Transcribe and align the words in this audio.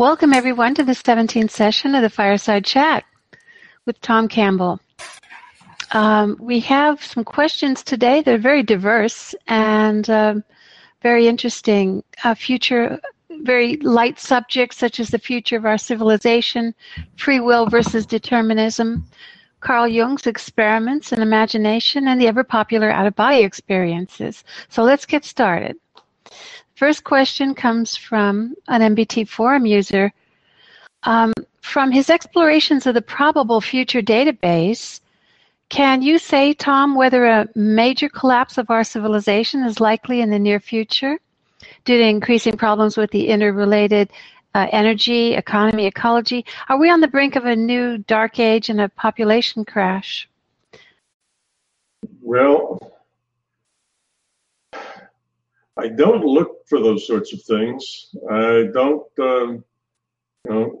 Welcome, 0.00 0.32
everyone, 0.32 0.74
to 0.76 0.82
the 0.82 0.92
17th 0.92 1.50
session 1.50 1.94
of 1.94 2.00
the 2.00 2.08
Fireside 2.08 2.64
Chat 2.64 3.04
with 3.84 4.00
Tom 4.00 4.28
Campbell. 4.28 4.80
Um, 5.90 6.38
we 6.40 6.58
have 6.60 7.04
some 7.04 7.22
questions 7.22 7.82
today 7.82 8.22
They're 8.22 8.38
very 8.38 8.62
diverse 8.62 9.34
and 9.46 10.08
um, 10.08 10.42
very 11.02 11.28
interesting. 11.28 12.02
Uh, 12.24 12.34
future, 12.34 12.98
very 13.42 13.76
light 13.76 14.18
subjects 14.18 14.78
such 14.78 15.00
as 15.00 15.10
the 15.10 15.18
future 15.18 15.58
of 15.58 15.66
our 15.66 15.76
civilization, 15.76 16.74
free 17.16 17.40
will 17.40 17.66
versus 17.66 18.06
determinism, 18.06 19.04
Carl 19.60 19.86
Jung's 19.86 20.26
experiments 20.26 21.12
and 21.12 21.20
imagination, 21.20 22.08
and 22.08 22.18
the 22.18 22.26
ever 22.26 22.42
popular 22.42 22.90
out 22.90 23.06
of 23.06 23.14
body 23.16 23.42
experiences. 23.42 24.44
So 24.70 24.82
let's 24.82 25.04
get 25.04 25.26
started. 25.26 25.76
First 26.80 27.04
question 27.04 27.54
comes 27.54 27.94
from 27.94 28.54
an 28.68 28.80
MBT 28.80 29.28
forum 29.28 29.66
user. 29.66 30.10
Um, 31.02 31.30
from 31.60 31.92
his 31.92 32.08
explorations 32.08 32.86
of 32.86 32.94
the 32.94 33.02
probable 33.02 33.60
future 33.60 34.00
database, 34.00 35.00
can 35.68 36.00
you 36.00 36.18
say, 36.18 36.54
Tom, 36.54 36.94
whether 36.94 37.26
a 37.26 37.46
major 37.54 38.08
collapse 38.08 38.56
of 38.56 38.70
our 38.70 38.82
civilization 38.82 39.62
is 39.62 39.78
likely 39.78 40.22
in 40.22 40.30
the 40.30 40.38
near 40.38 40.58
future 40.58 41.18
due 41.84 41.98
to 41.98 42.02
increasing 42.02 42.56
problems 42.56 42.96
with 42.96 43.10
the 43.10 43.28
interrelated 43.28 44.10
uh, 44.54 44.66
energy, 44.72 45.34
economy, 45.34 45.84
ecology? 45.84 46.46
Are 46.70 46.78
we 46.78 46.88
on 46.88 47.02
the 47.02 47.08
brink 47.08 47.36
of 47.36 47.44
a 47.44 47.54
new 47.54 47.98
dark 47.98 48.38
age 48.38 48.70
and 48.70 48.80
a 48.80 48.88
population 48.88 49.66
crash? 49.66 50.26
Well, 52.22 52.99
I 55.80 55.88
don't 55.88 56.24
look 56.24 56.68
for 56.68 56.80
those 56.80 57.06
sorts 57.06 57.32
of 57.32 57.42
things. 57.42 58.14
I 58.30 58.68
don't, 58.72 59.06
um, 59.18 59.64
you 60.44 60.50
know, 60.50 60.80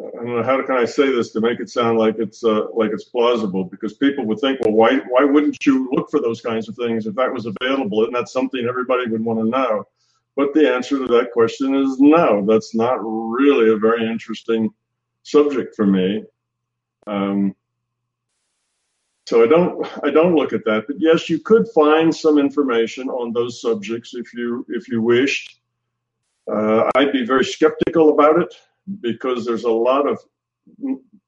I 0.00 0.24
don't 0.24 0.36
know 0.36 0.42
how 0.44 0.64
can 0.64 0.76
I 0.76 0.84
say 0.84 1.10
this 1.10 1.32
to 1.32 1.40
make 1.40 1.58
it 1.58 1.68
sound 1.68 1.98
like 1.98 2.16
it's 2.18 2.44
uh, 2.44 2.66
like 2.72 2.92
it's 2.92 3.04
plausible 3.04 3.64
because 3.64 3.94
people 3.94 4.24
would 4.26 4.38
think, 4.38 4.60
well, 4.60 4.72
why 4.72 4.98
why 5.08 5.24
wouldn't 5.24 5.66
you 5.66 5.90
look 5.92 6.08
for 6.10 6.20
those 6.20 6.40
kinds 6.40 6.68
of 6.68 6.76
things 6.76 7.06
if 7.06 7.16
that 7.16 7.32
was 7.32 7.46
available? 7.46 8.02
Isn't 8.02 8.14
that 8.14 8.28
something 8.28 8.64
everybody 8.68 9.08
would 9.08 9.24
want 9.24 9.40
to 9.40 9.46
know? 9.46 9.84
But 10.36 10.54
the 10.54 10.72
answer 10.72 10.98
to 10.98 11.06
that 11.08 11.32
question 11.32 11.74
is 11.74 11.98
no. 11.98 12.46
That's 12.46 12.74
not 12.74 12.98
really 13.02 13.72
a 13.72 13.76
very 13.76 14.06
interesting 14.06 14.70
subject 15.24 15.74
for 15.74 15.84
me. 15.84 16.22
Um, 17.08 17.56
so 19.28 19.42
I 19.42 19.46
don't 19.46 19.86
I 20.02 20.10
don't 20.10 20.34
look 20.34 20.54
at 20.54 20.64
that. 20.64 20.86
But 20.86 20.96
yes, 20.98 21.28
you 21.28 21.38
could 21.38 21.68
find 21.74 22.14
some 22.14 22.38
information 22.38 23.10
on 23.10 23.30
those 23.30 23.60
subjects 23.60 24.14
if 24.14 24.32
you 24.32 24.64
if 24.70 24.88
you 24.88 25.02
wished. 25.02 25.60
Uh, 26.50 26.90
I'd 26.94 27.12
be 27.12 27.26
very 27.26 27.44
skeptical 27.44 28.08
about 28.08 28.40
it 28.40 28.54
because 29.02 29.44
there's 29.44 29.64
a 29.64 29.70
lot 29.70 30.08
of 30.08 30.18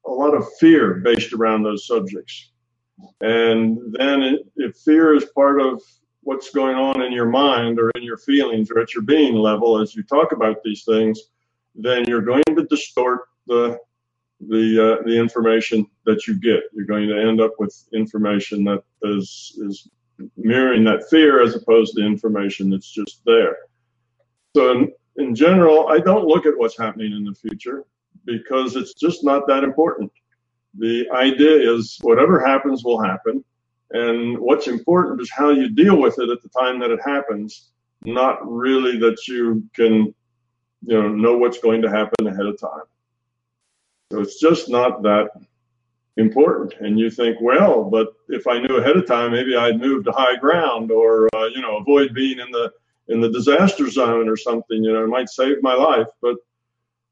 a 0.07 0.11
lot 0.11 0.33
of 0.33 0.51
fear 0.59 0.95
based 0.95 1.35
around 1.35 1.63
those 1.63 1.87
subjects. 1.87 2.53
And 3.21 3.95
then 3.99 4.39
if 4.57 4.77
fear 4.77 5.15
is 5.15 5.27
part 5.35 5.61
of 5.61 5.83
what's 6.23 6.51
going 6.51 6.77
on 6.77 7.03
in 7.03 7.13
your 7.13 7.29
mind 7.29 7.79
or 7.79 7.91
in 7.91 8.03
your 8.03 8.17
feelings 8.17 8.71
or 8.71 8.79
at 8.79 8.95
your 8.95 9.03
being 9.03 9.35
level 9.35 9.79
as 9.79 9.95
you 9.95 10.03
talk 10.05 10.33
about 10.33 10.63
these 10.65 10.85
things, 10.85 11.21
then 11.75 12.07
you're 12.09 12.23
going 12.23 12.45
to 12.47 12.65
distort 12.65 13.29
the 13.47 13.79
the 14.49 14.99
uh, 15.01 15.03
the 15.05 15.19
information 15.19 15.87
that 16.07 16.27
you 16.27 16.35
get. 16.39 16.63
You're 16.73 16.87
going 16.87 17.09
to 17.09 17.21
end 17.21 17.41
up 17.41 17.53
with 17.59 17.75
information 17.93 18.65
that 18.65 18.83
is 19.03 19.59
is 19.63 19.89
mirroring 20.37 20.85
that 20.85 21.09
fear 21.09 21.43
as 21.43 21.55
opposed 21.55 21.97
to 21.97 22.05
information 22.05 22.71
that's 22.71 22.91
just 22.91 23.23
there. 23.25 23.57
So 24.55 24.73
in, 24.73 24.93
in 25.17 25.35
general, 25.35 25.89
I 25.89 25.99
don't 25.99 26.27
look 26.27 26.47
at 26.47 26.57
what's 26.57 26.77
happening 26.77 27.13
in 27.13 27.25
the 27.25 27.35
future 27.35 27.85
because 28.25 28.77
it's 28.77 28.95
just 28.95 29.25
not 29.25 29.47
that 29.49 29.65
important. 29.65 30.13
The 30.79 31.09
idea 31.13 31.73
is 31.75 31.99
whatever 32.03 32.45
happens 32.45 32.85
will 32.85 33.03
happen, 33.03 33.45
and 33.91 34.39
what's 34.39 34.69
important 34.69 35.21
is 35.21 35.31
how 35.31 35.51
you 35.51 35.69
deal 35.69 36.01
with 36.01 36.19
it 36.19 36.31
at 36.31 36.43
the 36.43 36.49
time 36.49 36.79
that 36.81 36.91
it 36.91 37.01
happens, 37.05 37.71
not 38.05 38.39
really 38.49 38.99
that 38.99 39.27
you 39.27 39.65
can 39.75 40.15
you 40.83 41.03
know 41.03 41.09
know 41.09 41.37
what's 41.37 41.59
going 41.59 41.83
to 41.83 41.91
happen 41.91 42.27
ahead 42.27 42.47
of 42.47 42.59
time. 42.59 42.85
So 44.11 44.21
it's 44.21 44.41
just 44.41 44.69
not 44.69 45.03
that 45.03 45.31
important. 46.17 46.75
And 46.81 46.99
you 46.99 47.11
think, 47.11 47.39
well, 47.41 47.85
but 47.85 48.09
if 48.29 48.47
I 48.47 48.59
knew 48.59 48.77
ahead 48.77 48.97
of 48.97 49.07
time, 49.07 49.33
maybe 49.33 49.57
I'd 49.57 49.81
move 49.81 50.05
to 50.05 50.13
high 50.13 50.37
ground 50.37 50.91
or, 50.91 51.29
uh, 51.35 51.47
you 51.47 51.61
know, 51.61 51.79
avoid 51.79 52.15
being 52.15 52.39
in 52.39 52.51
the 52.51 52.73
in 53.09 53.21
the 53.21 53.31
disaster 53.31 53.89
zone 53.89 54.29
or 54.29 54.37
something. 54.37 54.83
You 54.83 54.93
know, 54.93 55.05
it 55.05 55.09
might 55.09 55.29
save 55.29 55.63
my 55.63 55.75
life. 55.75 56.09
But 56.21 56.37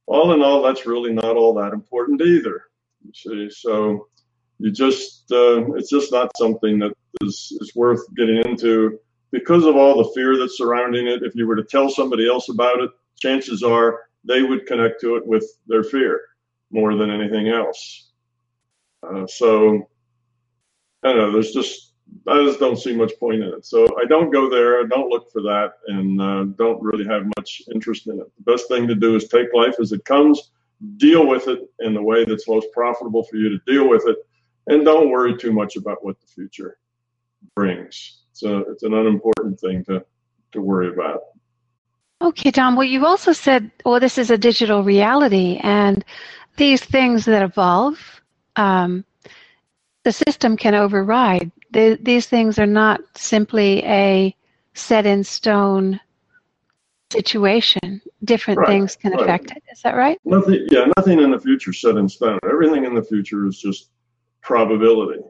all 0.07 0.33
in 0.33 0.43
all, 0.43 0.63
that's 0.63 0.87
really 0.87 1.13
not 1.13 1.37
all 1.37 1.55
that 1.55 1.73
important 1.73 2.21
either. 2.21 2.65
You 3.05 3.13
see, 3.15 3.51
so 3.51 4.09
you 4.59 4.73
just 4.73 5.31
uh, 5.31 5.73
it's 5.75 5.91
just 5.91 6.13
not 6.13 6.37
something 6.37 6.81
that 6.81 6.93
is 7.23 7.57
is 7.61 7.73
worth 7.77 8.03
getting 8.17 8.39
into 8.39 8.99
because 9.31 9.65
of 9.65 9.77
all 9.77 9.99
the 9.99 10.11
fear 10.15 10.37
that's 10.37 10.59
surrounding 10.59 11.07
it. 11.07 11.23
If 11.23 11.37
you 11.37 11.47
were 11.47 11.57
to 11.57 11.65
tell 11.65 11.89
somebody 11.89 12.29
else 12.29 12.49
about 12.49 12.81
it, 12.81 12.91
chances 13.21 13.63
are 13.63 14.01
they 14.25 14.43
would 14.43 14.67
connect 14.67 15.01
to 15.03 15.15
it 15.17 15.25
with 15.25 15.45
their 15.69 15.85
fear 15.85 16.23
more 16.71 16.95
than 16.97 17.11
anything 17.11 17.49
else. 17.49 18.11
Uh, 19.03 19.27
so 19.27 19.89
I 21.03 21.13
don't 21.13 21.19
know. 21.19 21.33
There's 21.33 21.53
just 21.53 21.89
I 22.27 22.45
just 22.45 22.59
don't 22.59 22.79
see 22.79 22.95
much 22.95 23.13
point 23.19 23.43
in 23.43 23.49
it. 23.49 23.65
So 23.65 23.87
I 24.01 24.05
don't 24.07 24.31
go 24.31 24.49
there. 24.51 24.81
I 24.81 24.87
don't 24.87 25.09
look 25.09 25.31
for 25.31 25.43
that, 25.43 25.73
and 25.87 26.21
uh, 26.21 26.45
don't 26.57 26.83
really 26.83 27.07
have 27.07 27.25
much 27.37 27.63
interest 27.73 28.07
in 28.07 28.19
it. 28.19 28.27
The 28.39 28.53
best 28.53 28.69
thing 28.69 28.87
to 28.89 28.95
do 28.95 29.17
is 29.17 29.29
take 29.29 29.53
life 29.55 29.77
as 29.81 29.93
it 29.93 30.05
comes, 30.05 30.51
deal 30.97 31.27
with 31.27 31.49
it 31.49 31.61
in 31.81 31.95
the 31.95 32.03
way 32.03 32.25
that's 32.25 32.49
most 32.49 32.67
profitable 32.73 33.23
for 33.25 33.37
you 33.37 33.49
to 33.51 33.59
deal 33.67 33.89
with 33.89 34.05
it, 34.07 34.17
and 34.67 34.85
don't 34.85 35.11
worry 35.11 35.37
too 35.37 35.53
much 35.53 35.77
about 35.77 36.05
what 36.05 36.21
the 36.21 36.27
future 36.27 36.79
brings. 37.55 38.23
So 38.33 38.59
it's 38.71 38.83
an 38.83 38.95
unimportant 38.95 39.61
thing 39.61 39.85
to 39.85 40.05
to 40.53 40.63
worry 40.63 40.89
about. 40.89 41.21
Okay, 42.21 42.51
Tom. 42.51 42.75
Well, 42.75 42.87
you 42.87 43.07
also 43.07 43.33
said, 43.33 43.71
well, 43.85 44.01
this 44.01 44.19
is 44.19 44.31
a 44.31 44.39
digital 44.39 44.83
reality, 44.83 45.61
and 45.63 46.05
these 46.59 46.85
things 46.85 47.25
that 47.25 47.43
evolve, 47.43 48.21
um, 48.57 49.05
the 50.05 50.13
system 50.13 50.57
can 50.57 50.75
override. 50.75 51.51
The, 51.71 51.99
these 52.01 52.27
things 52.27 52.59
are 52.59 52.67
not 52.67 53.01
simply 53.17 53.85
a 53.85 54.37
set 54.75 55.07
in 55.07 55.25
stone 55.25 56.01
situation. 57.11 58.01
Different 58.25 58.61
right, 58.61 58.69
things 58.69 58.97
can 58.97 59.13
right. 59.13 59.23
affect 59.23 59.51
it. 59.53 59.63
Is 59.73 59.81
that 59.83 59.95
right? 59.95 60.19
Nothing. 60.25 60.67
Yeah, 60.71 60.87
nothing 60.97 61.21
in 61.21 61.31
the 61.31 61.39
future 61.39 61.73
set 61.73 61.97
in 61.97 62.09
stone. 62.09 62.39
Everything 62.45 62.85
in 62.85 62.95
the 62.95 63.03
future 63.03 63.47
is 63.47 63.59
just 63.59 63.91
probability. 64.43 65.23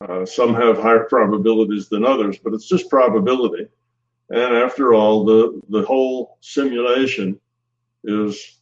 Uh, 0.00 0.24
some 0.24 0.54
have 0.54 0.78
higher 0.78 1.04
probabilities 1.04 1.88
than 1.88 2.04
others, 2.04 2.38
but 2.38 2.54
it's 2.54 2.68
just 2.68 2.88
probability. 2.88 3.66
And 4.30 4.56
after 4.56 4.94
all, 4.94 5.24
the 5.24 5.60
the 5.68 5.82
whole 5.82 6.38
simulation 6.40 7.38
is 8.04 8.59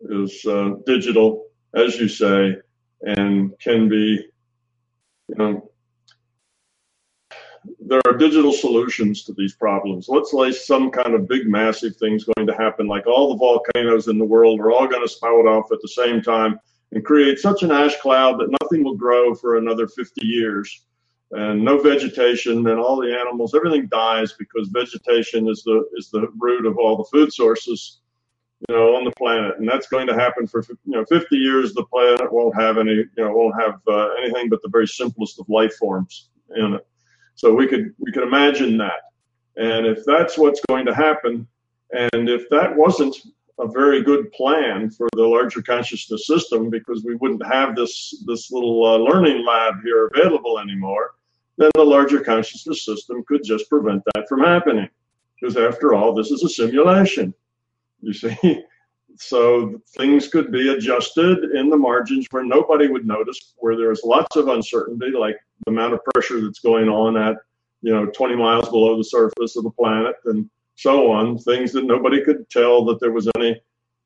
is 0.00 0.44
uh, 0.46 0.74
digital, 0.86 1.46
as 1.74 1.98
you 1.98 2.08
say, 2.08 2.56
and 3.02 3.58
can 3.60 3.88
be, 3.88 4.26
you 5.28 5.34
know, 5.36 5.70
there 7.80 8.00
are 8.06 8.16
digital 8.16 8.52
solutions 8.52 9.24
to 9.24 9.34
these 9.34 9.54
problems. 9.54 10.08
Let's 10.08 10.30
say 10.30 10.52
some 10.52 10.90
kind 10.90 11.14
of 11.14 11.28
big, 11.28 11.46
massive 11.46 11.96
thing's 11.96 12.24
going 12.24 12.46
to 12.46 12.54
happen, 12.54 12.86
like 12.86 13.06
all 13.06 13.30
the 13.30 13.38
volcanoes 13.38 14.08
in 14.08 14.18
the 14.18 14.24
world 14.24 14.60
are 14.60 14.70
all 14.70 14.86
going 14.86 15.02
to 15.02 15.08
spout 15.08 15.46
off 15.46 15.70
at 15.72 15.80
the 15.82 15.88
same 15.88 16.22
time 16.22 16.58
and 16.92 17.04
create 17.04 17.38
such 17.38 17.62
an 17.62 17.70
ash 17.70 17.96
cloud 18.00 18.40
that 18.40 18.56
nothing 18.62 18.84
will 18.84 18.96
grow 18.96 19.34
for 19.34 19.56
another 19.56 19.86
50 19.86 20.26
years 20.26 20.86
and 21.32 21.62
no 21.62 21.78
vegetation 21.78 22.66
and 22.66 22.78
all 22.78 22.96
the 22.96 23.14
animals 23.14 23.54
everything 23.54 23.86
dies 23.88 24.32
because 24.38 24.68
vegetation 24.68 25.46
is 25.48 25.62
the 25.62 25.84
is 25.96 26.10
the 26.10 26.26
root 26.38 26.64
of 26.64 26.78
all 26.78 26.96
the 26.96 27.04
food 27.12 27.32
sources 27.32 27.97
you 28.66 28.74
know, 28.74 28.96
on 28.96 29.04
the 29.04 29.12
planet, 29.12 29.58
and 29.58 29.68
that's 29.68 29.86
going 29.86 30.06
to 30.08 30.14
happen 30.14 30.46
for 30.46 30.64
you 30.68 30.92
know 30.92 31.04
50 31.04 31.36
years. 31.36 31.74
The 31.74 31.84
planet 31.84 32.32
won't 32.32 32.60
have 32.60 32.78
any, 32.78 32.92
you 32.92 33.08
know, 33.16 33.32
won't 33.32 33.60
have 33.60 33.80
uh, 33.86 34.08
anything 34.20 34.48
but 34.48 34.60
the 34.62 34.68
very 34.68 34.88
simplest 34.88 35.38
of 35.38 35.48
life 35.48 35.74
forms 35.76 36.30
in 36.56 36.74
it. 36.74 36.86
So 37.36 37.54
we 37.54 37.68
could 37.68 37.94
we 37.98 38.10
could 38.10 38.24
imagine 38.24 38.76
that, 38.78 39.12
and 39.56 39.86
if 39.86 40.04
that's 40.04 40.36
what's 40.36 40.60
going 40.68 40.86
to 40.86 40.94
happen, 40.94 41.46
and 41.92 42.28
if 42.28 42.48
that 42.50 42.74
wasn't 42.74 43.16
a 43.60 43.68
very 43.68 44.02
good 44.02 44.30
plan 44.32 44.90
for 44.90 45.08
the 45.14 45.22
larger 45.22 45.62
consciousness 45.62 46.26
system, 46.26 46.68
because 46.68 47.04
we 47.04 47.14
wouldn't 47.14 47.46
have 47.46 47.76
this 47.76 48.24
this 48.26 48.50
little 48.50 48.84
uh, 48.84 48.96
learning 48.96 49.44
lab 49.46 49.74
here 49.84 50.10
available 50.12 50.58
anymore, 50.58 51.12
then 51.58 51.70
the 51.74 51.84
larger 51.84 52.20
consciousness 52.20 52.84
system 52.84 53.22
could 53.28 53.44
just 53.44 53.70
prevent 53.70 54.02
that 54.14 54.28
from 54.28 54.40
happening. 54.40 54.88
Because 55.40 55.56
after 55.56 55.94
all, 55.94 56.12
this 56.12 56.32
is 56.32 56.42
a 56.42 56.48
simulation 56.48 57.32
you 58.00 58.12
see? 58.12 58.64
So 59.20 59.80
things 59.96 60.28
could 60.28 60.52
be 60.52 60.72
adjusted 60.72 61.50
in 61.56 61.70
the 61.70 61.76
margins 61.76 62.26
where 62.30 62.44
nobody 62.44 62.86
would 62.86 63.04
notice, 63.04 63.54
where 63.56 63.76
there's 63.76 64.02
lots 64.04 64.36
of 64.36 64.46
uncertainty, 64.46 65.10
like 65.10 65.36
the 65.64 65.72
amount 65.72 65.94
of 65.94 66.04
pressure 66.04 66.40
that's 66.40 66.60
going 66.60 66.88
on 66.88 67.16
at, 67.16 67.36
you 67.82 67.92
know, 67.92 68.06
20 68.06 68.36
miles 68.36 68.68
below 68.68 68.96
the 68.96 69.02
surface 69.02 69.56
of 69.56 69.64
the 69.64 69.70
planet 69.70 70.14
and 70.26 70.48
so 70.76 71.10
on. 71.10 71.36
Things 71.36 71.72
that 71.72 71.84
nobody 71.84 72.22
could 72.24 72.48
tell 72.48 72.84
that 72.84 73.00
there 73.00 73.10
was 73.10 73.28
any 73.36 73.60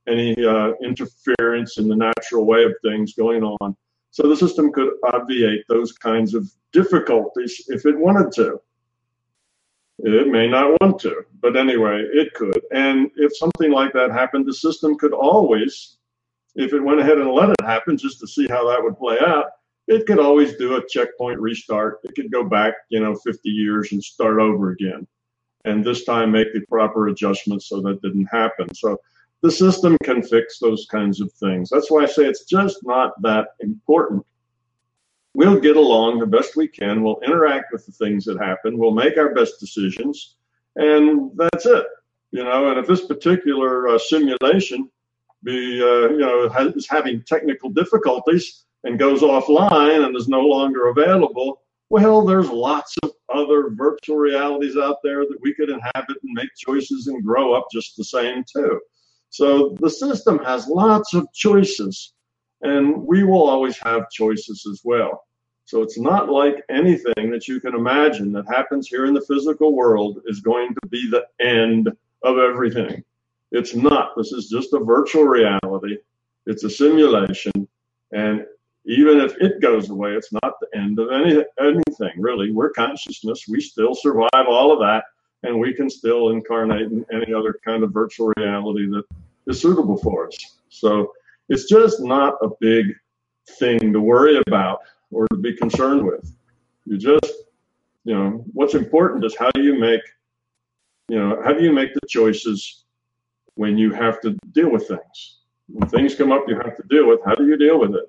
any 0.08 0.32
uh, 0.44 0.72
interference 0.82 1.78
in 1.78 1.88
the 1.88 1.96
natural 1.96 2.44
way 2.44 2.64
of 2.64 2.72
things 2.82 3.14
going 3.14 3.42
on. 3.44 3.76
So 4.10 4.28
the 4.28 4.36
system 4.36 4.72
could 4.72 4.94
obviate 5.12 5.64
those 5.68 5.92
kinds 5.92 6.34
of 6.34 6.50
difficulties 6.72 7.64
if 7.68 7.86
it 7.86 7.98
wanted 7.98 8.32
to. 8.32 8.60
It 10.04 10.28
may 10.28 10.48
not 10.48 10.80
want 10.80 11.00
to, 11.02 11.24
but 11.40 11.56
anyway, 11.56 12.04
it 12.12 12.34
could. 12.34 12.60
And 12.72 13.08
if 13.16 13.36
something 13.36 13.70
like 13.70 13.92
that 13.92 14.10
happened, 14.10 14.46
the 14.46 14.54
system 14.54 14.98
could 14.98 15.12
always, 15.12 15.98
if 16.56 16.72
it 16.72 16.82
went 16.82 16.98
ahead 16.98 17.18
and 17.18 17.30
let 17.30 17.50
it 17.50 17.64
happen 17.64 17.96
just 17.96 18.18
to 18.20 18.26
see 18.26 18.48
how 18.48 18.68
that 18.68 18.82
would 18.82 18.98
play 18.98 19.18
out, 19.24 19.46
it 19.86 20.06
could 20.06 20.18
always 20.18 20.56
do 20.56 20.74
a 20.74 20.86
checkpoint 20.88 21.38
restart. 21.38 22.00
It 22.02 22.16
could 22.16 22.32
go 22.32 22.42
back, 22.42 22.74
you 22.88 22.98
know, 22.98 23.14
50 23.14 23.48
years 23.48 23.92
and 23.92 24.02
start 24.02 24.40
over 24.40 24.70
again. 24.70 25.06
And 25.64 25.84
this 25.84 26.04
time 26.04 26.32
make 26.32 26.52
the 26.52 26.66
proper 26.66 27.06
adjustments 27.06 27.68
so 27.68 27.80
that 27.82 28.02
didn't 28.02 28.26
happen. 28.26 28.74
So 28.74 28.98
the 29.40 29.52
system 29.52 29.96
can 30.02 30.22
fix 30.22 30.58
those 30.58 30.86
kinds 30.90 31.20
of 31.20 31.32
things. 31.32 31.70
That's 31.70 31.92
why 31.92 32.02
I 32.02 32.06
say 32.06 32.24
it's 32.24 32.44
just 32.44 32.78
not 32.84 33.20
that 33.22 33.48
important. 33.60 34.26
We'll 35.34 35.60
get 35.60 35.76
along 35.76 36.18
the 36.18 36.26
best 36.26 36.56
we 36.56 36.68
can. 36.68 37.02
We'll 37.02 37.20
interact 37.24 37.72
with 37.72 37.86
the 37.86 37.92
things 37.92 38.24
that 38.26 38.38
happen. 38.38 38.78
We'll 38.78 38.92
make 38.92 39.16
our 39.16 39.34
best 39.34 39.60
decisions. 39.60 40.36
And 40.76 41.30
that's 41.36 41.66
it. 41.66 41.86
You 42.30 42.44
know, 42.44 42.70
and 42.70 42.78
if 42.78 42.86
this 42.86 43.06
particular 43.06 43.88
uh, 43.88 43.98
simulation 43.98 44.90
be, 45.42 45.82
uh, 45.82 46.10
you 46.10 46.18
know, 46.18 46.50
is 46.74 46.88
having 46.88 47.22
technical 47.22 47.70
difficulties, 47.70 48.64
and 48.84 48.98
goes 48.98 49.22
offline 49.22 50.04
and 50.04 50.16
is 50.16 50.28
no 50.28 50.40
longer 50.40 50.88
available, 50.88 51.62
well, 51.90 52.24
there's 52.24 52.48
lots 52.48 52.96
of 53.02 53.12
other 53.32 53.70
virtual 53.70 54.16
realities 54.16 54.76
out 54.76 54.96
there 55.02 55.20
that 55.20 55.38
we 55.40 55.54
could 55.54 55.70
inhabit 55.70 56.16
and 56.22 56.32
make 56.32 56.48
choices 56.56 57.06
and 57.06 57.24
grow 57.24 57.54
up 57.54 57.66
just 57.72 57.96
the 57.96 58.04
same 58.04 58.44
too. 58.50 58.80
So 59.30 59.76
the 59.80 59.90
system 59.90 60.38
has 60.40 60.66
lots 60.68 61.14
of 61.14 61.26
choices, 61.32 62.14
and 62.62 63.04
we 63.04 63.24
will 63.24 63.48
always 63.48 63.76
have 63.78 64.10
choices 64.10 64.66
as 64.70 64.80
well. 64.84 65.24
So 65.64 65.82
it's 65.82 65.98
not 65.98 66.28
like 66.28 66.62
anything 66.68 67.30
that 67.30 67.46
you 67.48 67.60
can 67.60 67.74
imagine 67.74 68.32
that 68.32 68.46
happens 68.46 68.88
here 68.88 69.06
in 69.06 69.14
the 69.14 69.20
physical 69.20 69.74
world 69.74 70.20
is 70.26 70.40
going 70.40 70.74
to 70.74 70.88
be 70.88 71.08
the 71.08 71.26
end 71.44 71.88
of 72.22 72.38
everything. 72.38 73.02
It's 73.52 73.74
not. 73.74 74.16
This 74.16 74.32
is 74.32 74.48
just 74.48 74.72
a 74.72 74.78
virtual 74.78 75.24
reality. 75.24 75.98
It's 76.46 76.64
a 76.64 76.70
simulation, 76.70 77.52
and 78.10 78.44
even 78.84 79.20
if 79.20 79.36
it 79.40 79.60
goes 79.60 79.90
away, 79.90 80.12
it's 80.12 80.32
not 80.32 80.58
the 80.60 80.68
end 80.76 80.98
of 80.98 81.12
any 81.12 81.44
anything 81.60 82.12
really. 82.16 82.50
We're 82.50 82.70
consciousness. 82.70 83.46
We 83.48 83.60
still 83.60 83.94
survive 83.94 84.46
all 84.48 84.72
of 84.72 84.80
that, 84.80 85.04
and 85.44 85.58
we 85.58 85.72
can 85.72 85.88
still 85.88 86.30
incarnate 86.30 86.90
in 86.90 87.06
any 87.12 87.32
other 87.32 87.58
kind 87.64 87.84
of 87.84 87.92
virtual 87.92 88.32
reality 88.36 88.88
that 88.88 89.04
is 89.46 89.60
suitable 89.60 89.98
for 89.98 90.26
us. 90.26 90.36
So 90.68 91.12
it's 91.52 91.64
just 91.64 92.00
not 92.00 92.38
a 92.40 92.48
big 92.60 92.86
thing 93.58 93.92
to 93.92 94.00
worry 94.00 94.40
about 94.46 94.78
or 95.10 95.26
to 95.28 95.36
be 95.36 95.54
concerned 95.54 96.02
with. 96.02 96.34
You 96.86 96.96
just, 96.96 97.30
you 98.04 98.14
know, 98.14 98.42
what's 98.54 98.74
important 98.74 99.22
is 99.26 99.36
how 99.36 99.50
do 99.50 99.62
you 99.62 99.78
make, 99.78 100.00
you 101.08 101.18
know, 101.18 101.42
how 101.44 101.52
do 101.52 101.62
you 101.62 101.70
make 101.70 101.92
the 101.92 102.08
choices 102.08 102.84
when 103.56 103.76
you 103.76 103.92
have 103.92 104.18
to 104.22 104.30
deal 104.52 104.70
with 104.70 104.88
things? 104.88 105.40
When 105.68 105.86
things 105.90 106.14
come 106.14 106.32
up 106.32 106.44
you 106.48 106.56
have 106.56 106.74
to 106.74 106.84
deal 106.88 107.06
with, 107.06 107.20
how 107.26 107.34
do 107.34 107.46
you 107.46 107.58
deal 107.58 107.78
with 107.78 107.94
it? 107.96 108.08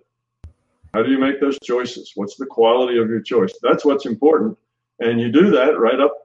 How 0.94 1.04
do 1.04 1.12
you 1.12 1.19
make 1.19 1.42
those 1.42 1.60
choices? 1.60 2.13
What's 2.16 2.38
the 2.38 2.46
quality 2.46 2.98
of 2.98 3.10
your 3.10 3.22
choice? 3.22 3.54
That's 3.62 3.84
what's 3.84 4.06
important. 4.06 4.57
And 5.01 5.19
you 5.19 5.30
do 5.34 5.51
that 5.51 5.78
right 5.78 6.00
up 6.00 6.16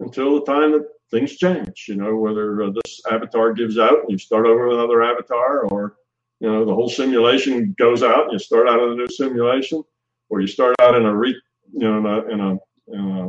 until 0.00 0.36
the 0.36 0.46
time 0.46 0.72
that 0.72 0.88
things 1.10 1.36
change, 1.36 1.84
you 1.88 1.96
know, 1.96 2.16
whether 2.16 2.62
uh, 2.62 2.70
this 2.70 3.02
avatar 3.10 3.52
gives 3.52 3.78
out 3.78 4.00
and 4.00 4.10
you 4.10 4.16
start 4.16 4.46
over 4.46 4.68
with 4.68 4.78
another 4.78 5.02
avatar 5.02 5.64
or, 5.64 5.96
you 6.40 6.50
know, 6.50 6.64
the 6.64 6.74
whole 6.74 6.88
simulation 6.88 7.74
goes 7.78 8.02
out 8.02 8.24
and 8.24 8.32
you 8.32 8.38
start 8.38 8.68
out 8.68 8.80
in 8.80 8.90
a 8.90 8.94
new 8.94 9.08
simulation 9.08 9.82
or 10.28 10.40
you 10.40 10.46
start 10.46 10.76
out 10.80 10.94
in 10.94 11.04
a 11.04 11.14
re, 11.14 11.30
you 11.72 11.80
know, 11.80 11.98
in 11.98 12.06
a, 12.06 12.32
in 12.32 12.40
a, 12.40 12.50
in 12.94 13.10
a 13.18 13.28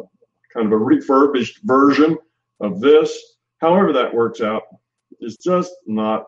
kind 0.54 0.66
of 0.68 0.72
a 0.72 0.78
refurbished 0.78 1.60
version 1.64 2.18
of 2.60 2.80
this. 2.80 3.38
However 3.60 3.94
that 3.94 4.14
works 4.14 4.42
out 4.42 4.64
is 5.22 5.38
just 5.38 5.74
not 5.88 6.26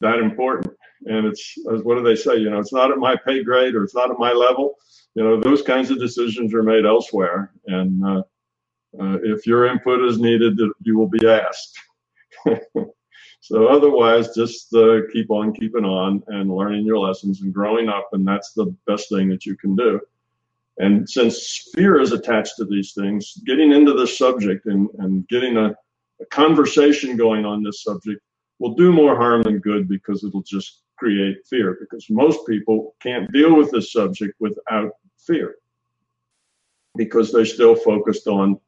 that 0.00 0.18
important. 0.18 0.74
And 1.06 1.26
it's 1.26 1.54
as 1.72 1.82
what 1.82 1.96
do 1.96 2.02
they 2.02 2.16
say? 2.16 2.36
You 2.36 2.50
know 2.50 2.58
it's 2.58 2.72
not 2.72 2.90
at 2.90 2.98
my 2.98 3.16
pay 3.26 3.42
grade 3.42 3.74
or 3.74 3.84
it's 3.84 3.94
not 3.94 4.10
at 4.10 4.18
my 4.18 4.32
level. 4.32 4.74
You 5.14 5.22
know 5.22 5.40
those 5.40 5.62
kinds 5.62 5.90
of 5.90 5.98
decisions 5.98 6.54
are 6.54 6.62
made 6.62 6.86
elsewhere. 6.86 7.52
And 7.66 8.04
uh, 8.04 8.22
uh, 9.00 9.18
if 9.22 9.46
your 9.46 9.66
input 9.66 10.02
is 10.02 10.18
needed 10.18 10.58
you 10.80 10.96
will 10.96 11.08
be 11.08 11.26
asked 11.26 11.78
so 13.44 13.66
otherwise 13.66 14.34
just 14.34 14.74
uh, 14.74 15.00
keep 15.12 15.30
on 15.30 15.52
keeping 15.52 15.84
on 15.84 16.22
and 16.28 16.50
learning 16.50 16.86
your 16.86 16.98
lessons 16.98 17.42
and 17.42 17.52
growing 17.52 17.90
up 17.90 18.08
and 18.14 18.26
that's 18.26 18.54
the 18.54 18.74
best 18.86 19.10
thing 19.10 19.28
that 19.28 19.44
you 19.44 19.54
can 19.54 19.76
do. 19.76 20.00
And 20.78 21.06
since 21.06 21.70
fear 21.74 22.00
is 22.00 22.12
attached 22.12 22.54
to 22.56 22.64
these 22.64 22.94
things 22.94 23.34
getting 23.44 23.70
into 23.70 23.92
this 23.92 24.16
subject 24.16 24.64
and, 24.64 24.88
and 24.98 25.28
getting 25.28 25.58
a, 25.58 25.76
a 26.22 26.26
conversation 26.30 27.18
going 27.18 27.44
on 27.44 27.62
this 27.62 27.82
subject 27.82 28.22
will 28.60 28.72
do 28.76 28.90
more 28.90 29.14
harm 29.14 29.42
than 29.42 29.58
good 29.58 29.88
because 29.88 30.24
it'll 30.24 30.40
just 30.40 30.80
create 30.96 31.36
fear 31.46 31.76
because 31.78 32.08
most 32.08 32.46
people 32.46 32.94
can't 33.02 33.30
deal 33.30 33.54
with 33.54 33.70
this 33.70 33.92
subject 33.92 34.32
without 34.40 34.92
fear 35.18 35.56
because 36.96 37.30
they're 37.30 37.44
still 37.44 37.76
focused 37.76 38.26
on 38.26 38.58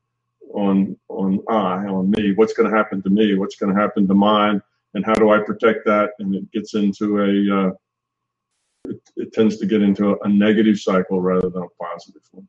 on 0.57 0.97
on 1.09 1.41
I 1.49 1.87
on 1.87 2.11
me 2.11 2.33
what's 2.35 2.55
going 2.55 2.71
to 2.71 2.77
happen 2.77 3.03
to 3.03 3.11
me 3.11 3.35
what's 3.35 3.57
going 3.57 3.75
to 3.75 3.81
happen 3.81 4.09
to 4.09 4.15
mine 4.15 4.61
and 4.95 5.05
how 5.05 5.15
do 5.15 5.31
I 5.31 5.39
protect 5.39 5.85
that 5.85 6.11
and 6.19 6.35
it 6.35 6.51
gets 6.51 6.75
into 6.75 7.19
a 7.21 7.61
uh, 7.61 7.71
it, 8.85 9.01
it, 9.17 9.33
tends 9.33 9.59
to 9.59 9.67
get 9.67 9.83
into 9.83 10.17
a, 10.23 10.29
negative 10.29 10.79
cycle 10.79 11.21
rather 11.21 11.51
than 11.51 11.63
a 11.65 11.85
positive 11.85 12.23
one. 12.31 12.49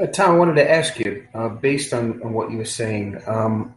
Uh, 0.00 0.06
Tom, 0.06 0.30
I 0.30 0.38
wanted 0.38 0.54
to 0.54 0.70
ask 0.70 0.98
you, 0.98 1.28
uh, 1.34 1.50
based 1.50 1.92
on, 1.92 2.22
on 2.22 2.32
what 2.32 2.50
you 2.50 2.56
were 2.56 2.64
saying, 2.64 3.20
um, 3.26 3.74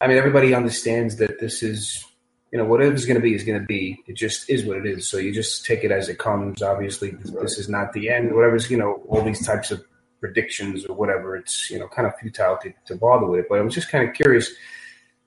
I 0.00 0.06
mean, 0.06 0.16
everybody 0.16 0.54
understands 0.54 1.16
that 1.16 1.38
this 1.40 1.62
is 1.62 2.02
you 2.50 2.58
know, 2.58 2.64
whatever's 2.64 3.04
going 3.04 3.16
to 3.16 3.22
be 3.22 3.34
is 3.34 3.44
going 3.44 3.60
to 3.60 3.66
be. 3.66 4.02
It 4.06 4.16
just 4.16 4.48
is 4.48 4.64
what 4.64 4.78
it 4.78 4.86
is. 4.86 5.08
So 5.08 5.18
you 5.18 5.32
just 5.32 5.66
take 5.66 5.84
it 5.84 5.90
as 5.90 6.08
it 6.08 6.18
comes. 6.18 6.62
Obviously, 6.62 7.10
this 7.10 7.58
is 7.58 7.68
not 7.68 7.92
the 7.92 8.08
end. 8.08 8.34
Whatever's, 8.34 8.70
you 8.70 8.78
know, 8.78 9.02
all 9.08 9.22
these 9.22 9.46
types 9.46 9.70
of 9.70 9.84
predictions 10.20 10.84
or 10.86 10.94
whatever, 10.94 11.36
it's, 11.36 11.70
you 11.70 11.78
know, 11.78 11.88
kind 11.88 12.06
of 12.06 12.18
futile 12.18 12.58
to, 12.62 12.72
to 12.86 12.96
bother 12.96 13.26
with 13.26 13.40
it. 13.40 13.46
But 13.48 13.58
I 13.58 13.62
was 13.62 13.74
just 13.74 13.90
kind 13.90 14.08
of 14.08 14.14
curious, 14.14 14.50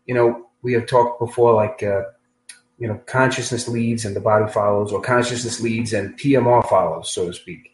you 0.06 0.14
know, 0.14 0.48
we 0.62 0.74
have 0.74 0.86
talked 0.86 1.20
before, 1.20 1.54
like, 1.54 1.82
uh, 1.84 2.04
you 2.78 2.88
know, 2.88 3.00
consciousness 3.06 3.68
leads 3.68 4.06
and 4.06 4.16
the 4.16 4.20
body 4.20 4.52
follows, 4.52 4.92
or 4.92 5.02
consciousness 5.02 5.62
leads 5.62 5.94
and 5.94 6.18
PMR 6.18 6.68
follows, 6.68 7.12
so 7.12 7.28
to 7.28 7.34
speak. 7.34 7.72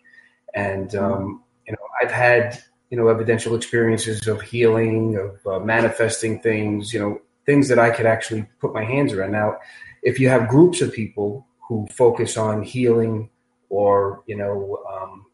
And, 0.54 0.90
mm-hmm. 0.90 1.14
um, 1.14 1.44
you 1.66 1.74
know, 1.74 1.80
I've 2.02 2.12
had, 2.12 2.62
you 2.90 2.98
know, 2.98 3.08
evidential 3.08 3.56
experiences 3.56 4.28
of 4.28 4.42
healing, 4.42 5.18
of 5.18 5.48
uh, 5.48 5.64
manifesting 5.64 6.40
things, 6.40 6.94
you 6.94 7.00
know, 7.00 7.22
things 7.46 7.70
that 7.70 7.80
I 7.80 7.90
could 7.90 8.06
actually 8.06 8.46
put 8.60 8.74
my 8.74 8.84
hands 8.84 9.14
around. 9.14 9.32
Now, 9.32 9.58
if 10.04 10.20
you 10.20 10.30
have 10.30 10.50
groups 10.50 10.82
of 10.82 10.94
people 10.94 11.48
who 11.68 11.88
focus 11.92 12.38
on 12.38 12.64
healing 12.64 13.30
or, 13.70 14.24
you 14.28 14.36
know, 14.36 14.80
um, 14.92 15.26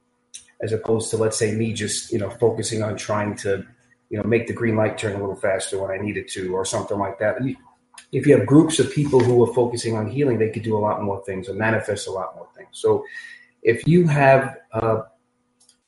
as 0.63 0.72
opposed 0.72 1.12
to, 1.12 1.17
let's 1.17 1.38
say, 1.38 1.53
me 1.53 1.74
just, 1.74 2.12
you 2.13 2.17
know, 2.17 2.29
focusing 2.29 2.82
on 2.82 2.96
trying 2.96 3.36
to, 3.36 3.65
you 4.10 4.17
know, 4.17 4.24
make 4.24 4.48
the 4.48 4.53
green 4.53 4.77
light 4.77 4.98
turn 4.98 5.15
a 5.15 5.20
little 5.20 5.36
faster 5.36 5.79
when 5.82 5.91
I 5.91 6.01
needed 6.01 6.27
to 6.29 6.53
or 6.55 6.63
something 6.63 6.98
like 6.98 7.20
that. 7.20 7.38
If 8.12 8.25
you 8.25 8.38
have 8.38 8.48
groups 8.48 8.79
of 8.79 8.91
people 8.91 9.20
who 9.20 9.43
are 9.43 9.53
focusing 9.53 9.98
on 9.98 10.08
healing, 10.08 10.39
they 10.39 10.50
could 10.50 10.63
do 10.63 10.77
a 10.77 10.84
lot 10.88 11.03
more 11.03 11.24
things 11.25 11.50
or 11.50 11.53
manifest 11.53 12.08
a 12.08 12.12
lot 12.12 12.36
more 12.36 12.48
things. 12.55 12.70
So 12.72 13.03
if 13.62 13.86
you 13.86 14.08
have 14.08 14.55
uh, 14.72 15.01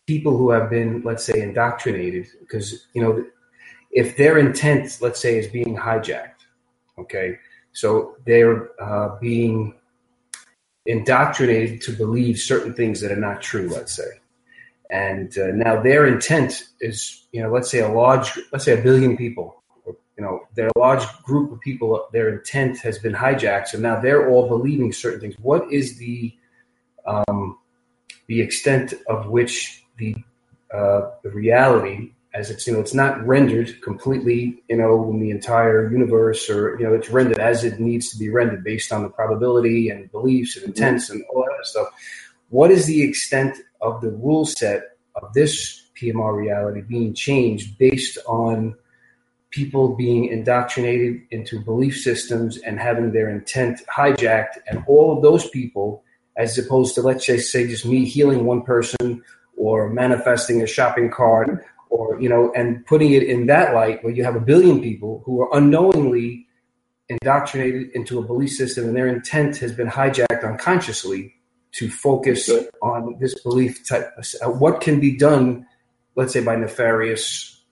people 0.06 0.38
who 0.38 0.50
have 0.52 0.70
been, 0.70 1.02
let's 1.04 1.24
say, 1.24 1.42
indoctrinated, 1.42 2.28
because, 2.42 2.88
you 2.94 3.02
know, 3.02 3.26
if 3.92 4.18
their 4.18 4.38
intent, 4.38 4.98
let's 5.02 5.22
say, 5.22 5.40
is 5.40 5.48
being 5.48 5.78
hijacked, 5.78 6.42
okay, 7.00 7.38
so 7.72 8.18
they're 8.26 8.70
uh, 8.82 9.18
being 9.22 9.76
indoctrinated 10.86 11.82
to 11.82 11.92
believe 11.94 12.38
certain 12.38 12.74
things 12.74 13.00
that 13.02 13.12
are 13.12 13.24
not 13.30 13.42
true, 13.42 13.70
let's 13.70 13.96
say. 13.96 14.10
And 14.90 15.38
uh, 15.38 15.48
now 15.48 15.82
their 15.82 16.06
intent 16.06 16.64
is, 16.80 17.26
you 17.32 17.42
know, 17.42 17.52
let's 17.52 17.70
say 17.70 17.80
a 17.80 17.90
large, 17.90 18.38
let's 18.52 18.66
say 18.66 18.80
a 18.80 18.82
billion 18.82 19.18
people, 19.18 19.64
you 19.86 20.24
know, 20.24 20.42
their 20.56 20.70
large 20.78 21.06
group 21.24 21.52
of 21.52 21.60
people, 21.60 22.08
their 22.14 22.30
intent 22.30 22.78
has 22.80 22.98
been 23.00 23.14
hijacked. 23.14 23.68
So 23.68 23.80
now 23.80 24.00
they're 24.00 24.30
all 24.30 24.48
believing 24.48 24.94
certain 24.94 25.20
things. 25.20 25.36
What 25.42 25.72
is 25.72 25.98
the 25.98 26.34
um, 27.06 27.58
the 28.28 28.42
extent 28.42 28.94
of 29.08 29.28
which 29.28 29.84
the 29.98 30.16
uh, 30.74 31.12
the 31.24 31.30
reality 31.30 32.12
as 32.34 32.50
it's 32.50 32.68
you 32.68 32.74
know 32.74 32.80
it's 32.80 32.94
not 32.94 33.26
rendered 33.26 33.82
completely 33.82 34.62
you 34.68 34.76
know 34.76 35.10
in 35.10 35.20
the 35.20 35.30
entire 35.30 35.90
universe 35.90 36.50
or 36.50 36.78
you 36.78 36.86
know 36.86 36.94
it's 36.94 37.10
rendered 37.10 37.40
as 37.40 37.64
it 37.64 37.80
needs 37.80 38.10
to 38.10 38.18
be 38.18 38.30
rendered 38.30 38.64
based 38.64 38.92
on 38.92 39.04
the 39.04 39.10
probability 39.10 39.90
and 39.90 40.12
beliefs 40.12 40.58
and 40.58 40.66
intents 40.66 41.10
and 41.10 41.24
all 41.34 41.46
that 41.46 41.66
stuff 41.66 41.88
what 42.50 42.72
is 42.72 42.86
the 42.86 43.02
extent 43.02 43.58
of 43.82 44.02
the 44.02 44.12
rule 44.12 44.46
set 44.46 44.98
of 45.16 45.34
this 45.34 45.82
pmr 46.00 46.36
reality 46.36 46.82
being 46.82 47.14
changed 47.14 47.78
based 47.78 48.18
on 48.28 48.76
people 49.56 49.96
being 49.96 50.26
indoctrinated 50.26 51.22
into 51.32 51.62
belief 51.62 51.98
systems 51.98 52.58
and 52.58 52.78
having 52.78 53.14
their 53.14 53.30
intent 53.30 53.80
hijacked, 53.88 54.58
and 54.68 54.84
all 54.86 55.16
of 55.16 55.24
those 55.24 55.50
people, 55.50 56.04
as 56.36 56.58
opposed 56.58 56.94
to 56.94 57.02
let's 57.02 57.26
just 57.26 57.50
say 57.52 57.66
just 57.66 57.86
me 57.86 58.04
healing 58.04 58.46
one 58.46 58.62
person 58.62 59.24
or 59.56 59.90
manifesting 59.90 60.62
a 60.62 60.68
shopping 60.68 61.10
cart 61.10 61.66
or 61.90 62.20
you 62.20 62.28
know 62.28 62.52
and 62.54 62.86
putting 62.86 63.14
it 63.14 63.24
in 63.24 63.46
that 63.46 63.74
light 63.74 64.04
where 64.04 64.12
you 64.12 64.26
have 64.26 64.36
a 64.36 64.42
billion 64.42 64.82
people 64.82 65.22
who 65.26 65.42
are 65.42 65.58
unknowingly 65.58 66.46
indoctrinated 67.08 67.90
into 67.94 68.20
a 68.20 68.24
belief 68.24 68.52
system 68.52 68.84
and 68.84 68.98
their 68.98 69.08
intent 69.08 69.56
has 69.56 69.72
been 69.72 69.88
hijacked 69.88 70.44
unconsciously 70.44 71.34
to 71.76 71.90
focus 71.90 72.50
on 72.82 73.18
this 73.20 73.42
belief 73.42 73.88
type 73.88 74.10
what 74.46 74.82
can 74.82 75.00
be 75.00 75.18
done 75.18 75.66
let's 76.16 76.34
say 76.34 76.44
by 76.44 76.56
nefarious 76.56 77.64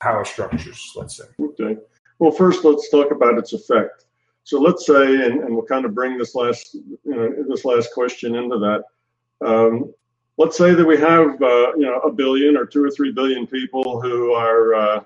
power 0.00 0.24
structures 0.24 0.92
let's 0.96 1.16
say? 1.16 1.24
Okay. 1.40 1.76
Well 2.18 2.30
first 2.30 2.64
let's 2.64 2.90
talk 2.90 3.10
about 3.10 3.38
its 3.38 3.52
effect. 3.52 4.04
So 4.44 4.60
let's 4.60 4.86
say 4.86 5.24
and, 5.24 5.44
and 5.44 5.54
we'll 5.54 5.66
kind 5.66 5.84
of 5.84 5.94
bring 5.94 6.18
this 6.18 6.34
last 6.34 6.74
you 6.74 6.98
know 7.04 7.32
this 7.48 7.64
last 7.64 7.92
question 7.92 8.34
into 8.34 8.58
that. 8.58 8.84
Um, 9.46 9.92
let's 10.36 10.56
say 10.56 10.74
that 10.74 10.86
we 10.86 10.96
have 10.96 11.40
uh, 11.42 11.72
you 11.76 11.86
know 11.86 12.00
a 12.00 12.12
billion 12.12 12.56
or 12.56 12.66
two 12.66 12.84
or 12.84 12.90
three 12.90 13.12
billion 13.12 13.46
people 13.46 14.00
who 14.00 14.32
are 14.32 14.74
uh, 14.74 15.00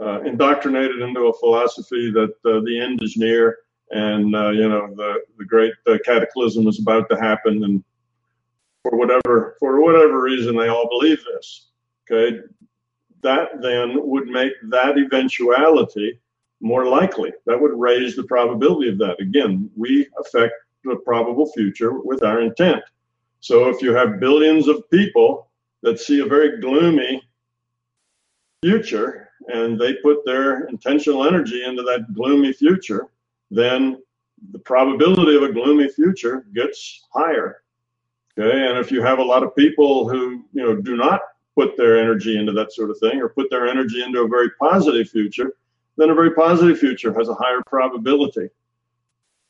uh, 0.00 0.20
indoctrinated 0.22 1.00
into 1.00 1.26
a 1.26 1.38
philosophy 1.38 2.10
that 2.10 2.34
uh, 2.44 2.60
the 2.64 2.80
end 2.80 3.02
is 3.02 3.16
near 3.16 3.58
and 3.94 4.34
uh, 4.34 4.50
you 4.50 4.68
know 4.68 4.92
the 4.94 5.22
the 5.38 5.44
great 5.44 5.72
uh, 5.86 5.96
cataclysm 6.04 6.66
is 6.66 6.80
about 6.80 7.08
to 7.08 7.16
happen 7.16 7.64
and 7.64 7.82
for 8.82 8.98
whatever 8.98 9.56
for 9.58 9.80
whatever 9.80 10.20
reason 10.20 10.56
they 10.56 10.68
all 10.68 10.88
believe 10.88 11.24
this 11.24 11.68
okay? 12.10 12.40
That 13.22 13.62
then 13.62 14.06
would 14.06 14.26
make 14.26 14.52
that 14.68 14.98
eventuality 14.98 16.20
more 16.60 16.86
likely. 16.86 17.32
That 17.46 17.60
would 17.60 17.72
raise 17.74 18.16
the 18.16 18.24
probability 18.24 18.90
of 18.90 18.98
that. 18.98 19.20
Again 19.20 19.70
we 19.76 20.06
affect 20.18 20.54
the 20.82 20.96
probable 20.96 21.50
future 21.52 21.92
with 22.00 22.22
our 22.22 22.42
intent. 22.42 22.82
So 23.40 23.68
if 23.68 23.80
you 23.80 23.94
have 23.94 24.20
billions 24.20 24.68
of 24.68 24.88
people 24.90 25.48
that 25.82 26.00
see 26.00 26.20
a 26.20 26.26
very 26.26 26.60
gloomy 26.60 27.22
future 28.62 29.30
and 29.48 29.78
they 29.78 29.94
put 29.94 30.24
their 30.24 30.64
intentional 30.66 31.26
energy 31.26 31.64
into 31.64 31.82
that 31.82 32.12
gloomy 32.14 32.52
future, 32.52 33.08
then 33.56 34.02
the 34.52 34.58
probability 34.58 35.36
of 35.36 35.42
a 35.42 35.52
gloomy 35.52 35.88
future 35.88 36.46
gets 36.54 37.04
higher. 37.12 37.62
Okay, 38.36 38.66
and 38.66 38.78
if 38.78 38.90
you 38.90 39.00
have 39.02 39.18
a 39.18 39.24
lot 39.24 39.42
of 39.42 39.54
people 39.54 40.08
who 40.08 40.44
you 40.52 40.62
know 40.62 40.74
do 40.74 40.96
not 40.96 41.20
put 41.56 41.76
their 41.76 41.98
energy 41.98 42.36
into 42.36 42.52
that 42.52 42.72
sort 42.72 42.90
of 42.90 42.98
thing 42.98 43.20
or 43.20 43.28
put 43.28 43.48
their 43.48 43.66
energy 43.68 44.02
into 44.02 44.20
a 44.20 44.28
very 44.28 44.50
positive 44.60 45.08
future, 45.08 45.54
then 45.96 46.10
a 46.10 46.14
very 46.14 46.34
positive 46.34 46.78
future 46.78 47.12
has 47.14 47.28
a 47.28 47.34
higher 47.34 47.62
probability. 47.66 48.48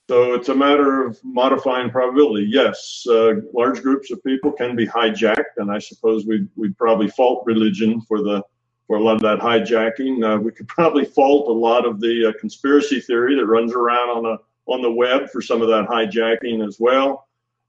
So 0.06 0.34
it's 0.34 0.50
a 0.50 0.54
matter 0.54 1.02
of 1.06 1.18
modifying 1.24 1.90
probability. 1.90 2.46
Yes, 2.50 3.06
uh, 3.08 3.36
large 3.54 3.80
groups 3.80 4.10
of 4.10 4.22
people 4.22 4.52
can 4.52 4.76
be 4.76 4.86
hijacked, 4.86 5.56
and 5.56 5.72
I 5.72 5.78
suppose 5.78 6.26
we'd, 6.26 6.46
we'd 6.56 6.76
probably 6.76 7.08
fault 7.08 7.42
religion 7.46 8.02
for 8.02 8.18
the 8.18 8.42
for 8.86 8.96
a 8.96 9.02
lot 9.02 9.16
of 9.16 9.22
that 9.22 9.38
hijacking. 9.38 10.24
Uh, 10.24 10.40
we 10.40 10.52
could 10.52 10.68
probably 10.68 11.04
fault 11.04 11.48
a 11.48 11.52
lot 11.52 11.86
of 11.86 12.00
the 12.00 12.28
uh, 12.28 12.32
conspiracy 12.40 13.00
theory 13.00 13.36
that 13.36 13.46
runs 13.46 13.72
around 13.72 14.10
on 14.10 14.22
the 14.22 14.38
on 14.66 14.80
the 14.80 14.90
web 14.90 15.28
for 15.28 15.42
some 15.42 15.60
of 15.60 15.68
that 15.68 15.86
hijacking 15.86 16.66
as 16.66 16.78
well. 16.80 17.28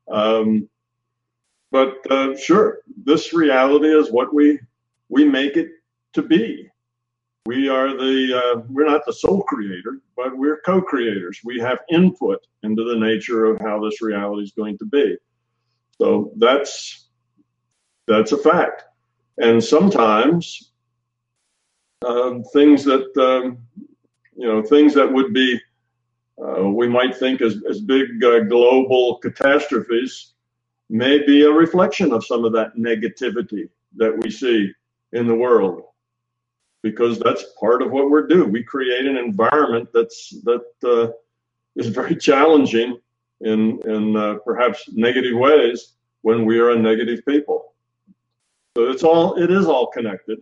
Um, 0.10 0.70
but 1.72 2.10
uh, 2.10 2.38
sure, 2.38 2.80
this 3.04 3.34
reality 3.34 3.90
is 3.90 4.12
what 4.12 4.34
we 4.34 4.60
we 5.10 5.26
make 5.26 5.58
it 5.58 5.70
to 6.14 6.22
be. 6.22 6.70
We 7.46 7.70
are 7.70 7.90
the 7.90 8.42
uh, 8.42 8.62
we're 8.70 8.88
not 8.90 9.06
the 9.06 9.14
sole 9.14 9.44
creator, 9.44 10.00
but 10.16 10.36
we're 10.38 10.62
co-creators. 10.62 11.42
We 11.44 11.60
have 11.60 11.80
input 11.90 12.40
into 12.64 12.84
the 12.84 12.98
nature 12.98 13.46
of 13.46 13.60
how 13.60 13.84
this 13.84 14.02
reality 14.02 14.44
is 14.44 14.52
going 14.52 14.78
to 14.80 14.86
be. 14.86 15.18
So 15.98 16.32
that's 16.38 17.08
that's 18.08 18.32
a 18.32 18.38
fact. 18.38 18.84
And 19.38 19.64
sometimes 19.64 20.72
um, 22.04 22.44
things 22.54 22.84
that 22.84 23.16
um, 23.18 23.58
you 24.36 24.48
know 24.48 24.62
things 24.62 24.94
that 24.94 25.12
would 25.12 25.34
be 25.34 25.60
uh, 26.44 26.68
we 26.68 26.88
might 26.88 27.16
think 27.16 27.42
as, 27.42 27.64
as 27.70 27.80
big 27.80 28.24
uh, 28.24 28.42
global 28.42 29.18
catastrophes 29.18 30.34
may 30.90 31.26
be 31.26 31.44
a 31.44 31.52
reflection 31.52 32.12
of 32.12 32.26
some 32.26 32.44
of 32.44 32.52
that 32.54 32.76
negativity 32.76 33.70
that 33.96 34.16
we 34.22 34.30
see 34.30 34.72
in 35.14 35.28
the 35.28 35.34
world 35.34 35.84
because 36.84 37.18
that's 37.18 37.46
part 37.60 37.82
of 37.82 37.92
what 37.92 38.10
we're 38.10 38.28
doing. 38.28 38.52
We 38.52 38.64
create 38.64 39.08
an 39.08 39.18
environment 39.18 39.90
that's 39.94 40.30
that 40.44 40.66
uh, 40.84 41.12
is 41.76 41.88
very 41.88 42.16
challenging 42.16 43.00
in 43.42 43.80
in 43.86 44.16
uh, 44.16 44.36
perhaps 44.46 44.88
negative 44.92 45.38
ways 45.38 45.94
when 46.22 46.46
we 46.46 46.60
are 46.60 46.72
a 46.72 46.80
negative 46.80 47.26
people. 47.26 47.74
So 48.78 48.90
it's 48.92 49.04
all 49.04 49.42
it 49.42 49.50
is 49.50 49.66
all 49.66 49.88
connected. 49.88 50.40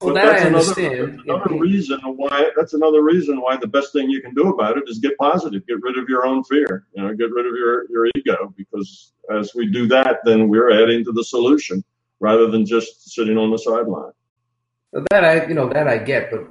Well, 0.00 0.12
but 0.12 0.20
that 0.20 0.26
that's 0.26 0.42
I 0.42 0.46
another, 0.48 0.58
understand. 0.58 1.20
Another 1.24 1.58
reason 1.58 2.00
why 2.00 2.50
that's 2.54 2.74
another 2.74 3.02
reason 3.02 3.40
why 3.40 3.56
the 3.56 3.66
best 3.66 3.92
thing 3.94 4.10
you 4.10 4.20
can 4.20 4.34
do 4.34 4.52
about 4.52 4.76
it 4.76 4.84
is 4.88 4.98
get 4.98 5.16
positive, 5.16 5.66
get 5.66 5.80
rid 5.80 5.96
of 5.96 6.06
your 6.06 6.26
own 6.26 6.44
fear, 6.44 6.86
you 6.92 7.02
know, 7.02 7.14
get 7.14 7.30
rid 7.32 7.46
of 7.46 7.54
your 7.54 7.90
your 7.90 8.06
ego. 8.14 8.52
Because 8.58 9.14
as 9.34 9.54
we 9.54 9.66
do 9.70 9.88
that, 9.88 10.18
then 10.24 10.48
we're 10.48 10.70
adding 10.70 11.02
to 11.04 11.12
the 11.12 11.24
solution 11.24 11.82
rather 12.20 12.50
than 12.50 12.66
just 12.66 13.10
sitting 13.10 13.38
on 13.38 13.50
the 13.50 13.56
sideline. 13.56 14.12
That 15.10 15.24
I, 15.24 15.46
you 15.46 15.54
know, 15.54 15.68
that 15.70 15.88
I 15.88 15.96
get, 15.98 16.30
but 16.30 16.46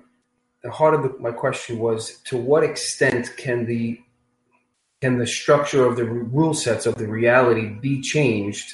the 0.63 0.71
heart 0.71 0.95
of 0.95 1.03
the, 1.03 1.15
my 1.19 1.31
question 1.31 1.77
was: 1.77 2.17
to 2.25 2.37
what 2.37 2.63
extent 2.63 3.37
can 3.37 3.67
the 3.67 4.01
can 5.01 5.19
the 5.19 5.27
structure 5.27 5.85
of 5.85 5.97
the 5.97 6.05
rule 6.05 6.55
sets 6.55 6.87
of 6.87 6.95
the 6.95 7.07
reality 7.07 7.67
be 7.67 8.01
changed 8.01 8.73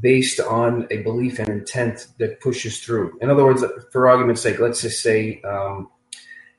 based 0.00 0.40
on 0.40 0.86
a 0.90 1.02
belief 1.02 1.38
and 1.38 1.48
intent 1.48 2.08
that 2.18 2.40
pushes 2.40 2.80
through? 2.80 3.18
In 3.20 3.30
other 3.30 3.44
words, 3.44 3.64
for 3.92 4.08
argument's 4.08 4.42
sake, 4.42 4.58
let's 4.58 4.80
just 4.80 5.02
say 5.02 5.40
um, 5.42 5.88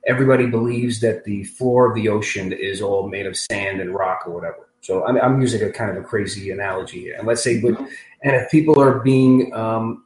everybody 0.07 0.47
believes 0.47 1.01
that 1.01 1.23
the 1.25 1.43
floor 1.43 1.89
of 1.89 1.95
the 1.95 2.09
ocean 2.09 2.53
is 2.53 2.81
all 2.81 3.09
made 3.09 3.25
of 3.25 3.35
sand 3.35 3.81
and 3.81 3.93
rock 3.93 4.23
or 4.25 4.33
whatever. 4.33 4.69
So 4.81 5.05
I'm, 5.05 5.17
I'm 5.17 5.41
using 5.41 5.63
a 5.63 5.71
kind 5.71 5.89
of 5.89 5.97
a 5.97 6.05
crazy 6.05 6.51
analogy 6.51 7.01
here, 7.01 7.15
and 7.17 7.27
let's 7.27 7.43
say, 7.43 7.59
but 7.59 7.79
and 8.21 8.35
if 8.35 8.49
people 8.51 8.79
are 8.79 8.99
being 8.99 9.53
um, 9.53 10.05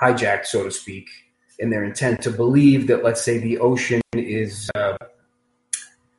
hijacked, 0.00 0.46
so 0.46 0.64
to 0.64 0.70
speak, 0.70 1.08
in 1.58 1.70
their 1.70 1.84
intent 1.84 2.22
to 2.22 2.30
believe 2.30 2.88
that, 2.88 3.04
let's 3.04 3.22
say, 3.22 3.38
the 3.38 3.58
ocean 3.58 4.00
is, 4.12 4.70
uh, 4.74 4.96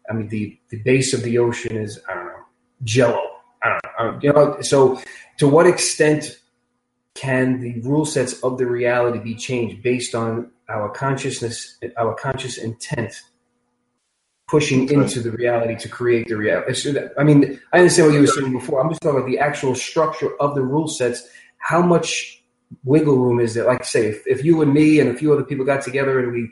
I 0.09 0.13
mean, 0.13 0.29
the, 0.29 0.57
the 0.69 0.77
base 0.77 1.13
of 1.13 1.23
the 1.23 1.37
ocean 1.37 1.75
is, 1.75 1.99
I 2.09 2.13
don't 2.13 2.27
know, 2.27 2.43
jello. 2.83 3.21
I 3.63 3.79
don't 3.99 4.13
know. 4.13 4.19
You 4.21 4.33
know, 4.33 4.61
so 4.61 5.01
to 5.37 5.47
what 5.47 5.67
extent 5.67 6.39
can 7.15 7.59
the 7.59 7.79
rule 7.81 8.05
sets 8.05 8.41
of 8.43 8.57
the 8.57 8.65
reality 8.65 9.19
be 9.19 9.35
changed 9.35 9.83
based 9.83 10.15
on 10.15 10.51
our 10.69 10.89
consciousness, 10.89 11.77
our 11.97 12.15
conscious 12.15 12.57
intent 12.57 13.21
pushing 14.47 14.91
into 14.91 15.19
the 15.19 15.31
reality 15.31 15.75
to 15.75 15.89
create 15.89 16.27
the 16.27 16.37
reality. 16.37 16.95
I 17.17 17.23
mean, 17.23 17.59
I 17.71 17.79
understand 17.79 18.09
what 18.09 18.13
you 18.13 18.21
were 18.21 18.27
saying 18.27 18.51
before. 18.51 18.81
I'm 18.81 18.89
just 18.89 19.01
talking 19.01 19.17
about 19.17 19.29
the 19.29 19.39
actual 19.39 19.73
structure 19.73 20.29
of 20.39 20.55
the 20.55 20.61
rule 20.61 20.87
sets. 20.87 21.27
How 21.57 21.81
much 21.81 22.43
wiggle 22.83 23.17
room 23.17 23.39
is 23.39 23.53
there? 23.53 23.65
Like 23.65 23.81
I 23.81 23.85
say, 23.85 24.07
if, 24.07 24.27
if 24.27 24.43
you 24.43 24.61
and 24.61 24.73
me 24.73 24.99
and 24.99 25.09
a 25.09 25.13
few 25.13 25.33
other 25.33 25.43
people 25.43 25.65
got 25.65 25.81
together 25.81 26.19
and 26.19 26.31
we 26.31 26.51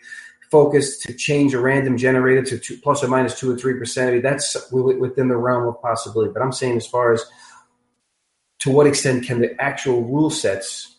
focused 0.52 1.02
to 1.04 1.14
change 1.14 1.54
a 1.54 1.60
random 1.60 1.98
generator 1.98 2.44
to 2.44 2.60
two, 2.60 2.78
plus 2.78 3.04
or 3.04 3.08
minus 3.08 3.40
two 3.40 3.52
or 3.52 3.58
three 3.58 3.80
percent, 3.80 4.10
I 4.10 4.14
mean, 4.14 4.22
that's 4.22 4.72
within 4.72 5.30
the 5.30 5.38
realm 5.38 5.68
of 5.68 5.82
possibility. 5.82 6.32
But 6.32 6.44
I'm 6.44 6.52
saying, 6.52 6.78
as 6.78 6.86
far 6.86 7.14
as 7.14 7.26
to 8.60 8.70
what 8.70 8.86
extent 8.86 9.26
can 9.26 9.40
the 9.40 9.60
actual 9.60 10.04
rule 10.04 10.30
sets 10.30 10.98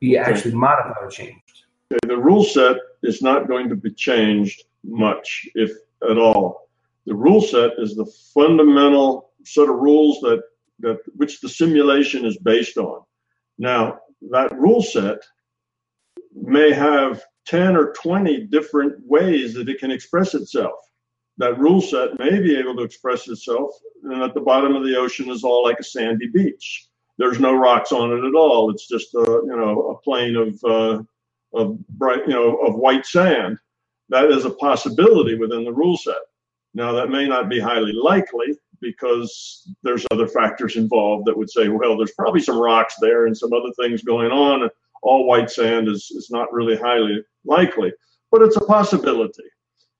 be 0.00 0.16
actually 0.16 0.54
modified 0.54 1.02
or 1.02 1.10
changed? 1.10 1.64
Okay, 1.92 1.98
the 2.06 2.16
rule 2.16 2.44
set 2.44 2.76
is 3.02 3.20
not 3.20 3.48
going 3.48 3.68
to 3.68 3.76
be 3.76 3.90
changed 3.90 4.62
much, 4.84 5.46
if 5.54 5.72
at 6.08 6.16
all. 6.16 6.68
The 7.06 7.14
rule 7.14 7.42
set 7.42 7.72
is 7.78 7.94
the 7.94 8.06
fundamental 8.32 9.32
set 9.44 9.68
of 9.68 9.76
rules 9.76 10.20
that, 10.20 10.42
that 10.80 10.98
which 11.16 11.40
the 11.40 11.48
simulation 11.48 12.24
is 12.24 12.38
based 12.38 12.78
on. 12.78 13.02
Now, 13.58 14.00
that 14.30 14.58
rule 14.58 14.82
set 14.82 15.18
may 16.34 16.72
have 16.72 17.22
10 17.46 17.76
or 17.76 17.92
20 17.92 18.46
different 18.46 18.94
ways 19.06 19.54
that 19.54 19.68
it 19.68 19.78
can 19.78 19.90
express 19.90 20.34
itself. 20.34 20.78
That 21.38 21.58
rule 21.58 21.80
set 21.80 22.18
may 22.18 22.40
be 22.40 22.56
able 22.56 22.76
to 22.76 22.82
express 22.82 23.28
itself, 23.28 23.70
and 24.04 24.22
at 24.22 24.34
the 24.34 24.40
bottom 24.40 24.76
of 24.76 24.84
the 24.84 24.96
ocean 24.96 25.30
is 25.30 25.42
all 25.42 25.64
like 25.64 25.80
a 25.80 25.84
sandy 25.84 26.28
beach. 26.28 26.86
There's 27.18 27.40
no 27.40 27.54
rocks 27.54 27.92
on 27.92 28.12
it 28.12 28.24
at 28.24 28.34
all. 28.34 28.70
It's 28.70 28.86
just 28.86 29.14
a 29.14 29.42
you 29.44 29.56
know 29.56 29.90
a 29.90 29.98
plain 30.02 30.36
of 30.36 30.64
uh, 30.64 31.02
of 31.52 31.86
bright 31.88 32.20
you 32.26 32.34
know 32.34 32.56
of 32.58 32.76
white 32.76 33.04
sand. 33.04 33.58
That 34.10 34.30
is 34.30 34.44
a 34.44 34.50
possibility 34.50 35.34
within 35.34 35.64
the 35.64 35.72
rule 35.72 35.96
set. 35.96 36.14
Now 36.72 36.92
that 36.92 37.10
may 37.10 37.26
not 37.26 37.48
be 37.48 37.58
highly 37.58 37.92
likely, 37.92 38.56
because 38.84 39.68
there's 39.82 40.06
other 40.12 40.28
factors 40.28 40.76
involved 40.76 41.26
that 41.26 41.36
would 41.36 41.50
say, 41.50 41.68
well, 41.68 41.96
there's 41.96 42.12
probably 42.12 42.40
some 42.40 42.60
rocks 42.60 42.94
there 43.00 43.26
and 43.26 43.36
some 43.36 43.52
other 43.52 43.72
things 43.80 44.02
going 44.02 44.30
on. 44.30 44.68
All 45.04 45.26
white 45.26 45.50
sand 45.50 45.88
is, 45.88 46.10
is 46.10 46.30
not 46.30 46.52
really 46.52 46.76
highly 46.76 47.22
likely. 47.44 47.92
but 48.32 48.42
it's 48.42 48.56
a 48.56 48.64
possibility. 48.64 49.44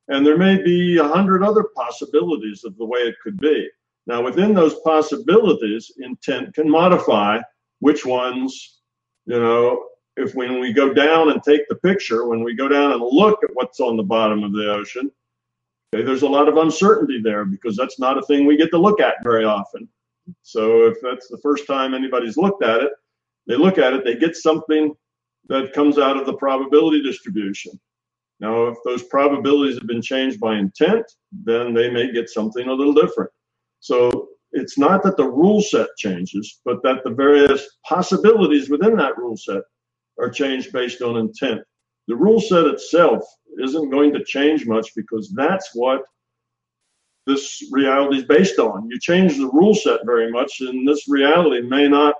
And 0.08 0.26
there 0.26 0.36
may 0.36 0.60
be 0.60 0.98
a 0.98 1.06
hundred 1.06 1.44
other 1.44 1.64
possibilities 1.76 2.64
of 2.64 2.76
the 2.76 2.84
way 2.84 3.00
it 3.00 3.14
could 3.22 3.38
be. 3.38 3.68
Now, 4.06 4.22
within 4.22 4.52
those 4.54 4.74
possibilities, 4.80 5.92
intent 5.98 6.54
can 6.54 6.68
modify 6.68 7.38
which 7.78 8.04
ones, 8.04 8.80
you 9.26 9.38
know, 9.38 9.84
if 10.16 10.34
when 10.34 10.58
we 10.60 10.72
go 10.72 10.92
down 10.92 11.30
and 11.30 11.42
take 11.42 11.68
the 11.68 11.76
picture, 11.76 12.26
when 12.26 12.42
we 12.42 12.54
go 12.54 12.66
down 12.68 12.92
and 12.92 13.00
look 13.02 13.42
at 13.44 13.50
what's 13.54 13.80
on 13.80 13.96
the 13.96 14.02
bottom 14.02 14.42
of 14.42 14.52
the 14.52 14.70
ocean, 14.72 15.10
okay, 15.94 16.04
there's 16.04 16.22
a 16.22 16.28
lot 16.28 16.48
of 16.48 16.56
uncertainty 16.56 17.20
there 17.22 17.44
because 17.44 17.76
that's 17.76 17.98
not 17.98 18.18
a 18.18 18.22
thing 18.22 18.46
we 18.46 18.56
get 18.56 18.70
to 18.70 18.78
look 18.78 19.00
at 19.00 19.14
very 19.22 19.44
often. 19.44 19.88
So 20.42 20.86
if 20.86 20.96
that's 21.02 21.28
the 21.28 21.38
first 21.42 21.66
time 21.66 21.94
anybody's 21.94 22.36
looked 22.36 22.62
at 22.62 22.82
it, 22.82 22.92
they 23.46 23.56
look 23.56 23.78
at 23.78 23.92
it, 23.92 24.04
they 24.04 24.16
get 24.16 24.36
something 24.36 24.94
that 25.48 25.72
comes 25.72 25.98
out 25.98 26.16
of 26.16 26.26
the 26.26 26.34
probability 26.34 27.02
distribution. 27.02 27.78
Now, 28.40 28.66
if 28.66 28.76
those 28.84 29.04
probabilities 29.04 29.76
have 29.76 29.86
been 29.86 30.02
changed 30.02 30.40
by 30.40 30.56
intent, 30.56 31.04
then 31.32 31.74
they 31.74 31.90
may 31.90 32.12
get 32.12 32.28
something 32.28 32.66
a 32.68 32.72
little 32.72 32.94
different. 32.94 33.30
So 33.80 34.28
it's 34.52 34.78
not 34.78 35.02
that 35.02 35.16
the 35.16 35.28
rule 35.28 35.60
set 35.60 35.88
changes, 35.96 36.60
but 36.64 36.82
that 36.82 37.04
the 37.04 37.10
various 37.10 37.68
possibilities 37.86 38.70
within 38.70 38.96
that 38.96 39.18
rule 39.18 39.36
set 39.36 39.62
are 40.18 40.30
changed 40.30 40.72
based 40.72 41.02
on 41.02 41.16
intent. 41.16 41.60
The 42.08 42.16
rule 42.16 42.40
set 42.40 42.66
itself 42.66 43.24
isn't 43.62 43.90
going 43.90 44.12
to 44.12 44.24
change 44.24 44.66
much 44.66 44.94
because 44.94 45.32
that's 45.34 45.70
what 45.74 46.02
this 47.26 47.66
reality 47.72 48.18
is 48.18 48.24
based 48.24 48.58
on. 48.58 48.88
You 48.90 48.98
change 49.00 49.36
the 49.36 49.50
rule 49.50 49.74
set 49.74 50.00
very 50.04 50.30
much, 50.30 50.60
and 50.60 50.86
this 50.86 51.08
reality 51.08 51.66
may 51.66 51.88
not 51.88 52.14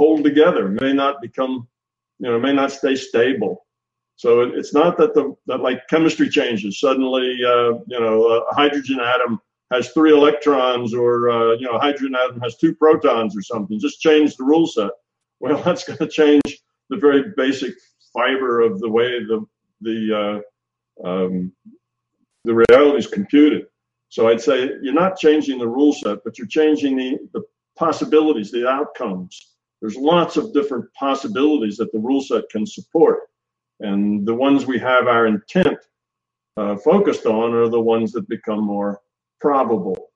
hold 0.00 0.24
together, 0.24 0.66
may 0.66 0.94
not 0.94 1.20
become, 1.20 1.68
you 2.20 2.30
know, 2.30 2.38
may 2.40 2.54
not 2.54 2.72
stay 2.72 2.96
stable. 2.96 3.66
So 4.16 4.40
it's 4.40 4.72
not 4.72 4.96
that 4.96 5.12
the 5.12 5.34
that 5.46 5.60
like 5.60 5.86
chemistry 5.88 6.30
changes 6.30 6.80
suddenly. 6.80 7.28
Uh, 7.52 7.72
you 7.92 8.00
know, 8.00 8.14
a 8.50 8.54
hydrogen 8.54 8.98
atom 8.98 9.38
has 9.70 9.90
three 9.90 10.12
electrons, 10.12 10.94
or 10.94 11.30
uh, 11.30 11.52
you 11.58 11.66
know, 11.66 11.76
a 11.76 11.78
hydrogen 11.78 12.16
atom 12.16 12.40
has 12.40 12.56
two 12.56 12.74
protons, 12.74 13.36
or 13.36 13.42
something. 13.42 13.78
Just 13.78 14.00
change 14.00 14.36
the 14.36 14.44
rule 14.44 14.66
set. 14.66 14.92
Well, 15.38 15.62
that's 15.66 15.84
going 15.84 15.98
to 15.98 16.08
change 16.08 16.48
the 16.88 16.96
very 16.96 17.22
basic 17.36 17.74
fiber 18.14 18.60
of 18.60 18.80
the 18.80 18.90
way 18.90 19.08
the 19.30 19.44
the 19.82 19.98
uh, 20.22 21.08
um, 21.08 21.52
the 22.44 22.54
reality 22.54 22.98
is 22.98 23.06
computed. 23.06 23.66
So 24.08 24.28
I'd 24.28 24.40
say 24.40 24.70
you're 24.82 25.02
not 25.04 25.18
changing 25.18 25.58
the 25.58 25.68
rule 25.68 25.92
set, 25.92 26.18
but 26.24 26.38
you're 26.38 26.54
changing 26.60 26.96
the, 26.96 27.18
the 27.34 27.42
possibilities, 27.76 28.50
the 28.50 28.66
outcomes. 28.66 29.50
There's 29.80 29.96
lots 29.96 30.36
of 30.36 30.52
different 30.52 30.92
possibilities 30.94 31.76
that 31.78 31.92
the 31.92 31.98
rule 31.98 32.20
set 32.20 32.44
can 32.50 32.66
support. 32.66 33.20
And 33.80 34.26
the 34.26 34.34
ones 34.34 34.66
we 34.66 34.78
have 34.78 35.06
our 35.06 35.26
intent 35.26 35.78
uh, 36.56 36.76
focused 36.76 37.26
on 37.26 37.54
are 37.54 37.68
the 37.68 37.80
ones 37.80 38.12
that 38.12 38.28
become 38.28 38.62
more 38.62 39.00
probable. 39.40 40.10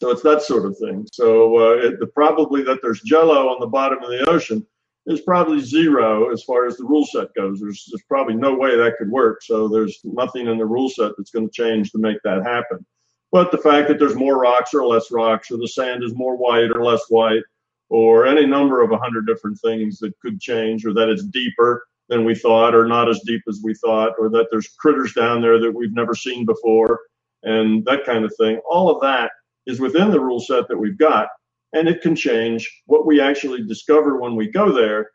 So 0.00 0.10
it's 0.10 0.22
that 0.22 0.42
sort 0.42 0.66
of 0.66 0.76
thing. 0.78 1.06
So 1.12 1.58
uh, 1.58 1.86
it, 1.86 2.00
the 2.00 2.08
probably 2.08 2.64
that 2.64 2.80
there's 2.82 3.02
jello 3.02 3.48
on 3.48 3.60
the 3.60 3.68
bottom 3.68 4.02
of 4.02 4.10
the 4.10 4.28
ocean 4.28 4.66
is 5.06 5.20
probably 5.20 5.60
zero 5.60 6.32
as 6.32 6.42
far 6.42 6.66
as 6.66 6.76
the 6.76 6.84
rule 6.84 7.06
set 7.06 7.32
goes. 7.34 7.60
There's, 7.60 7.86
there's 7.90 8.02
probably 8.08 8.34
no 8.34 8.54
way 8.54 8.76
that 8.76 8.96
could 8.98 9.10
work. 9.10 9.42
So 9.42 9.68
there's 9.68 10.00
nothing 10.02 10.48
in 10.48 10.58
the 10.58 10.66
rule 10.66 10.88
set 10.90 11.12
that's 11.16 11.30
going 11.30 11.48
to 11.48 11.52
change 11.52 11.92
to 11.92 11.98
make 11.98 12.18
that 12.24 12.42
happen. 12.42 12.84
But 13.30 13.52
the 13.52 13.58
fact 13.58 13.88
that 13.88 13.98
there's 13.98 14.16
more 14.16 14.40
rocks 14.40 14.74
or 14.74 14.84
less 14.86 15.10
rocks, 15.10 15.50
or 15.50 15.56
the 15.56 15.68
sand 15.68 16.02
is 16.04 16.14
more 16.14 16.36
white 16.36 16.70
or 16.70 16.84
less 16.84 17.02
white, 17.08 17.42
or 17.92 18.24
any 18.26 18.46
number 18.46 18.80
of 18.80 18.90
a 18.90 18.96
hundred 18.96 19.26
different 19.26 19.60
things 19.60 19.98
that 19.98 20.18
could 20.20 20.40
change, 20.40 20.86
or 20.86 20.94
that 20.94 21.10
it's 21.10 21.24
deeper 21.24 21.84
than 22.08 22.24
we 22.24 22.34
thought, 22.34 22.74
or 22.74 22.86
not 22.86 23.06
as 23.06 23.20
deep 23.26 23.42
as 23.46 23.60
we 23.62 23.74
thought, 23.74 24.14
or 24.18 24.30
that 24.30 24.46
there's 24.50 24.74
critters 24.80 25.12
down 25.12 25.42
there 25.42 25.60
that 25.60 25.70
we've 25.70 25.92
never 25.92 26.14
seen 26.14 26.46
before, 26.46 26.98
and 27.42 27.84
that 27.84 28.06
kind 28.06 28.24
of 28.24 28.34
thing. 28.38 28.58
All 28.66 28.88
of 28.88 29.02
that 29.02 29.30
is 29.66 29.78
within 29.78 30.10
the 30.10 30.18
rule 30.18 30.40
set 30.40 30.68
that 30.68 30.78
we've 30.78 30.96
got, 30.96 31.28
and 31.74 31.86
it 31.86 32.00
can 32.00 32.16
change. 32.16 32.66
What 32.86 33.04
we 33.04 33.20
actually 33.20 33.62
discover 33.62 34.16
when 34.16 34.36
we 34.36 34.50
go 34.50 34.72
there 34.72 35.10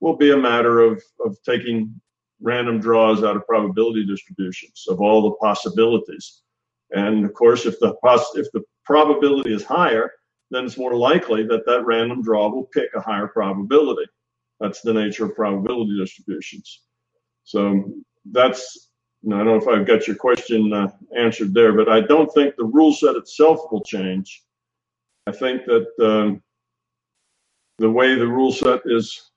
will 0.00 0.16
be 0.16 0.32
a 0.32 0.36
matter 0.36 0.80
of, 0.80 1.02
of 1.24 1.34
taking 1.46 1.98
random 2.42 2.78
draws 2.78 3.24
out 3.24 3.36
of 3.36 3.46
probability 3.46 4.04
distributions 4.04 4.84
of 4.90 5.00
all 5.00 5.22
the 5.22 5.36
possibilities. 5.36 6.42
And 6.90 7.24
of 7.24 7.32
course, 7.32 7.64
if 7.64 7.80
the 7.80 7.94
if 8.34 8.52
the 8.52 8.62
probability 8.84 9.54
is 9.54 9.64
higher, 9.64 10.12
then 10.50 10.64
it's 10.64 10.78
more 10.78 10.94
likely 10.94 11.44
that 11.46 11.66
that 11.66 11.84
random 11.84 12.22
draw 12.22 12.48
will 12.48 12.64
pick 12.64 12.90
a 12.94 13.00
higher 13.00 13.28
probability. 13.28 14.06
That's 14.60 14.80
the 14.80 14.94
nature 14.94 15.26
of 15.26 15.34
probability 15.34 15.96
distributions. 15.98 16.82
So 17.44 17.92
that's, 18.30 18.90
I 19.26 19.30
don't 19.30 19.46
know 19.46 19.56
if 19.56 19.68
I've 19.68 19.86
got 19.86 20.06
your 20.06 20.16
question 20.16 20.72
uh, 20.72 20.88
answered 21.16 21.54
there, 21.54 21.72
but 21.72 21.88
I 21.88 22.00
don't 22.00 22.32
think 22.32 22.56
the 22.56 22.64
rule 22.64 22.92
set 22.92 23.16
itself 23.16 23.60
will 23.70 23.84
change. 23.84 24.42
I 25.26 25.32
think 25.32 25.64
that 25.66 25.86
um, 26.02 26.42
the 27.78 27.90
way 27.90 28.14
the 28.14 28.26
rule 28.26 28.52
set 28.52 28.80
is 28.86 29.30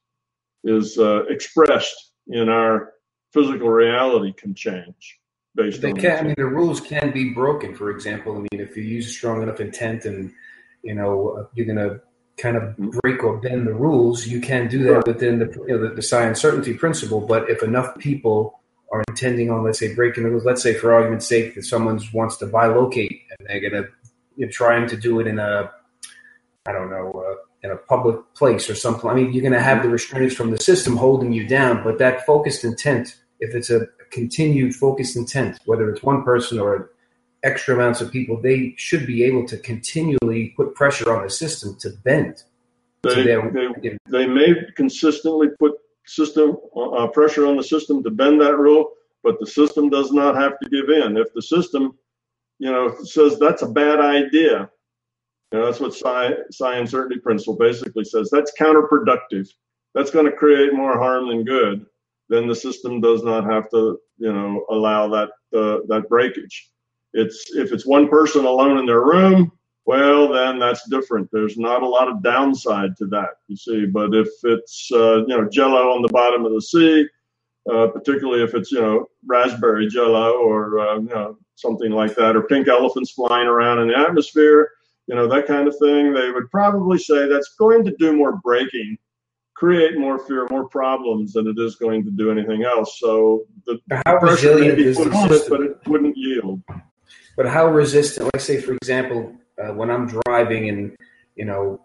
is 0.63 0.97
uh, 0.97 1.23
expressed 1.25 2.11
in 2.27 2.47
our 2.47 2.93
physical 3.33 3.69
reality 3.69 4.31
can 4.33 4.53
change 4.53 5.19
based 5.55 5.81
they 5.81 5.91
on. 5.91 5.97
Can, 5.97 6.19
I 6.19 6.23
mean, 6.23 6.35
the 6.37 6.45
rules 6.45 6.79
can 6.79 7.11
be 7.11 7.33
broken. 7.33 7.75
For 7.75 7.89
example, 7.91 8.35
I 8.35 8.39
mean, 8.39 8.61
if 8.61 8.77
you 8.77 8.83
use 8.83 9.15
strong 9.15 9.41
enough 9.41 9.59
intent 9.59 10.05
and 10.05 10.31
you 10.83 10.93
know 10.93 11.47
you're 11.53 11.65
going 11.65 11.77
to 11.77 12.01
kind 12.37 12.57
of 12.57 12.63
mm-hmm. 12.63 12.89
break 13.01 13.23
or 13.23 13.37
bend 13.37 13.67
the 13.67 13.73
rules, 13.73 14.27
you 14.27 14.41
can 14.41 14.67
do 14.67 14.83
that 14.83 15.05
within 15.05 15.39
the 15.39 15.45
you 15.67 15.77
know 15.77 15.87
the, 15.87 15.95
the 15.95 16.01
psi 16.01 16.23
uncertainty 16.23 16.73
principle. 16.73 17.21
But 17.21 17.49
if 17.49 17.63
enough 17.63 17.97
people 17.97 18.59
are 18.91 19.03
intending 19.07 19.49
on, 19.49 19.63
let's 19.63 19.79
say, 19.79 19.93
breaking 19.93 20.23
the 20.23 20.29
rules, 20.29 20.45
let's 20.45 20.61
say 20.61 20.73
for 20.73 20.93
argument's 20.93 21.27
sake 21.27 21.55
that 21.55 21.63
someone 21.63 21.99
wants 22.13 22.37
to 22.37 22.47
bilocate 22.47 23.21
and 23.39 23.47
they're 23.47 23.61
going 23.61 23.83
to 23.83 23.89
you're 24.35 24.49
trying 24.49 24.87
to 24.87 24.97
do 24.97 25.19
it 25.19 25.27
in 25.27 25.39
a 25.39 25.71
I 26.65 26.71
don't 26.71 26.89
know 26.89 27.11
uh, 27.11 27.35
in 27.63 27.71
a 27.71 27.77
public 27.77 28.17
place 28.33 28.69
or 28.69 28.75
something. 28.75 29.09
I 29.09 29.13
mean, 29.13 29.31
you're 29.31 29.41
going 29.41 29.53
to 29.53 29.61
have 29.61 29.83
the 29.83 29.89
restraints 29.89 30.35
from 30.35 30.51
the 30.51 30.57
system 30.57 30.97
holding 30.97 31.31
you 31.31 31.47
down, 31.47 31.83
but 31.83 31.99
that 31.99 32.25
focused 32.25 32.63
intent, 32.63 33.17
if 33.39 33.53
it's 33.53 33.69
a 33.69 33.87
continued 34.11 34.75
focused 34.75 35.15
intent, 35.15 35.59
whether 35.65 35.89
it's 35.89 36.03
one 36.03 36.23
person 36.23 36.59
or 36.59 36.91
extra 37.43 37.75
amounts 37.75 38.01
of 38.01 38.11
people, 38.11 38.39
they 38.39 38.73
should 38.77 39.05
be 39.05 39.23
able 39.23 39.45
to 39.47 39.57
continually 39.57 40.53
put 40.55 40.75
pressure 40.75 41.13
on 41.13 41.23
the 41.23 41.29
system 41.29 41.75
to 41.79 41.89
bend. 42.03 42.43
They, 43.03 43.23
they, 43.23 43.97
they, 44.09 44.27
may 44.27 44.53
consistently 44.75 45.47
put 45.59 45.73
system 46.05 46.57
uh, 46.75 47.07
pressure 47.07 47.47
on 47.47 47.57
the 47.57 47.63
system 47.63 48.03
to 48.03 48.11
bend 48.11 48.39
that 48.41 48.57
rule, 48.57 48.91
but 49.23 49.39
the 49.39 49.47
system 49.47 49.89
does 49.89 50.11
not 50.11 50.35
have 50.35 50.59
to 50.59 50.69
give 50.69 50.89
in. 50.89 51.17
If 51.17 51.33
the 51.33 51.41
system, 51.41 51.97
you 52.59 52.71
know, 52.71 52.95
says 53.03 53.39
that's 53.39 53.63
a 53.63 53.67
bad 53.67 53.99
idea, 53.99 54.69
you 55.51 55.59
know, 55.59 55.65
that's 55.65 55.79
what 55.79 55.95
psi, 55.95 56.33
psi 56.51 56.77
uncertainty 56.77 57.19
principle 57.19 57.57
basically 57.57 58.03
says. 58.03 58.29
That's 58.31 58.53
counterproductive. 58.59 59.49
That's 59.95 60.11
going 60.11 60.25
to 60.25 60.31
create 60.31 60.73
more 60.73 60.97
harm 60.97 61.27
than 61.27 61.43
good. 61.43 61.85
Then 62.29 62.47
the 62.47 62.55
system 62.55 63.01
does 63.01 63.23
not 63.23 63.43
have 63.51 63.69
to, 63.71 63.99
you 64.17 64.31
know, 64.31 64.65
allow 64.69 65.09
that 65.09 65.29
uh, 65.53 65.79
that 65.87 66.07
breakage. 66.07 66.69
It's 67.13 67.55
if 67.55 67.71
it's 67.71 67.85
one 67.85 68.07
person 68.07 68.45
alone 68.45 68.77
in 68.77 68.85
their 68.85 69.01
room, 69.01 69.51
well, 69.85 70.31
then 70.31 70.59
that's 70.59 70.87
different. 70.89 71.29
There's 71.31 71.57
not 71.57 71.81
a 71.81 71.87
lot 71.87 72.07
of 72.07 72.23
downside 72.23 72.95
to 72.97 73.07
that, 73.07 73.31
you 73.47 73.57
see. 73.57 73.85
But 73.85 74.13
if 74.13 74.29
it's 74.43 74.89
uh, 74.93 75.25
you 75.25 75.37
know 75.37 75.49
Jello 75.49 75.91
on 75.91 76.01
the 76.01 76.09
bottom 76.09 76.45
of 76.45 76.53
the 76.53 76.61
sea, 76.61 77.07
uh, 77.71 77.87
particularly 77.87 78.43
if 78.43 78.53
it's 78.53 78.71
you 78.71 78.81
know 78.81 79.07
raspberry 79.25 79.87
Jello 79.87 80.33
or 80.37 80.79
uh, 80.79 80.95
you 80.95 81.09
know 81.09 81.37
something 81.55 81.91
like 81.91 82.15
that, 82.15 82.35
or 82.35 82.43
pink 82.43 82.67
elephants 82.67 83.11
flying 83.11 83.47
around 83.47 83.79
in 83.79 83.87
the 83.87 83.97
atmosphere, 83.97 84.69
you 85.07 85.15
know 85.15 85.27
that 85.27 85.47
kind 85.47 85.67
of 85.67 85.75
thing, 85.77 86.13
they 86.13 86.31
would 86.31 86.49
probably 86.51 86.97
say 86.97 87.27
that's 87.27 87.55
going 87.59 87.83
to 87.83 87.95
do 87.97 88.13
more 88.15 88.37
breaking, 88.43 88.97
create 89.55 89.97
more 89.97 90.19
fear, 90.19 90.47
more 90.51 90.69
problems 90.69 91.33
than 91.33 91.47
it 91.47 91.57
is 91.57 91.75
going 91.75 92.03
to 92.05 92.11
do 92.11 92.31
anything 92.31 92.63
else. 92.63 92.99
So 92.99 93.45
the 93.65 93.79
How 94.05 94.19
pressure 94.19 94.57
may 94.57 94.75
be 94.75 94.85
is 94.85 94.97
put 94.97 95.11
on 95.11 95.33
it, 95.33 95.43
but 95.49 95.61
it 95.61 95.77
wouldn't 95.87 96.15
yield. 96.15 96.61
But 97.35 97.47
how 97.47 97.67
resistant? 97.67 98.29
Like 98.33 98.41
say, 98.41 98.59
for 98.61 98.73
example, 98.73 99.35
uh, 99.61 99.73
when 99.73 99.89
I'm 99.89 100.07
driving 100.07 100.69
and 100.69 100.95
you 101.35 101.45
know, 101.45 101.81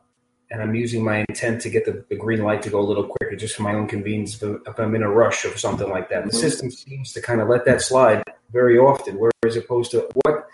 and 0.51 0.63
I'm 0.63 0.75
using 0.75 1.05
my 1.05 1.25
intent 1.29 1.61
to 1.63 1.71
get 1.71 1.85
the, 1.85 2.05
the 2.09 2.17
green 2.17 2.43
light 2.43 2.63
to 2.63 2.71
go 2.71 2.81
a 2.81 2.87
little 2.87 3.05
quicker, 3.07 3.37
just 3.37 3.57
for 3.57 3.63
my 3.63 3.75
own 3.75 3.87
convenience, 3.87 4.41
if 4.43 4.79
I'm 4.79 4.95
in 4.95 5.03
a 5.03 5.11
rush 5.11 5.45
or 5.45 5.57
something 5.57 5.89
like 5.89 6.09
that. 6.11 6.23
And 6.23 6.31
the 6.31 6.37
Mhm. 6.37 6.41
system 6.41 6.71
seems 6.71 7.13
to 7.13 7.21
kind 7.21 7.41
of 7.41 7.49
let 7.49 7.65
that 7.65 7.81
slide 7.83 8.23
very 8.53 8.79
often. 8.79 9.19
Whereas 9.19 9.57
opposed 9.57 9.91
to 9.93 10.09
what? 10.25 10.49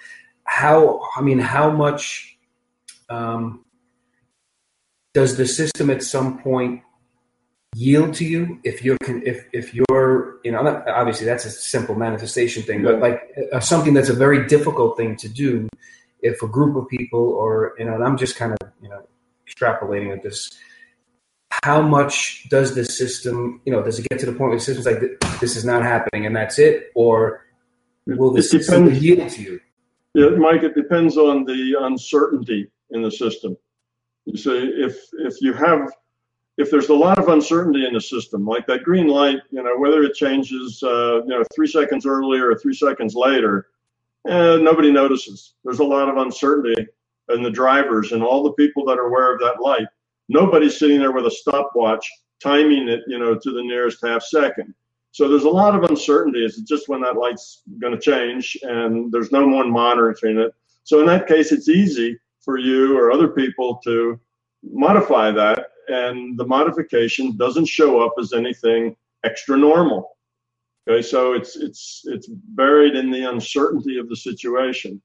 How? 0.45 1.01
I 1.17 1.21
mean, 1.23 1.39
how 1.39 1.71
much? 1.71 2.39
Um, 3.09 3.65
does 5.15 5.37
the 5.37 5.47
system 5.47 5.91
at 5.91 6.03
some 6.03 6.39
point 6.39 6.83
yield 7.75 8.13
to 8.15 8.25
you 8.25 8.59
if 8.65 8.85
you're 8.85 8.99
if 9.03 9.47
if 9.53 9.75
you're 9.75 10.39
you 10.45 10.53
know 10.53 10.83
obviously 10.89 11.25
that's 11.25 11.47
a 11.47 11.51
simple 11.51 11.95
manifestation 11.95 12.63
thing 12.63 12.83
but 12.83 13.01
like 13.01 13.23
uh, 13.53 13.61
something 13.61 13.95
that's 13.95 14.11
a 14.11 14.15
very 14.15 14.47
difficult 14.47 14.97
thing 14.97 15.17
to 15.17 15.29
do 15.29 15.69
if 16.21 16.43
a 16.43 16.47
group 16.47 16.77
of 16.77 16.87
people 16.89 17.31
or 17.33 17.75
you 17.79 17.85
know 17.87 17.95
and 17.95 18.05
i'm 18.05 18.19
just 18.19 18.37
kind 18.37 18.53
of 18.53 18.59
you 18.83 18.91
know 18.91 19.03
extrapolating 19.49 20.13
at 20.13 20.23
this 20.23 20.51
how 21.63 21.83
much 21.83 22.49
does 22.49 22.75
the 22.75 22.85
system, 22.85 23.61
you 23.67 23.73
know, 23.73 23.83
does 23.83 23.99
it 23.99 24.09
get 24.09 24.19
to 24.21 24.27
the 24.27 24.33
point 24.33 24.51
where 24.51 24.59
the 24.59 24.65
system's 24.65 24.87
like, 24.87 25.01
this 25.41 25.55
is 25.55 25.65
not 25.65 25.83
happening 25.83 26.25
and 26.25 26.35
that's 26.35 26.59
it? 26.59 26.91
Or 26.95 27.45
will 28.07 28.33
the 28.33 28.43
system 28.43 28.93
yield 28.95 29.29
to 29.31 29.43
you? 29.43 29.61
Yeah, 30.15 30.31
Mike, 30.31 30.63
it 30.63 30.75
depends 30.75 31.17
on 31.17 31.45
the 31.45 31.77
uncertainty 31.81 32.71
in 32.91 33.03
the 33.03 33.11
system. 33.11 33.57
You 34.25 34.37
see, 34.37 34.73
if 34.77 34.99
if 35.19 35.37
you 35.41 35.53
have 35.53 35.91
if 36.59 36.71
there's 36.71 36.91
a 36.91 36.95
lot 36.95 37.19
of 37.19 37.29
uncertainty 37.29 37.87
in 37.87 37.95
the 37.95 38.01
system, 38.01 38.45
like 38.45 38.67
that 38.67 38.83
green 38.83 39.07
light, 39.07 39.39
you 39.51 39.63
know, 39.63 39.77
whether 39.79 40.03
it 40.03 40.15
changes, 40.15 40.83
uh, 40.83 41.23
you 41.23 41.29
know, 41.29 41.43
three 41.55 41.67
seconds 41.67 42.05
earlier 42.07 42.51
or 42.51 42.59
three 42.59 42.75
seconds 42.75 43.15
later, 43.15 43.69
eh, 44.29 44.57
nobody 44.57 44.93
notices. 44.93 45.55
There's 45.65 45.79
a 45.81 45.85
lot 45.85 46.09
of 46.09 46.19
uncertainty 46.19 46.87
in 47.31 47.43
the 47.43 47.51
drivers 47.51 48.13
and 48.13 48.23
all 48.23 48.43
the 48.43 48.53
people 48.53 48.85
that 48.87 48.99
are 48.99 49.07
aware 49.07 49.33
of 49.33 49.41
that 49.41 49.63
light. 49.63 49.87
Nobody's 50.29 50.79
sitting 50.79 50.99
there 50.99 51.13
with 51.13 51.27
a 51.27 51.31
stopwatch 51.31 52.09
timing 52.43 52.89
it, 52.89 53.03
you 53.07 53.19
know, 53.19 53.35
to 53.35 53.53
the 53.53 53.63
nearest 53.63 54.05
half 54.05 54.23
second. 54.23 54.75
So 55.13 55.29
there's 55.29 55.45
a 55.45 55.51
lot 55.51 55.75
of 55.75 55.85
uncertainty. 55.85 56.45
It's 56.45 56.61
just 56.63 56.89
when 56.89 57.01
that 57.03 57.17
light's 57.17 57.63
going 57.81 57.93
to 57.93 58.01
change, 58.01 58.57
and 58.63 59.13
there's 59.13 59.31
no 59.31 59.47
one 59.47 59.71
monitoring 59.71 60.39
it. 60.39 60.55
So 60.85 61.01
in 61.01 61.07
that 61.07 61.27
case, 61.27 61.53
it's 61.53 61.69
easy 61.69 62.19
for 62.41 62.59
you 62.59 62.99
or 62.99 63.13
other 63.13 63.29
people 63.29 63.77
to 63.85 64.19
modify 64.63 65.31
that, 65.31 65.72
and 65.89 66.39
the 66.39 66.47
modification 66.47 67.37
doesn't 67.37 67.67
show 67.67 68.01
up 68.01 68.15
as 68.19 68.33
anything 68.33 68.97
extra 69.25 69.57
normal. 69.57 70.17
Okay, 70.89 71.03
so 71.03 71.33
it's 71.33 71.57
it's 71.57 72.03
it's 72.07 72.27
buried 72.29 72.97
in 72.97 73.11
the 73.11 73.31
uncertainty 73.31 73.99
of 73.99 74.09
the 74.09 74.17
situation. 74.17 75.01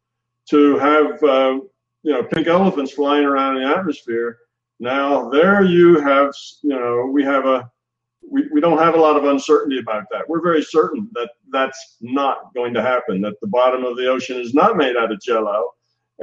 To 0.49 0.77
have 0.77 1.21
uh, 1.23 1.59
you 2.03 2.11
know 2.13 2.23
pink 2.23 2.47
elephants 2.47 2.93
flying 2.93 3.25
around 3.25 3.57
in 3.57 3.63
the 3.63 3.69
atmosphere, 3.69 4.39
now 4.79 5.29
there 5.29 5.63
you 5.63 5.99
have 5.99 6.33
you 6.63 6.69
know 6.69 7.09
we 7.11 7.23
have 7.23 7.45
a 7.45 7.69
we, 8.29 8.47
we 8.51 8.61
don't 8.61 8.79
have 8.79 8.95
a 8.95 8.99
lot 8.99 9.17
of 9.17 9.25
uncertainty 9.25 9.79
about 9.79 10.05
that. 10.11 10.27
We're 10.27 10.41
very 10.41 10.63
certain 10.63 11.09
that 11.13 11.31
that's 11.51 11.97
not 12.01 12.53
going 12.53 12.73
to 12.73 12.81
happen, 12.81 13.21
that 13.21 13.39
the 13.41 13.47
bottom 13.47 13.83
of 13.83 13.97
the 13.97 14.07
ocean 14.07 14.39
is 14.39 14.53
not 14.53 14.77
made 14.77 14.97
out 14.97 15.11
of 15.11 15.21
jello. 15.21 15.73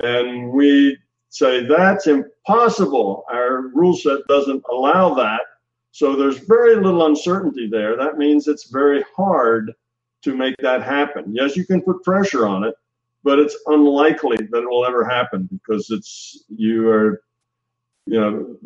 And 0.03 0.51
we 0.51 0.99
say 1.35 1.67
that's 1.67 2.07
impossible. 2.07 3.25
Our 3.29 3.69
rule 3.75 3.97
set 3.97 4.21
doesn't 4.29 4.63
allow 4.71 5.15
that. 5.15 5.41
So 5.91 6.15
there's 6.15 6.39
very 6.39 6.77
little 6.77 7.07
uncertainty 7.07 7.69
there. 7.69 7.97
That 7.97 8.19
means 8.19 8.47
it's 8.47 8.71
very 8.71 9.05
hard 9.17 9.73
to 10.23 10.37
make 10.37 10.57
that 10.59 10.83
happen. 10.83 11.35
Yes, 11.35 11.57
you 11.57 11.67
can 11.67 11.83
put 11.83 12.05
pressure 12.05 12.47
on 12.47 12.63
it, 12.63 12.75
but 13.25 13.41
it's 13.41 13.57
unlikely 13.67 14.37
that 14.37 14.63
it 14.63 14.69
will 14.69 14.87
ever 14.87 15.05
happen 15.05 15.49
because 15.53 15.91
it's 15.91 16.45
you 16.49 16.89
are, 16.89 17.23
you 18.07 18.21
know, 18.21 18.57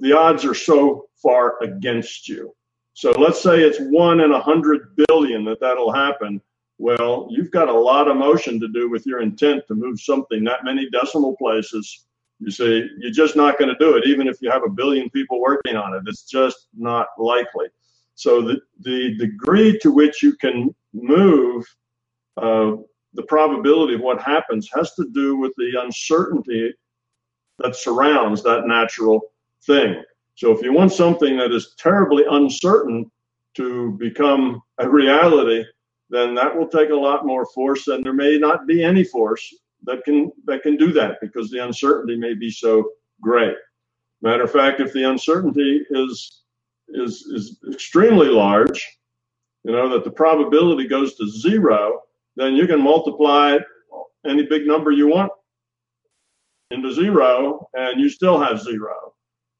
the 0.00 0.12
odds 0.12 0.44
are 0.44 0.54
so 0.54 1.08
far 1.22 1.62
against 1.62 2.28
you. 2.28 2.52
So 2.94 3.12
let's 3.12 3.40
say 3.40 3.62
it's 3.62 3.78
one 3.78 4.20
in 4.20 4.32
a 4.32 4.40
hundred 4.40 4.96
billion 5.06 5.44
that 5.44 5.60
that'll 5.60 5.92
happen. 5.92 6.40
Well, 6.78 7.28
you've 7.30 7.52
got 7.52 7.68
a 7.68 7.72
lot 7.72 8.08
of 8.08 8.16
motion 8.16 8.58
to 8.60 8.68
do 8.68 8.90
with 8.90 9.06
your 9.06 9.20
intent 9.20 9.62
to 9.68 9.74
move 9.74 10.00
something 10.00 10.42
that 10.44 10.64
many 10.64 10.90
decimal 10.90 11.36
places. 11.36 12.06
You 12.38 12.50
say 12.50 12.84
you're 12.98 13.12
just 13.12 13.36
not 13.36 13.58
going 13.58 13.70
to 13.70 13.78
do 13.78 13.96
it, 13.96 14.06
even 14.06 14.28
if 14.28 14.42
you 14.42 14.50
have 14.50 14.64
a 14.64 14.70
billion 14.70 15.08
people 15.10 15.40
working 15.40 15.76
on 15.76 15.94
it. 15.94 16.02
It's 16.06 16.24
just 16.24 16.68
not 16.76 17.08
likely. 17.18 17.66
So 18.14 18.42
the 18.42 18.60
the 18.80 19.16
degree 19.16 19.78
to 19.78 19.90
which 19.90 20.22
you 20.22 20.34
can 20.36 20.74
move 20.92 21.64
uh, 22.36 22.72
the 23.14 23.22
probability 23.28 23.94
of 23.94 24.00
what 24.00 24.20
happens 24.20 24.68
has 24.74 24.92
to 24.94 25.08
do 25.12 25.36
with 25.36 25.52
the 25.56 25.80
uncertainty 25.82 26.74
that 27.58 27.74
surrounds 27.74 28.42
that 28.42 28.66
natural 28.66 29.20
thing. 29.66 30.02
So 30.34 30.52
if 30.52 30.62
you 30.62 30.72
want 30.72 30.92
something 30.92 31.38
that 31.38 31.52
is 31.52 31.74
terribly 31.78 32.24
uncertain 32.30 33.10
to 33.54 33.92
become 33.92 34.60
a 34.78 34.88
reality, 34.88 35.64
then 36.10 36.34
that 36.34 36.54
will 36.54 36.68
take 36.68 36.90
a 36.90 36.94
lot 36.94 37.24
more 37.24 37.46
force, 37.46 37.88
and 37.88 38.04
there 38.04 38.12
may 38.12 38.36
not 38.38 38.66
be 38.66 38.84
any 38.84 39.02
force 39.02 39.54
that 39.86 40.04
can 40.04 40.30
that 40.44 40.62
can 40.62 40.76
do 40.76 40.92
that 40.92 41.16
because 41.20 41.50
the 41.50 41.64
uncertainty 41.64 42.16
may 42.16 42.34
be 42.34 42.50
so 42.50 42.90
great. 43.20 43.56
Matter 44.22 44.44
of 44.44 44.52
fact, 44.52 44.80
if 44.80 44.92
the 44.92 45.04
uncertainty 45.04 45.84
is 45.90 46.42
is 46.88 47.22
is 47.34 47.58
extremely 47.72 48.28
large, 48.28 48.86
you 49.64 49.72
know 49.72 49.88
that 49.88 50.04
the 50.04 50.10
probability 50.10 50.86
goes 50.86 51.16
to 51.16 51.28
zero, 51.28 52.02
then 52.36 52.54
you 52.54 52.66
can 52.66 52.82
multiply 52.82 53.58
any 54.26 54.44
big 54.44 54.66
number 54.66 54.90
you 54.90 55.08
want 55.08 55.32
into 56.70 56.92
zero, 56.92 57.68
and 57.74 58.00
you 58.00 58.08
still 58.08 58.40
have 58.40 58.60
zero. 58.60 59.14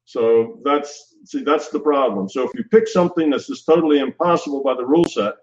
So 0.05 0.59
that's 0.63 1.15
see 1.25 1.43
that's 1.43 1.69
the 1.69 1.79
problem. 1.79 2.29
So 2.29 2.43
if 2.43 2.53
you 2.53 2.63
pick 2.65 2.87
something 2.87 3.29
that's 3.29 3.47
just 3.47 3.65
totally 3.65 3.99
impossible 3.99 4.63
by 4.63 4.73
the 4.73 4.85
rule 4.85 5.05
set, 5.05 5.33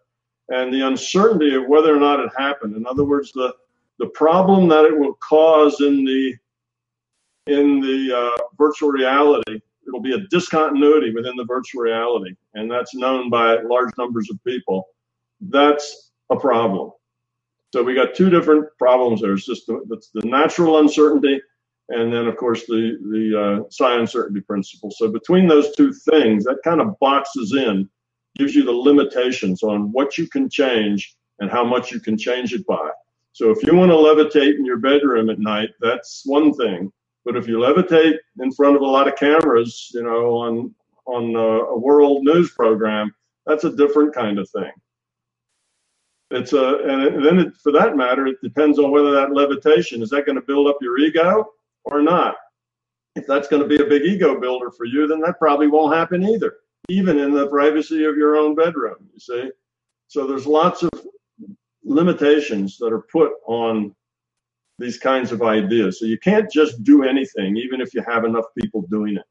and 0.49 0.73
the 0.73 0.87
uncertainty 0.87 1.55
of 1.55 1.69
whether 1.69 1.95
or 1.95 2.01
not 2.01 2.21
it 2.21 2.31
happened, 2.37 2.77
in 2.77 2.87
other 2.87 3.05
words, 3.05 3.33
the 3.33 3.55
the 3.99 4.07
problem 4.09 4.69
that 4.69 4.85
it 4.85 4.97
will 4.97 5.15
cause 5.15 5.81
in 5.81 6.05
the 6.05 6.35
in 7.47 7.81
the 7.81 8.17
uh, 8.17 8.43
virtual 8.57 8.91
reality, 8.91 9.61
it'll 9.87 10.01
be 10.01 10.15
a 10.15 10.27
discontinuity 10.31 11.13
within 11.15 11.37
the 11.37 11.45
virtual 11.45 11.83
reality, 11.83 12.35
and 12.55 12.71
that's 12.71 12.95
known 12.95 13.29
by 13.29 13.57
large 13.63 13.91
numbers 13.99 14.31
of 14.31 14.43
people. 14.45 14.89
That's 15.41 16.13
a 16.31 16.37
problem. 16.37 16.93
So 17.75 17.83
we 17.83 17.95
got 17.95 18.15
two 18.15 18.31
different 18.31 18.67
problems 18.79 19.21
there. 19.21 19.35
It's 19.35 19.47
just 19.47 19.67
the, 19.67 19.85
it's 19.91 20.11
the 20.15 20.23
natural 20.27 20.79
uncertainty 20.79 21.41
and 21.89 22.13
then 22.13 22.27
of 22.27 22.37
course 22.37 22.67
the 22.67 22.99
the 23.11 23.65
uh, 23.65 23.71
psi 23.71 23.99
uncertainty 23.99 24.41
principle. 24.41 24.91
So 24.91 25.09
between 25.09 25.47
those 25.47 25.75
two 25.77 25.93
things, 25.93 26.45
that 26.45 26.59
kind 26.65 26.81
of 26.81 26.99
boxes 26.99 27.55
in, 27.55 27.89
gives 28.37 28.55
you 28.55 28.65
the 28.65 28.73
limitations 28.73 29.63
on 29.63 29.93
what 29.93 30.17
you 30.19 30.29
can 30.29 30.49
change 30.49 31.17
and 31.41 31.51
how 31.51 31.65
much 31.65 31.93
you 31.93 32.01
can 32.01 32.17
change 32.17 32.53
it 32.55 32.67
by. 32.67 32.91
So 33.35 33.51
if 33.51 33.65
you 33.65 33.75
want 33.75 33.91
to 33.91 33.97
levitate 33.97 34.55
in 34.55 34.65
your 34.65 34.77
bedroom 34.77 35.29
at 35.29 35.41
night, 35.41 35.71
that's 35.81 36.23
one 36.25 36.55
thing. 36.55 36.93
But 37.25 37.37
if 37.37 37.49
you 37.49 37.59
levitate 37.59 38.17
in 38.39 38.53
front 38.53 38.77
of 38.77 38.83
a 38.83 38.87
lot 38.87 39.09
of 39.09 39.17
cameras, 39.17 39.91
you 39.93 40.05
know, 40.05 40.37
on 40.37 40.73
on 41.07 41.35
a, 41.35 41.65
a 41.75 41.79
world 41.79 42.23
news 42.23 42.53
program, 42.53 43.13
that's 43.45 43.65
a 43.65 43.75
different 43.77 44.15
kind 44.15 44.39
of 44.39 44.49
thing. 44.51 44.71
It's 46.31 46.53
a, 46.53 46.77
and 46.79 47.27
then 47.27 47.39
it, 47.41 47.57
for 47.57 47.73
that 47.73 47.97
matter, 47.97 48.27
it 48.29 48.37
depends 48.41 48.79
on 48.79 48.93
whether 48.93 49.11
that 49.11 49.33
levitation 49.33 50.01
is 50.01 50.11
that 50.11 50.27
going 50.27 50.37
to 50.37 50.47
build 50.47 50.69
up 50.69 50.79
your 50.81 50.99
ego 50.99 51.51
or 51.85 52.03
not. 52.03 52.37
If 53.17 53.27
that's 53.27 53.49
going 53.49 53.63
to 53.63 53.69
be 53.69 53.83
a 53.83 53.87
big 53.87 54.03
ego 54.03 54.41
builder 54.41 54.71
for 54.71 54.87
you, 54.87 55.09
then 55.09 55.21
that 55.21 55.41
probably 55.41 55.67
won't 55.67 55.95
happen 55.95 56.23
either, 56.23 56.55
even 56.89 57.19
in 57.19 57.33
the 57.33 57.49
privacy 57.49 58.05
of 58.05 58.17
your 58.17 58.37
own 58.37 58.55
bedroom, 58.55 59.09
you 59.13 59.19
see. 59.19 59.51
So 60.07 60.27
there's 60.27 60.47
lots 60.47 60.85
of 60.85 60.91
limitations 61.85 62.79
that 62.79 62.93
are 62.93 63.05
put 63.13 63.33
on 63.47 63.95
these 64.79 64.99
kinds 64.99 65.31
of 65.33 65.43
ideas. 65.43 66.01
So 66.01 66.07
you 66.07 66.19
can't 66.19 66.51
just 66.51 66.83
do 66.83 67.05
anything, 67.05 67.57
even 67.57 67.81
if 67.81 67.95
you 67.95 68.03
have 68.07 68.25
enough 68.25 68.47
people 68.59 68.83
doing 68.91 69.17
it. 69.17 69.25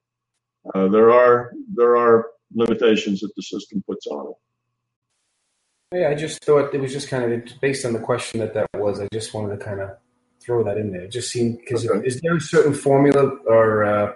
Uh, 0.74 0.88
there 0.88 1.12
are 1.12 1.52
there 1.76 1.98
are 1.98 2.28
limitations 2.54 3.20
that 3.20 3.36
the 3.36 3.42
system 3.42 3.84
puts 3.86 4.08
on 4.08 4.28
it. 4.28 6.00
Yeah, 6.00 6.10
I 6.10 6.16
just 6.16 6.44
thought 6.44 6.74
it 6.74 6.80
was 6.80 6.94
just 6.94 7.10
kind 7.10 7.32
of 7.32 7.44
based 7.62 7.86
on 7.86 7.94
the 7.94 8.00
question 8.00 8.39
that 8.39 8.54
that 8.54 8.68
was. 8.76 9.00
I 9.00 9.08
just 9.12 9.34
wanted 9.34 9.60
to 9.60 9.63
kind 9.63 9.82
of 9.82 9.92
throw 10.42 10.63
that 10.63 10.78
in 10.78 10.92
there. 10.92 11.02
It 11.02 11.12
just 11.12 11.32
seemed 11.32 11.58
because 11.60 11.88
Okay. 11.88 12.06
is 12.08 12.22
there 12.22 12.36
a 12.36 12.42
certain 12.42 12.74
formula 12.74 13.38
or 13.46 13.84
uh, 13.84 14.13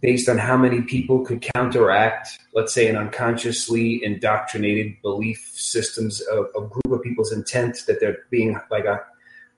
based 0.00 0.28
on 0.28 0.38
how 0.38 0.56
many 0.56 0.82
people 0.82 1.24
could 1.24 1.46
counteract, 1.54 2.38
let's 2.54 2.74
say, 2.74 2.88
an 2.88 2.96
unconsciously 2.96 4.02
indoctrinated 4.04 5.00
belief 5.02 5.50
systems, 5.54 6.20
of 6.32 6.46
a 6.56 6.60
group 6.60 6.90
of 6.90 7.02
people's 7.02 7.32
intent 7.32 7.84
that 7.86 8.00
they're 8.00 8.18
being 8.30 8.58
like 8.70 8.84
a, 8.84 9.00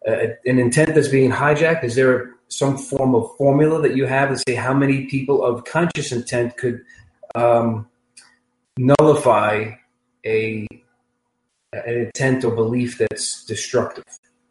a 0.07 0.37
an 0.47 0.59
intent 0.59 0.95
that's 0.95 1.09
being 1.09 1.31
hijacked? 1.31 1.85
Is 1.85 1.95
there 1.95 2.35
some 2.49 2.77
form 2.77 3.15
of 3.15 3.37
formula 3.37 3.81
that 3.83 3.97
you 3.97 4.07
have 4.07 4.29
to 4.31 4.43
say 4.47 4.55
how 4.55 4.75
many 4.75 5.07
people 5.07 5.45
of 5.45 5.65
conscious 5.65 6.13
intent 6.13 6.57
could 6.57 6.83
um, 7.35 7.87
nullify 8.77 9.73
a 10.27 10.67
an 11.73 11.95
intent 12.07 12.45
or 12.45 12.55
belief 12.55 12.99
that's 12.99 13.45
destructive? 13.45 14.05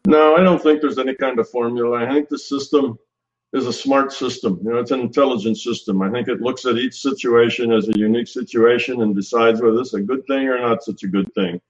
No, 0.06 0.34
I 0.34 0.42
don't 0.42 0.62
think 0.62 0.80
there's 0.80 0.98
any 0.98 1.14
kind 1.14 1.38
of 1.38 1.48
formula. 1.48 1.98
I 1.98 2.10
think 2.10 2.28
the 2.28 2.38
system 2.38 2.98
is 3.52 3.66
a 3.66 3.72
smart 3.72 4.12
system. 4.12 4.60
You 4.62 4.70
know, 4.70 4.78
it's 4.78 4.92
an 4.92 5.00
intelligent 5.00 5.58
system. 5.58 6.02
I 6.02 6.10
think 6.10 6.28
it 6.28 6.40
looks 6.40 6.66
at 6.66 6.76
each 6.76 7.00
situation 7.00 7.72
as 7.72 7.88
a 7.88 7.98
unique 7.98 8.28
situation 8.28 9.02
and 9.02 9.14
decides 9.14 9.60
whether 9.60 9.80
it's 9.80 9.94
a 9.94 10.00
good 10.00 10.24
thing 10.26 10.48
or 10.48 10.58
not 10.58 10.84
such 10.84 11.02
a 11.02 11.08
good 11.08 11.32
thing. 11.34 11.60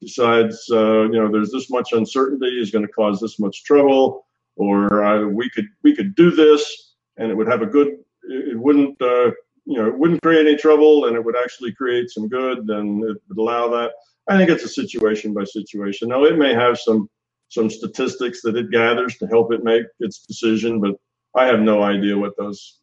Decides, 0.00 0.68
uh, 0.70 1.02
you 1.02 1.20
know, 1.20 1.30
there's 1.30 1.50
this 1.50 1.70
much 1.70 1.92
uncertainty 1.92 2.60
is 2.60 2.70
going 2.70 2.86
to 2.86 2.92
cause 2.92 3.20
this 3.20 3.38
much 3.38 3.64
trouble, 3.64 4.26
or 4.56 5.04
uh, 5.04 5.26
we 5.26 5.48
could 5.50 5.66
we 5.82 5.94
could 5.94 6.14
do 6.14 6.30
this 6.30 6.88
and 7.18 7.30
it 7.30 7.34
would 7.34 7.48
have 7.48 7.62
a 7.62 7.66
good. 7.66 7.98
It 8.22 8.58
wouldn't, 8.58 9.00
uh, 9.00 9.30
you 9.64 9.78
know, 9.78 9.86
it 9.86 9.98
wouldn't 9.98 10.22
create 10.22 10.46
any 10.46 10.56
trouble, 10.56 11.06
and 11.06 11.16
it 11.16 11.24
would 11.24 11.36
actually 11.36 11.72
create 11.72 12.10
some 12.10 12.28
good, 12.28 12.58
and 12.70 13.02
it 13.04 13.16
would 13.28 13.38
allow 13.38 13.68
that. 13.68 13.92
I 14.28 14.36
think 14.36 14.50
it's 14.50 14.64
a 14.64 14.68
situation 14.68 15.32
by 15.32 15.44
situation. 15.44 16.08
Now, 16.08 16.24
it 16.24 16.38
may 16.38 16.54
have 16.54 16.78
some 16.78 17.08
some 17.50 17.70
statistics 17.70 18.42
that 18.42 18.56
it 18.56 18.70
gathers 18.70 19.16
to 19.18 19.26
help 19.26 19.52
it 19.52 19.64
make 19.64 19.84
its 20.00 20.26
decision, 20.26 20.80
but 20.80 20.96
I 21.36 21.46
have 21.46 21.60
no 21.60 21.82
idea 21.82 22.16
what 22.16 22.36
those 22.36 22.78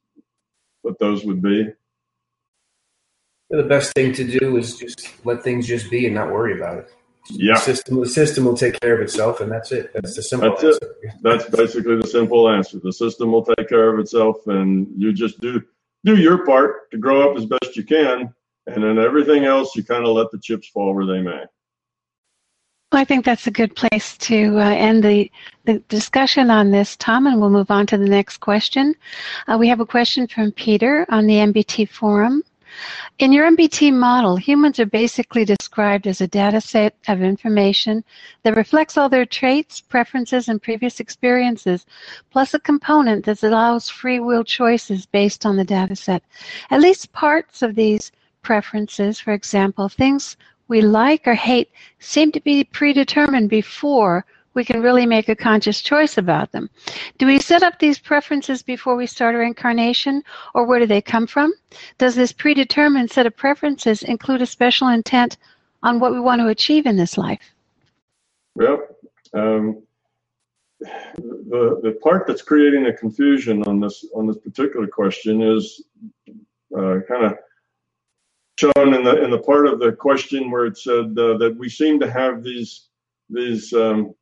what 0.81 0.99
those 0.99 1.25
would 1.25 1.41
be. 1.41 1.67
The 3.49 3.63
best 3.63 3.93
thing 3.93 4.13
to 4.13 4.23
do 4.23 4.57
is 4.57 4.75
just 4.77 5.25
let 5.25 5.43
things 5.43 5.67
just 5.67 5.89
be 5.89 6.05
and 6.05 6.15
not 6.15 6.31
worry 6.31 6.57
about 6.57 6.79
it. 6.79 6.91
Yeah. 7.29 7.55
The 7.55 7.59
system, 7.59 7.99
the 7.99 8.09
system 8.09 8.45
will 8.45 8.57
take 8.57 8.79
care 8.79 8.95
of 8.95 9.01
itself, 9.01 9.39
and 9.39 9.51
that's 9.51 9.71
it. 9.71 9.91
That's 9.93 10.15
the 10.15 10.21
simple 10.21 10.49
That's 10.51 10.63
answer. 10.63 10.95
it. 11.03 11.13
That's 11.21 11.49
basically 11.49 11.97
the 11.97 12.07
simple 12.07 12.49
answer. 12.49 12.79
The 12.79 12.93
system 12.93 13.31
will 13.31 13.43
take 13.43 13.67
care 13.67 13.91
of 13.93 13.99
itself, 13.99 14.45
and 14.47 14.87
you 14.95 15.11
just 15.13 15.39
do 15.41 15.61
do 16.03 16.17
your 16.17 16.45
part 16.45 16.91
to 16.91 16.97
grow 16.97 17.29
up 17.29 17.37
as 17.37 17.45
best 17.45 17.75
you 17.75 17.83
can, 17.83 18.33
and 18.67 18.83
then 18.83 18.99
everything 18.99 19.45
else 19.45 19.75
you 19.75 19.83
kind 19.83 20.05
of 20.05 20.15
let 20.15 20.29
the 20.31 20.39
chips 20.39 20.67
fall 20.67 20.93
where 20.93 21.05
they 21.05 21.21
may. 21.21 21.43
Well, 22.95 23.01
I 23.01 23.03
think 23.03 23.25
that's 23.25 23.45
a 23.45 23.51
good 23.51 23.75
place 23.75 24.15
to 24.19 24.57
uh, 24.57 24.69
end 24.69 25.03
the, 25.03 25.29
the 25.65 25.79
discussion 25.89 26.49
on 26.49 26.71
this, 26.71 26.95
Tom, 26.95 27.27
and 27.27 27.41
we'll 27.41 27.49
move 27.49 27.69
on 27.69 27.85
to 27.87 27.97
the 27.97 28.05
next 28.05 28.37
question. 28.37 28.95
Uh, 29.49 29.57
we 29.59 29.67
have 29.67 29.81
a 29.81 29.85
question 29.85 30.27
from 30.27 30.53
Peter 30.53 31.05
on 31.09 31.27
the 31.27 31.33
MBT 31.33 31.89
forum. 31.89 32.41
In 33.19 33.33
your 33.33 33.51
MBT 33.51 33.91
model, 33.91 34.37
humans 34.37 34.79
are 34.79 34.85
basically 34.85 35.43
described 35.43 36.07
as 36.07 36.21
a 36.21 36.27
data 36.27 36.61
set 36.61 36.95
of 37.09 37.21
information 37.21 38.01
that 38.43 38.55
reflects 38.55 38.97
all 38.97 39.09
their 39.09 39.25
traits, 39.25 39.81
preferences, 39.81 40.47
and 40.47 40.63
previous 40.63 41.01
experiences, 41.01 41.85
plus 42.31 42.53
a 42.53 42.59
component 42.59 43.25
that 43.25 43.43
allows 43.43 43.89
free 43.89 44.21
will 44.21 44.45
choices 44.45 45.05
based 45.05 45.45
on 45.45 45.57
the 45.57 45.65
data 45.65 45.97
set. 45.97 46.23
At 46.71 46.79
least 46.79 47.11
parts 47.11 47.61
of 47.61 47.75
these 47.75 48.13
preferences, 48.41 49.19
for 49.19 49.33
example, 49.33 49.89
things 49.89 50.37
we 50.67 50.81
like 50.81 51.27
or 51.27 51.35
hate, 51.35 51.69
seem 51.99 52.31
to 52.31 52.39
be 52.39 52.63
predetermined 52.63 53.49
before 53.49 54.25
we 54.55 54.63
can 54.63 54.81
really 54.81 55.05
make 55.05 55.29
a 55.29 55.35
conscious 55.35 55.81
choice 55.81 56.17
about 56.17 56.51
them. 56.51 56.69
Do 57.17 57.27
we 57.27 57.39
set 57.39 57.61
up 57.61 57.77
these 57.77 57.99
preferences 57.99 58.63
before 58.63 58.95
we 58.95 59.05
start 59.05 59.35
our 59.35 59.43
incarnation, 59.43 60.23
or 60.53 60.65
where 60.65 60.79
do 60.79 60.85
they 60.85 61.01
come 61.01 61.27
from? 61.27 61.53
Does 61.97 62.15
this 62.15 62.31
predetermined 62.31 63.11
set 63.11 63.25
of 63.25 63.35
preferences 63.35 64.01
include 64.01 64.41
a 64.41 64.45
special 64.45 64.87
intent 64.87 65.37
on 65.83 65.99
what 65.99 66.13
we 66.13 66.19
want 66.19 66.39
to 66.39 66.47
achieve 66.47 66.85
in 66.85 66.95
this 66.95 67.17
life? 67.17 67.53
Well, 68.55 68.81
um, 69.33 69.83
the 70.79 71.79
the 71.83 71.97
part 72.01 72.25
that's 72.25 72.41
creating 72.41 72.83
the 72.83 72.93
confusion 72.93 73.63
on 73.63 73.79
this 73.79 74.05
on 74.15 74.25
this 74.25 74.37
particular 74.37 74.87
question 74.87 75.41
is 75.41 75.83
uh, 76.77 76.99
kind 77.07 77.25
of 77.25 77.37
shown 78.57 78.93
in 78.93 79.03
the 79.03 79.23
in 79.23 79.31
the 79.31 79.39
part 79.39 79.67
of 79.67 79.79
the 79.79 79.91
question 79.91 80.49
where 80.49 80.65
it 80.65 80.77
said 80.77 81.17
uh, 81.17 81.37
that 81.37 81.55
we 81.57 81.69
seem 81.69 81.99
to 81.99 82.09
have 82.09 82.43
these 82.43 82.87
these 83.29 83.73
um, 83.73 84.13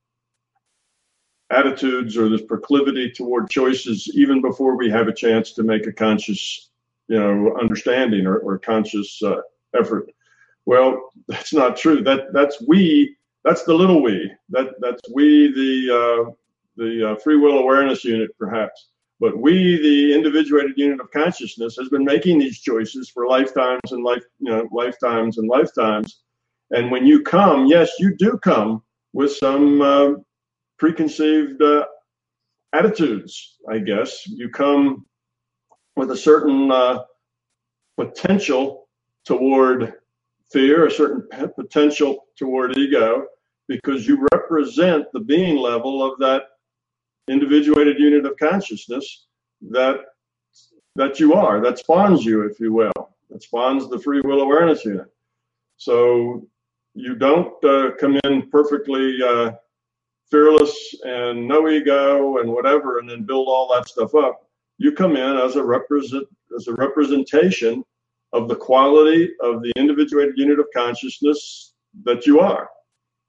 attitudes 1.51 2.17
or 2.17 2.29
this 2.29 2.41
proclivity 2.41 3.11
toward 3.11 3.49
choices 3.49 4.09
even 4.15 4.41
before 4.41 4.75
we 4.75 4.89
have 4.89 5.07
a 5.07 5.13
chance 5.13 5.53
to 5.53 5.63
make 5.63 5.85
a 5.85 5.93
conscious 5.93 6.71
you 7.07 7.19
know 7.19 7.55
understanding 7.59 8.25
or, 8.25 8.37
or 8.39 8.57
conscious 8.57 9.21
uh, 9.23 9.41
effort. 9.75 10.09
Well 10.65 11.09
that's 11.27 11.53
not 11.53 11.77
true. 11.77 12.03
That 12.03 12.33
that's 12.33 12.61
we 12.67 13.15
that's 13.43 13.63
the 13.63 13.73
little 13.73 14.01
we. 14.01 14.31
That 14.49 14.75
that's 14.79 15.01
we 15.13 15.53
the 15.53 15.95
uh, 15.95 16.31
the 16.75 17.11
uh, 17.11 17.15
free 17.17 17.37
will 17.37 17.59
awareness 17.59 18.03
unit 18.03 18.31
perhaps 18.37 18.89
but 19.23 19.37
we 19.37 19.53
the 19.87 20.13
individuated 20.13 20.73
unit 20.75 20.99
of 20.99 21.09
consciousness 21.11 21.77
has 21.79 21.89
been 21.89 22.05
making 22.13 22.37
these 22.39 22.59
choices 22.59 23.09
for 23.09 23.27
lifetimes 23.27 23.91
and 23.91 24.03
life 24.03 24.23
you 24.39 24.51
know 24.51 24.67
lifetimes 24.71 25.37
and 25.37 25.47
lifetimes 25.47 26.23
and 26.71 26.91
when 26.91 27.05
you 27.05 27.21
come 27.21 27.65
yes 27.65 27.89
you 27.99 28.15
do 28.17 28.31
come 28.51 28.83
with 29.13 29.31
some 29.31 29.81
uh, 29.81 30.09
preconceived 30.77 31.61
uh, 31.61 31.85
attitudes, 32.73 33.57
I 33.69 33.79
guess. 33.79 34.27
You 34.27 34.49
come 34.49 35.05
with 35.95 36.11
a 36.11 36.17
certain 36.17 36.71
uh, 36.71 37.03
potential 37.97 38.89
toward 39.25 39.93
fear, 40.51 40.87
a 40.87 40.91
certain 40.91 41.27
potential 41.55 42.25
toward 42.37 42.77
ego, 42.77 43.27
because 43.67 44.07
you 44.07 44.27
represent 44.33 45.05
the 45.13 45.19
being 45.19 45.57
level 45.57 46.03
of 46.03 46.19
that 46.19 46.43
individuated 47.27 47.99
unit 47.99 48.25
of 48.25 48.37
consciousness 48.37 49.25
that 49.69 49.97
that 50.95 51.19
you 51.19 51.33
are, 51.33 51.59
that 51.59 51.79
spawns 51.79 52.23
you, 52.23 52.43
if 52.43 52.59
you 52.59 52.71
will, 52.71 52.91
that 53.31 53.41
spawns 53.41 53.89
the 53.89 53.97
free 53.97 54.21
will 54.21 54.41
awareness 54.41 54.85
unit. 54.85 55.07
So 55.77 56.47
you 56.93 57.15
don't 57.15 57.63
uh, 57.63 57.91
come 57.99 58.19
in 58.23 58.49
perfectly 58.51 59.17
uh, 59.23 59.53
fearless 60.29 60.95
and 61.03 61.47
no 61.47 61.67
ego 61.67 62.37
and 62.37 62.51
whatever, 62.51 62.99
and 62.99 63.09
then 63.09 63.23
build 63.23 63.47
all 63.47 63.73
that 63.73 63.87
stuff 63.87 64.13
up. 64.13 64.47
You 64.77 64.91
come 64.91 65.15
in 65.15 65.37
as 65.37 65.55
a 65.55 65.63
represent 65.63 66.27
as 66.55 66.67
a 66.67 66.73
representation 66.73 67.83
of 68.33 68.47
the 68.47 68.55
quality 68.55 69.31
of 69.41 69.61
the 69.61 69.71
individuated 69.75 70.37
unit 70.37 70.59
of 70.59 70.67
consciousness 70.75 71.73
that 72.03 72.25
you 72.25 72.39
are. 72.39 72.69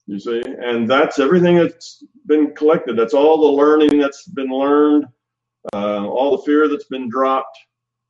You 0.07 0.19
see, 0.19 0.43
and 0.43 0.89
that's 0.89 1.19
everything 1.19 1.57
that's 1.57 2.05
been 2.27 2.55
collected. 2.55 2.97
That's 2.99 3.15
all 3.15 3.41
the 3.41 3.63
learning 3.63 3.99
that's 3.99 4.27
been 4.29 4.51
learned, 4.51 5.07
uh, 5.73 6.07
all 6.07 6.37
the 6.37 6.43
fear 6.43 6.69
that's 6.69 6.85
been 6.85 7.09
dropped, 7.09 7.59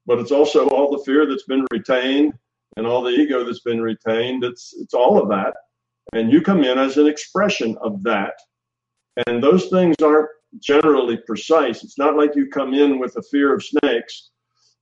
but 0.06 0.18
it's 0.18 0.32
also 0.32 0.68
all 0.70 0.90
the 0.90 1.04
fear 1.04 1.26
that's 1.26 1.44
been 1.44 1.64
retained 1.70 2.34
and 2.76 2.86
all 2.86 3.02
the 3.02 3.10
ego 3.10 3.44
that's 3.44 3.60
been 3.60 3.80
retained. 3.80 4.42
It's 4.42 4.74
it's 4.76 4.94
all 4.94 5.22
of 5.22 5.28
that, 5.28 5.54
and 6.12 6.32
you 6.32 6.42
come 6.42 6.64
in 6.64 6.78
as 6.78 6.96
an 6.96 7.06
expression 7.06 7.76
of 7.80 8.02
that 8.02 8.34
and 9.26 9.42
those 9.42 9.68
things 9.68 9.96
aren't 10.02 10.28
generally 10.60 11.16
precise. 11.18 11.84
It's 11.84 11.98
not 11.98 12.16
like 12.16 12.34
you 12.34 12.48
come 12.48 12.74
in 12.74 12.98
with 12.98 13.16
a 13.16 13.22
fear 13.22 13.54
of 13.54 13.64
snakes 13.64 14.30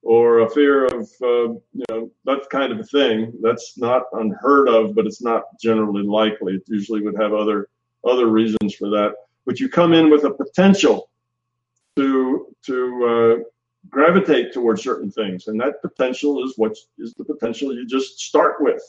or 0.03 0.41
a 0.41 0.51
fear 0.51 0.87
of 0.87 1.09
uh, 1.23 1.55
you 1.73 1.85
know 1.89 2.11
that 2.25 2.49
kind 2.51 2.73
of 2.73 2.81
a 2.81 2.85
thing. 2.85 3.33
That's 3.41 3.79
not 3.79 4.05
unheard 4.13 4.69
of, 4.69 4.95
but 4.95 5.07
it's 5.07 5.23
not 5.23 5.45
generally 5.61 6.03
likely. 6.03 6.55
It 6.55 6.63
usually 6.67 7.01
would 7.03 7.17
have 7.17 7.33
other 7.33 7.69
other 8.05 8.27
reasons 8.27 8.75
for 8.75 8.91
that. 8.91 9.15
But 9.47 9.61
you 9.61 9.69
come 9.69 9.93
in 9.93 10.11
with 10.11 10.25
a 10.25 10.31
potential 10.31 11.09
to 11.97 12.55
to 12.67 13.07
uh, 13.07 13.45
gravitate 13.89 14.53
towards 14.53 14.83
certain 14.83 15.11
things, 15.11 15.47
and 15.47 15.61
that 15.61 15.81
potential 15.83 16.45
is 16.45 16.55
what 16.57 16.77
is 16.99 17.15
the 17.15 17.25
potential 17.25 17.73
you 17.73 17.87
just 17.87 18.19
start 18.19 18.57
with. 18.61 18.83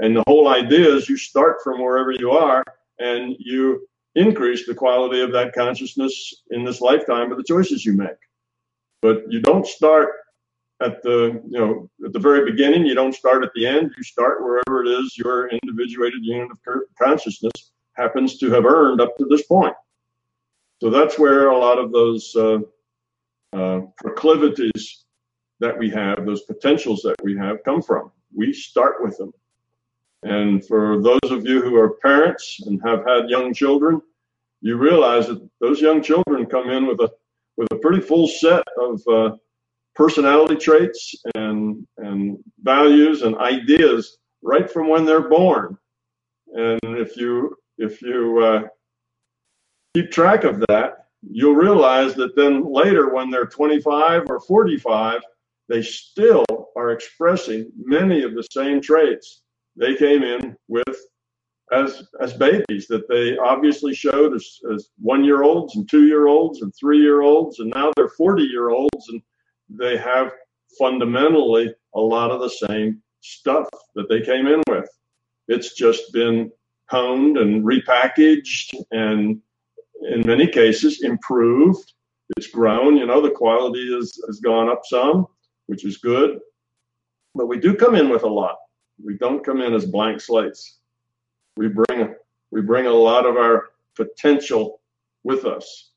And 0.00 0.16
the 0.16 0.24
whole 0.26 0.48
idea 0.48 0.92
is 0.92 1.08
you 1.08 1.16
start 1.16 1.58
from 1.62 1.80
wherever 1.80 2.10
you 2.10 2.30
are, 2.30 2.64
and 2.98 3.36
you 3.38 3.86
increase 4.16 4.66
the 4.66 4.74
quality 4.74 5.20
of 5.20 5.32
that 5.32 5.52
consciousness 5.54 6.42
in 6.50 6.64
this 6.64 6.80
lifetime 6.80 7.30
of 7.30 7.38
the 7.38 7.44
choices 7.44 7.84
you 7.84 7.92
make. 7.92 8.16
But 9.02 9.24
you 9.28 9.40
don't 9.40 9.66
start 9.66 10.10
at 10.80 11.02
the 11.02 11.40
you 11.48 11.58
know 11.58 11.90
at 12.04 12.12
the 12.12 12.18
very 12.18 12.50
beginning. 12.50 12.86
You 12.86 12.94
don't 12.94 13.14
start 13.14 13.44
at 13.44 13.52
the 13.54 13.66
end. 13.66 13.92
You 13.96 14.02
start 14.02 14.42
wherever 14.42 14.84
it 14.84 14.88
is 14.88 15.16
your 15.16 15.48
individuated 15.48 16.24
unit 16.24 16.50
of 16.50 16.58
consciousness 17.00 17.72
happens 17.94 18.38
to 18.38 18.50
have 18.50 18.64
earned 18.64 19.00
up 19.00 19.16
to 19.16 19.24
this 19.26 19.46
point. 19.46 19.74
So 20.80 20.90
that's 20.90 21.18
where 21.18 21.48
a 21.48 21.56
lot 21.56 21.78
of 21.78 21.92
those 21.92 22.34
uh, 22.34 22.58
uh, 23.52 23.82
proclivities 23.96 25.04
that 25.60 25.78
we 25.78 25.88
have, 25.90 26.26
those 26.26 26.42
potentials 26.42 27.02
that 27.02 27.16
we 27.22 27.36
have, 27.36 27.62
come 27.64 27.80
from. 27.80 28.10
We 28.36 28.52
start 28.52 28.96
with 29.02 29.16
them. 29.16 29.32
And 30.24 30.64
for 30.66 31.00
those 31.00 31.30
of 31.30 31.46
you 31.46 31.62
who 31.62 31.76
are 31.76 31.90
parents 32.02 32.60
and 32.66 32.80
have 32.84 33.04
had 33.06 33.30
young 33.30 33.54
children, 33.54 34.02
you 34.60 34.76
realize 34.76 35.28
that 35.28 35.48
those 35.60 35.80
young 35.80 36.02
children 36.02 36.46
come 36.46 36.70
in 36.70 36.86
with 36.86 37.00
a 37.00 37.10
with 37.56 37.68
a 37.70 37.76
pretty 37.76 38.00
full 38.00 38.26
set 38.26 38.64
of 38.78 39.00
uh, 39.06 39.36
personality 39.94 40.56
traits 40.56 41.14
and 41.34 41.86
and 41.98 42.38
values 42.62 43.22
and 43.22 43.36
ideas 43.36 44.18
right 44.42 44.70
from 44.70 44.88
when 44.88 45.04
they're 45.04 45.28
born. 45.28 45.76
And 46.48 46.80
if 46.82 47.16
you 47.16 47.56
if 47.78 48.02
you 48.02 48.38
uh, 48.44 48.62
keep 49.94 50.10
track 50.10 50.44
of 50.44 50.60
that, 50.68 51.06
you'll 51.22 51.54
realize 51.54 52.14
that 52.14 52.36
then 52.36 52.72
later, 52.72 53.12
when 53.12 53.30
they're 53.30 53.46
25 53.46 54.30
or 54.30 54.40
45, 54.40 55.20
they 55.68 55.82
still 55.82 56.44
are 56.76 56.90
expressing 56.90 57.70
many 57.76 58.22
of 58.22 58.34
the 58.34 58.46
same 58.50 58.80
traits 58.80 59.42
they 59.76 59.96
came 59.96 60.22
in 60.22 60.56
with 60.68 60.84
as 61.72 62.06
as 62.20 62.34
babies 62.34 62.86
that 62.86 63.08
they 63.08 63.36
obviously 63.38 63.94
showed 63.94 64.34
as, 64.34 64.60
as 64.72 64.90
one 64.98 65.24
year 65.24 65.42
olds 65.42 65.76
and 65.76 65.88
two 65.88 66.06
year 66.06 66.26
olds 66.26 66.60
and 66.62 66.72
three 66.78 66.98
year 66.98 67.22
olds 67.22 67.58
and 67.58 67.72
now 67.74 67.90
they're 67.96 68.08
40 68.08 68.42
year 68.42 68.68
olds 68.68 69.08
and 69.08 69.22
they 69.78 69.96
have 69.96 70.32
fundamentally 70.78 71.74
a 71.94 72.00
lot 72.00 72.30
of 72.30 72.40
the 72.40 72.48
same 72.48 73.02
stuff 73.20 73.68
that 73.94 74.08
they 74.08 74.20
came 74.20 74.46
in 74.46 74.62
with. 74.68 74.88
It's 75.48 75.74
just 75.74 76.12
been 76.12 76.50
honed 76.90 77.38
and 77.38 77.64
repackaged 77.64 78.74
and 78.90 79.40
in 80.02 80.26
many 80.26 80.46
cases 80.46 81.02
improved. 81.02 81.92
It's 82.36 82.48
grown. 82.48 82.96
You 82.96 83.06
know 83.06 83.20
the 83.20 83.30
quality 83.30 83.94
has, 83.94 84.18
has 84.26 84.40
gone 84.40 84.68
up 84.68 84.82
some 84.84 85.26
which 85.66 85.84
is 85.84 85.98
good. 85.98 86.40
But 87.34 87.46
we 87.46 87.58
do 87.58 87.74
come 87.74 87.94
in 87.94 88.08
with 88.08 88.22
a 88.22 88.28
lot. 88.28 88.56
We 89.02 89.16
don't 89.18 89.44
come 89.44 89.60
in 89.60 89.74
as 89.74 89.86
blank 89.86 90.20
slates. 90.20 90.78
We 91.56 91.68
bring 91.68 92.14
we 92.50 92.60
bring 92.60 92.86
a 92.86 92.92
lot 92.92 93.26
of 93.26 93.36
our 93.36 93.70
potential 93.96 94.80
with 95.24 95.44
us. 95.44 95.90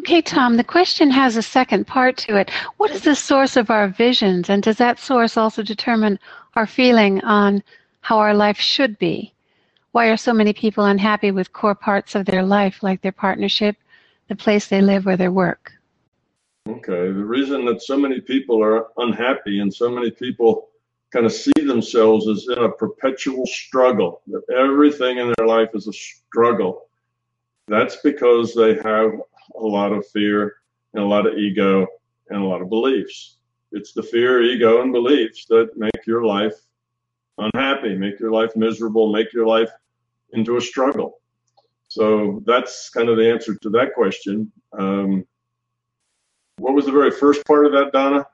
Okay, 0.00 0.20
Tom, 0.22 0.56
the 0.56 0.64
question 0.64 1.10
has 1.10 1.36
a 1.36 1.42
second 1.42 1.86
part 1.86 2.16
to 2.18 2.36
it. 2.36 2.50
What 2.76 2.90
is 2.90 3.02
the 3.02 3.14
source 3.14 3.56
of 3.56 3.70
our 3.70 3.88
visions, 3.88 4.50
and 4.50 4.62
does 4.62 4.76
that 4.78 4.98
source 4.98 5.36
also 5.36 5.62
determine 5.62 6.18
our 6.56 6.66
feeling 6.66 7.20
on 7.22 7.62
how 8.00 8.18
our 8.18 8.34
life 8.34 8.58
should 8.58 8.98
be? 8.98 9.32
Why 9.92 10.08
are 10.08 10.16
so 10.16 10.32
many 10.32 10.52
people 10.52 10.84
unhappy 10.84 11.30
with 11.30 11.52
core 11.52 11.74
parts 11.74 12.14
of 12.14 12.26
their 12.26 12.42
life, 12.42 12.82
like 12.82 13.00
their 13.00 13.12
partnership, 13.12 13.76
the 14.28 14.36
place 14.36 14.66
they 14.66 14.80
live, 14.80 15.06
or 15.06 15.16
their 15.16 15.32
work? 15.32 15.72
Okay, 16.68 17.12
the 17.12 17.24
reason 17.24 17.64
that 17.66 17.82
so 17.82 17.96
many 17.96 18.20
people 18.20 18.62
are 18.62 18.88
unhappy 18.96 19.60
and 19.60 19.72
so 19.72 19.90
many 19.90 20.10
people 20.10 20.68
kind 21.12 21.26
of 21.26 21.32
see 21.32 21.52
themselves 21.64 22.26
as 22.26 22.46
in 22.48 22.64
a 22.64 22.72
perpetual 22.72 23.46
struggle, 23.46 24.22
that 24.26 24.42
everything 24.52 25.18
in 25.18 25.32
their 25.36 25.46
life 25.46 25.68
is 25.74 25.86
a 25.86 25.92
struggle, 25.92 26.88
that's 27.68 27.96
because 28.02 28.54
they 28.54 28.74
have 28.82 29.12
a 29.58 29.66
lot 29.66 29.92
of 29.92 30.06
fear 30.08 30.54
and 30.92 31.02
a 31.02 31.06
lot 31.06 31.26
of 31.26 31.38
ego 31.38 31.86
and 32.28 32.42
a 32.42 32.44
lot 32.44 32.62
of 32.62 32.68
beliefs. 32.68 33.38
It's 33.72 33.92
the 33.92 34.02
fear, 34.02 34.42
ego, 34.42 34.82
and 34.82 34.92
beliefs 34.92 35.46
that 35.46 35.76
make 35.76 36.06
your 36.06 36.24
life 36.24 36.54
unhappy, 37.38 37.96
make 37.96 38.20
your 38.20 38.30
life 38.30 38.54
miserable, 38.54 39.12
make 39.12 39.32
your 39.32 39.46
life 39.46 39.70
into 40.32 40.56
a 40.56 40.60
struggle. 40.60 41.20
So 41.88 42.42
that's 42.46 42.90
kind 42.90 43.08
of 43.08 43.16
the 43.16 43.28
answer 43.28 43.56
to 43.56 43.70
that 43.70 43.94
question. 43.94 44.50
Um, 44.78 45.26
what 46.58 46.74
was 46.74 46.86
the 46.86 46.92
very 46.92 47.10
first 47.10 47.44
part 47.46 47.66
of 47.66 47.72
that, 47.72 47.92
Donna? 47.92 48.26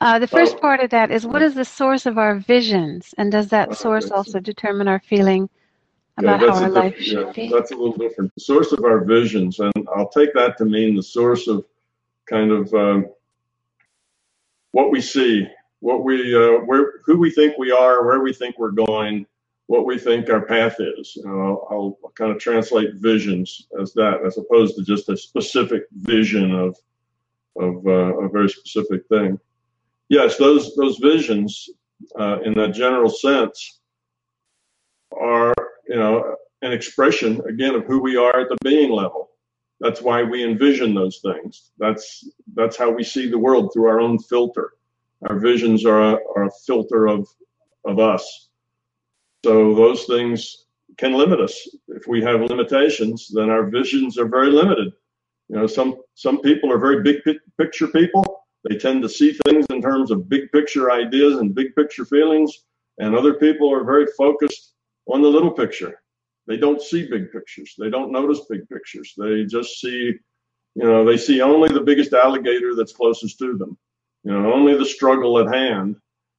Uh, 0.00 0.18
the 0.18 0.26
first 0.26 0.56
oh. 0.56 0.60
part 0.60 0.80
of 0.80 0.90
that 0.90 1.10
is 1.10 1.26
what 1.26 1.42
is 1.42 1.54
the 1.54 1.64
source 1.64 2.06
of 2.06 2.18
our 2.18 2.36
visions, 2.36 3.14
and 3.18 3.30
does 3.30 3.48
that 3.48 3.76
source 3.76 4.10
also 4.10 4.40
determine 4.40 4.88
our 4.88 5.00
feeling 5.00 5.48
about 6.20 6.40
yeah, 6.40 6.52
how 6.52 6.62
our 6.62 6.70
life 6.70 6.98
should 6.98 7.26
yeah, 7.26 7.32
be? 7.32 7.48
That's 7.48 7.72
a 7.72 7.76
little 7.76 7.96
different. 7.96 8.32
The 8.34 8.40
source 8.42 8.72
of 8.72 8.84
our 8.84 9.04
visions, 9.04 9.58
and 9.60 9.72
I'll 9.94 10.08
take 10.08 10.32
that 10.34 10.56
to 10.58 10.64
mean 10.64 10.94
the 10.94 11.02
source 11.02 11.48
of 11.48 11.64
kind 12.28 12.50
of 12.52 12.72
um, 12.74 13.06
what 14.72 14.90
we 14.90 15.00
see, 15.00 15.46
what 15.80 16.04
we, 16.04 16.34
uh, 16.34 16.60
where, 16.60 17.00
who 17.04 17.18
we 17.18 17.30
think 17.30 17.58
we 17.58 17.72
are, 17.72 18.06
where 18.06 18.20
we 18.20 18.32
think 18.32 18.58
we're 18.58 18.70
going, 18.70 19.26
what 19.66 19.86
we 19.86 19.98
think 19.98 20.28
our 20.30 20.44
path 20.44 20.76
is. 20.80 21.14
You 21.16 21.26
know, 21.26 21.66
I'll, 21.70 21.98
I'll 22.04 22.10
kind 22.10 22.32
of 22.32 22.38
translate 22.38 22.94
visions 22.96 23.68
as 23.80 23.92
that, 23.94 24.24
as 24.24 24.36
opposed 24.36 24.76
to 24.76 24.82
just 24.82 25.08
a 25.08 25.16
specific 25.16 25.82
vision 25.92 26.54
of 26.54 26.76
of 27.56 27.86
uh, 27.86 28.18
a 28.18 28.28
very 28.28 28.48
specific 28.48 29.06
thing. 29.08 29.38
Yes, 30.08 30.36
those 30.36 30.74
those 30.76 30.98
visions, 30.98 31.68
uh, 32.18 32.40
in 32.44 32.54
that 32.54 32.74
general 32.74 33.08
sense, 33.08 33.80
are 35.12 35.54
you 35.90 35.96
know 35.96 36.36
an 36.62 36.72
expression 36.72 37.42
again 37.48 37.74
of 37.74 37.84
who 37.84 38.00
we 38.00 38.16
are 38.16 38.40
at 38.40 38.48
the 38.48 38.56
being 38.62 38.92
level. 38.92 39.30
That's 39.80 40.00
why 40.02 40.22
we 40.22 40.44
envision 40.44 40.94
those 40.94 41.20
things. 41.20 41.72
That's 41.78 42.28
that's 42.54 42.76
how 42.76 42.90
we 42.90 43.02
see 43.02 43.28
the 43.28 43.38
world 43.38 43.70
through 43.72 43.88
our 43.88 44.00
own 44.00 44.18
filter. 44.18 44.74
Our 45.28 45.38
visions 45.38 45.84
are 45.84 46.00
a, 46.12 46.18
are 46.36 46.44
a 46.44 46.50
filter 46.66 47.08
of 47.08 47.28
of 47.84 47.98
us. 47.98 48.50
So 49.44 49.74
those 49.74 50.04
things 50.04 50.66
can 50.96 51.14
limit 51.14 51.40
us. 51.40 51.56
If 51.88 52.06
we 52.06 52.22
have 52.22 52.42
limitations, 52.42 53.28
then 53.34 53.48
our 53.50 53.64
visions 53.70 54.18
are 54.18 54.28
very 54.28 54.50
limited. 54.50 54.92
You 55.48 55.56
know, 55.56 55.66
some 55.66 55.96
some 56.14 56.40
people 56.40 56.70
are 56.72 56.78
very 56.78 57.02
big 57.02 57.18
picture 57.58 57.88
people. 57.88 58.44
They 58.68 58.76
tend 58.76 59.02
to 59.02 59.08
see 59.08 59.32
things 59.46 59.66
in 59.70 59.82
terms 59.82 60.10
of 60.10 60.28
big 60.28 60.52
picture 60.52 60.92
ideas 60.92 61.38
and 61.38 61.54
big 61.54 61.74
picture 61.74 62.04
feelings, 62.04 62.64
and 62.98 63.16
other 63.16 63.34
people 63.34 63.72
are 63.72 63.82
very 63.82 64.06
focused 64.18 64.69
on 65.06 65.22
the 65.22 65.28
little 65.28 65.50
picture. 65.50 66.00
They 66.46 66.56
don't 66.56 66.82
see 66.82 67.06
big 67.08 67.30
pictures. 67.32 67.74
They 67.78 67.90
don't 67.90 68.12
notice 68.12 68.40
big 68.48 68.68
pictures. 68.68 69.14
They 69.16 69.44
just 69.44 69.80
see, 69.80 70.14
you 70.74 70.84
know, 70.84 71.04
they 71.04 71.16
see 71.16 71.40
only 71.40 71.68
the 71.68 71.80
biggest 71.80 72.12
alligator 72.12 72.74
that's 72.74 72.92
closest 72.92 73.38
to 73.38 73.56
them. 73.56 73.78
You 74.24 74.32
know, 74.32 74.52
only 74.52 74.76
the 74.76 74.84
struggle 74.84 75.38
at 75.38 75.54
hand, 75.54 75.96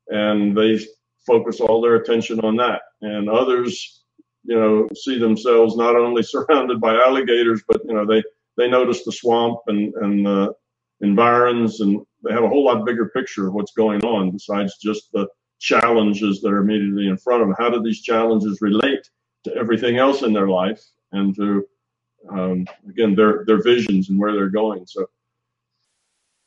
and 0.10 0.56
they 0.56 0.80
focus 1.26 1.60
all 1.60 1.82
their 1.82 1.96
attention 1.96 2.40
on 2.42 2.56
that. 2.58 2.82
And 3.02 3.30
others, 3.30 4.04
you 4.44 4.56
know, 4.56 4.88
see 4.96 5.18
themselves 5.18 5.76
not 5.78 5.96
only 5.96 6.24
surrounded 6.24 6.82
by 6.82 6.96
alligators, 6.96 7.64
but 7.68 7.82
you 7.86 7.94
know, 7.94 8.06
they 8.06 8.24
they 8.58 8.68
notice 8.68 9.04
the 9.04 9.12
swamp 9.12 9.60
and 9.68 9.94
and 9.96 10.26
the 10.26 10.54
environs, 11.02 11.82
and 11.82 12.02
they 12.24 12.34
have 12.34 12.44
a 12.44 12.50
whole 12.50 12.66
lot 12.66 12.86
bigger 12.86 13.10
picture 13.10 13.48
of 13.48 13.54
what's 13.54 13.74
going 13.74 14.04
on 14.04 14.32
besides 14.32 14.78
just 14.78 15.12
the 15.14 15.28
challenges 15.62 16.42
that 16.42 16.52
are 16.52 16.60
immediately 16.60 17.08
in 17.08 17.18
front 17.18 17.42
of 17.42 17.48
them. 17.48 17.56
How 17.58 17.70
do 17.70 17.82
these 17.82 18.02
challenges 18.02 18.62
relate 18.62 19.10
to 19.46 19.56
everything 19.56 19.98
else 19.98 20.24
in 20.24 20.34
their 20.34 20.50
life 20.50 20.82
and 21.12 21.36
to 21.36 21.66
um, 22.30 22.68
again 22.90 23.16
their 23.16 23.44
their 23.46 23.64
visions 23.64 24.10
and 24.10 24.20
where 24.20 24.34
they're 24.34 24.50
going? 24.50 24.86
So 24.86 25.06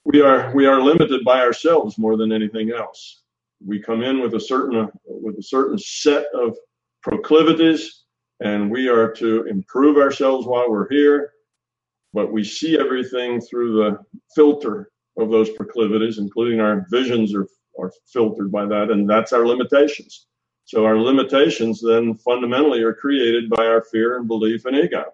we 0.04 0.20
are 0.20 0.52
we 0.54 0.66
are 0.66 0.82
limited 0.82 1.24
by 1.24 1.40
ourselves 1.40 1.98
more 1.98 2.16
than 2.16 2.32
anything 2.32 2.72
else. 2.72 3.22
We 3.64 3.80
come 3.80 4.02
in 4.02 4.20
with 4.20 4.34
a 4.34 4.40
certain 4.40 4.90
with 5.06 5.38
a 5.38 5.42
certain 5.42 5.78
set 5.78 6.26
of 6.34 6.56
proclivities, 7.02 8.04
and 8.40 8.70
we 8.70 8.88
are 8.88 9.10
to 9.12 9.44
improve 9.44 9.96
ourselves 9.96 10.46
while 10.46 10.70
we're 10.70 10.88
here 10.90 11.34
but 12.14 12.32
we 12.32 12.44
see 12.44 12.78
everything 12.78 13.40
through 13.40 13.74
the 13.74 13.98
filter 14.34 14.92
of 15.18 15.30
those 15.30 15.50
proclivities, 15.50 16.18
including 16.18 16.60
our 16.60 16.86
visions 16.88 17.34
are, 17.34 17.48
are 17.84 17.92
filtered 18.06 18.50
by 18.50 18.66
that, 18.66 18.90
and 18.90 19.08
that's 19.08 19.32
our 19.32 19.46
limitations. 19.46 20.26
So 20.64 20.84
our 20.84 20.98
limitations 20.98 21.82
then 21.82 22.14
fundamentally 22.14 22.82
are 22.82 22.94
created 22.94 23.50
by 23.50 23.66
our 23.66 23.82
fear 23.82 24.16
and 24.16 24.26
belief 24.26 24.64
and 24.64 24.76
ego. 24.76 25.04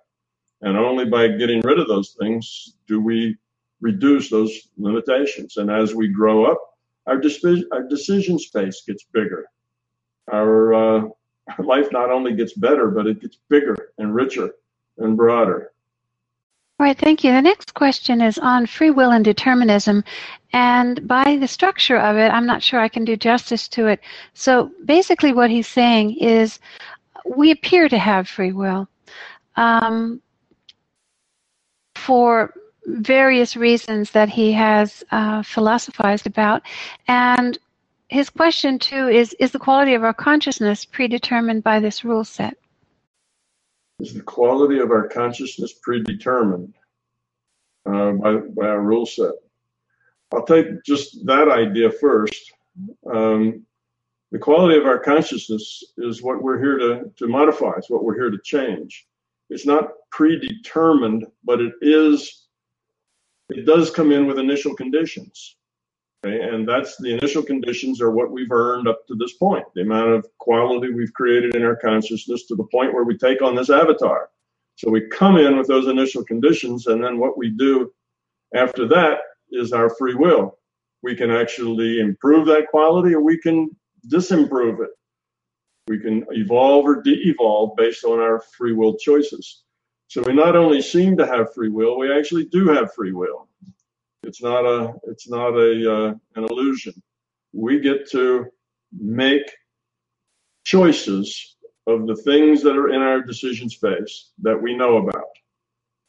And 0.63 0.77
only 0.77 1.07
by 1.07 1.29
getting 1.29 1.61
rid 1.63 1.79
of 1.79 1.89
those 1.89 2.17
things 2.21 2.75
do 2.87 3.01
we 3.01 3.37
reduce 3.81 4.31
those 4.31 4.69
limitations. 4.77 5.57
And 5.57 5.71
as 5.71 5.95
we 5.95 6.09
grow 6.09 6.45
up, 6.45 6.61
our, 7.07 7.17
decision, 7.17 7.69
our 7.73 7.83
decision 7.83 8.39
space 8.39 8.83
gets 8.87 9.05
bigger. 9.13 9.47
Our, 10.33 10.75
uh, 10.75 11.09
our 11.59 11.65
life 11.65 11.91
not 11.91 12.11
only 12.11 12.35
gets 12.35 12.53
better, 12.53 12.89
but 12.91 13.07
it 13.07 13.21
gets 13.21 13.39
bigger 13.49 13.77
and 13.99 14.15
richer 14.15 14.53
and 14.99 15.17
broader. 15.17 15.73
All 16.81 16.87
right, 16.87 16.97
thank 16.97 17.23
you. 17.23 17.31
The 17.33 17.43
next 17.43 17.75
question 17.75 18.23
is 18.23 18.39
on 18.39 18.65
free 18.65 18.89
will 18.89 19.11
and 19.11 19.23
determinism. 19.23 20.03
And 20.55 21.07
by 21.07 21.37
the 21.37 21.47
structure 21.47 21.99
of 21.99 22.17
it, 22.17 22.33
I'm 22.33 22.47
not 22.47 22.63
sure 22.63 22.81
I 22.81 22.89
can 22.89 23.05
do 23.05 23.19
justice 23.19 23.69
to 23.69 23.89
it. 23.89 24.01
So 24.33 24.71
basically, 24.87 25.35
what 25.35 25.51
he's 25.51 25.69
saying 25.69 26.17
is 26.17 26.59
we 27.27 27.51
appear 27.51 27.91
to 27.91 27.99
have 27.99 28.31
free 28.31 28.53
will 28.53 28.89
um, 29.57 30.23
for 31.97 32.55
various 32.87 33.59
reasons 33.59 34.11
that 34.13 34.31
he 34.31 34.51
has 34.53 35.05
uh, 35.11 35.43
philosophized 35.43 36.27
about. 36.27 36.63
And 37.09 37.59
his 38.09 38.31
question, 38.31 38.79
too, 38.79 39.09
is 39.09 39.37
Is 39.39 39.51
the 39.53 39.59
quality 39.59 39.93
of 39.93 40.03
our 40.03 40.15
consciousness 40.15 40.87
predetermined 40.87 41.63
by 41.63 41.79
this 41.79 42.07
rule 42.07 42.25
set? 42.25 42.57
Is 44.01 44.15
the 44.15 44.23
quality 44.23 44.79
of 44.79 44.91
our 44.91 45.07
consciousness 45.09 45.75
predetermined 45.75 46.75
uh, 47.85 48.13
by, 48.13 48.37
by 48.37 48.67
our 48.67 48.81
rule 48.81 49.05
set? 49.05 49.33
I'll 50.33 50.47
take 50.47 50.83
just 50.85 51.27
that 51.27 51.49
idea 51.49 51.91
first. 51.91 52.53
Um, 53.13 53.67
the 54.33 54.39
quality 54.39 54.79
of 54.79 54.87
our 54.87 54.99
consciousness 54.99 55.83
is 55.99 56.23
what 56.23 56.43
we're 56.43 56.59
here 56.59 56.79
to, 56.79 57.11
to 57.17 57.27
modify, 57.27 57.73
it's 57.77 57.91
what 57.91 58.05
we're 58.05 58.15
here 58.15 58.31
to 58.31 58.39
change. 58.43 59.07
It's 59.51 59.67
not 59.67 59.91
predetermined, 60.11 61.27
but 61.45 61.61
it 61.61 61.75
is, 61.83 62.47
it 63.51 63.67
does 63.67 63.91
come 63.91 64.13
in 64.13 64.27
with 64.27 64.39
initial 64.39 64.75
conditions. 64.75 65.57
Okay, 66.23 66.41
and 66.43 66.69
that's 66.69 66.99
the 66.99 67.15
initial 67.17 67.43
conditions 67.43 68.01
are 68.03 68.11
what 68.11 68.31
we've 68.31 68.51
earned 68.53 68.87
up 68.87 69.07
to 69.07 69.15
this 69.15 69.35
point, 69.35 69.65
the 69.75 69.81
amount 69.81 70.11
of 70.11 70.27
quality 70.39 70.93
we've 70.93 71.15
created 71.15 71.55
in 71.55 71.65
our 71.65 71.77
consciousness 71.77 72.47
to 72.47 72.55
the 72.57 72.65
point 72.65 72.93
where 72.93 73.05
we 73.05 73.17
take 73.17 73.41
on 73.41 73.55
this 73.55 73.71
avatar. 73.71 74.29
So 74.77 74.91
we 74.91 75.09
come 75.09 75.39
in 75.39 75.57
with 75.57 75.67
those 75.67 75.89
initial 75.89 76.23
conditions, 76.25 76.89
and 76.89 77.03
then 77.03 77.19
what 77.19 77.39
we 77.39 77.49
do 77.49 77.91
after 78.55 78.87
that 78.89 79.21
is 79.51 79.73
our 79.73 79.89
free 79.89 80.15
will. 80.15 80.59
We 81.03 81.17
can 81.17 81.31
actually 81.31 82.01
improve 82.01 82.47
that 82.47 82.69
quality 82.69 83.15
or 83.15 83.23
we 83.23 83.39
can 83.39 83.71
disimprove 84.09 84.81
it. 84.81 84.91
We 85.89 85.99
can 85.99 86.27
evolve 86.31 86.85
or 86.85 87.03
de 87.03 87.13
evolve 87.31 87.77
based 87.77 88.05
on 88.05 88.21
our 88.21 88.43
free 88.57 88.75
will 88.75 88.97
choices. 88.97 89.63
So 90.09 90.23
we 90.27 90.35
not 90.35 90.55
only 90.55 90.83
seem 90.83 91.17
to 91.17 91.27
have 91.27 91.55
free 91.55 91.71
will, 91.71 91.99
we 91.99 92.13
actually 92.13 92.45
do 92.47 92.69
have 92.69 92.93
free 92.93 93.13
will. 93.13 93.49
It's 94.23 94.43
not 94.43 94.65
a 94.65 94.93
it's 95.05 95.29
not 95.29 95.55
a 95.55 95.93
uh, 95.93 96.15
an 96.37 96.45
illusion. 96.45 96.95
We 97.53 97.81
get 97.81 98.11
to 98.11 98.47
make 98.93 99.43
choices 100.65 101.57
of 101.87 102.07
the 102.07 102.17
things 102.17 102.63
that 102.63 102.77
are 102.77 102.91
in 102.91 103.01
our 103.01 103.23
decision 103.23 103.69
space 103.69 104.33
that 104.43 104.61
we 104.61 104.77
know 104.77 104.99
about. 104.99 105.31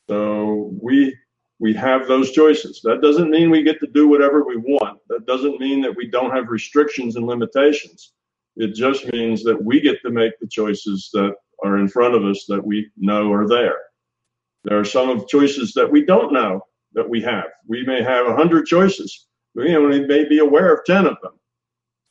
So 0.09 0.71
we 0.81 1.15
we 1.59 1.73
have 1.75 2.07
those 2.07 2.31
choices. 2.31 2.81
That 2.83 3.01
doesn't 3.01 3.29
mean 3.29 3.49
we 3.49 3.63
get 3.63 3.79
to 3.79 3.87
do 3.87 4.07
whatever 4.07 4.43
we 4.43 4.57
want. 4.57 4.99
That 5.07 5.25
doesn't 5.25 5.59
mean 5.59 5.81
that 5.81 5.95
we 5.95 6.07
don't 6.07 6.31
have 6.31 6.49
restrictions 6.49 7.15
and 7.15 7.25
limitations. 7.25 8.13
It 8.57 8.75
just 8.75 9.05
means 9.13 9.43
that 9.43 9.63
we 9.63 9.79
get 9.79 10.01
to 10.01 10.11
make 10.11 10.33
the 10.39 10.47
choices 10.47 11.09
that 11.13 11.33
are 11.63 11.77
in 11.77 11.87
front 11.87 12.15
of 12.15 12.25
us 12.25 12.45
that 12.49 12.65
we 12.65 12.89
know 12.97 13.31
are 13.31 13.47
there. 13.47 13.77
There 14.65 14.79
are 14.79 14.85
some 14.85 15.09
of 15.09 15.27
choices 15.27 15.73
that 15.73 15.89
we 15.89 16.03
don't 16.03 16.33
know 16.33 16.61
that 16.93 17.07
we 17.07 17.21
have. 17.21 17.45
We 17.67 17.83
may 17.85 18.03
have 18.03 18.25
100 18.27 18.65
choices. 18.65 19.27
We 19.55 19.75
only 19.75 20.05
may 20.05 20.27
be 20.27 20.39
aware 20.39 20.73
of 20.73 20.85
10 20.85 21.05
of 21.05 21.17
them. 21.21 21.33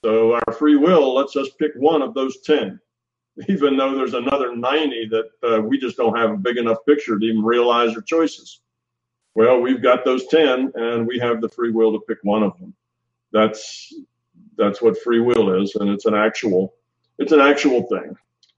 So 0.05 0.35
our 0.35 0.53
free 0.55 0.76
will 0.76 1.14
lets 1.14 1.37
us 1.37 1.51
pick 1.59 1.72
one 1.76 2.03
of 2.03 2.14
those 2.14 2.41
10, 2.43 2.81
even 3.49 3.76
though 3.76 3.95
there's 3.95 4.14
another 4.14 4.57
90 4.57 5.09
that 5.09 5.31
uh, 5.43 5.61
we 5.61 5.78
just 5.78 5.97
don't 5.97 6.16
have 6.16 6.31
a 6.31 6.37
big 6.37 6.57
enough 6.57 6.78
picture 6.87 7.18
to 7.18 7.24
even 7.24 7.43
realize 7.43 7.95
our 7.95 8.03
choices. 8.03 8.61
Well, 9.35 9.61
we've 9.61 9.83
got 9.83 10.05
those 10.05 10.26
10 10.26 10.72
and 10.74 11.07
we 11.07 11.18
have 11.18 11.41
the 11.41 11.49
free 11.49 11.70
will 11.70 11.93
to 11.93 12.01
pick 12.09 12.18
one 12.22 12.43
of 12.43 12.59
them. 12.59 12.74
That's 13.33 13.95
that's 14.57 14.83
what 14.83 15.01
free 15.01 15.20
will 15.20 15.62
is 15.62 15.76
and 15.76 15.89
it's 15.89 16.05
an 16.05 16.14
actual 16.14 16.74
it's 17.18 17.33
an 17.33 17.41
actual 17.41 17.83
thing, 17.83 18.16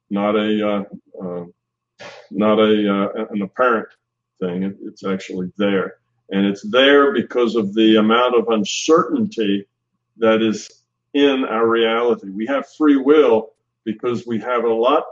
not 0.09 0.35
a 0.35 0.69
uh, 0.69 0.85
uh, 1.23 1.45
not 2.31 2.59
a 2.59 2.95
uh, 2.95 3.27
an 3.31 3.43
apparent 3.43 3.89
thing. 4.41 4.63
It, 4.63 4.77
it's 4.83 5.05
actually 5.05 5.53
there. 5.59 5.97
And 6.31 6.47
it's 6.47 6.63
there 6.71 7.13
because 7.13 7.57
of 7.57 7.75
the 7.75 7.97
amount 7.97 8.37
of 8.37 8.49
uncertainty 8.49 9.67
that 10.17 10.43
is 10.43 10.83
in 11.15 11.45
our 11.45 11.69
reality. 11.69 12.31
We 12.31 12.47
have 12.47 12.69
free 12.77 12.97
will 12.97 13.51
because 13.85 14.27
we 14.27 14.41
have 14.41 14.65
a 14.65 14.73
lot 14.73 15.05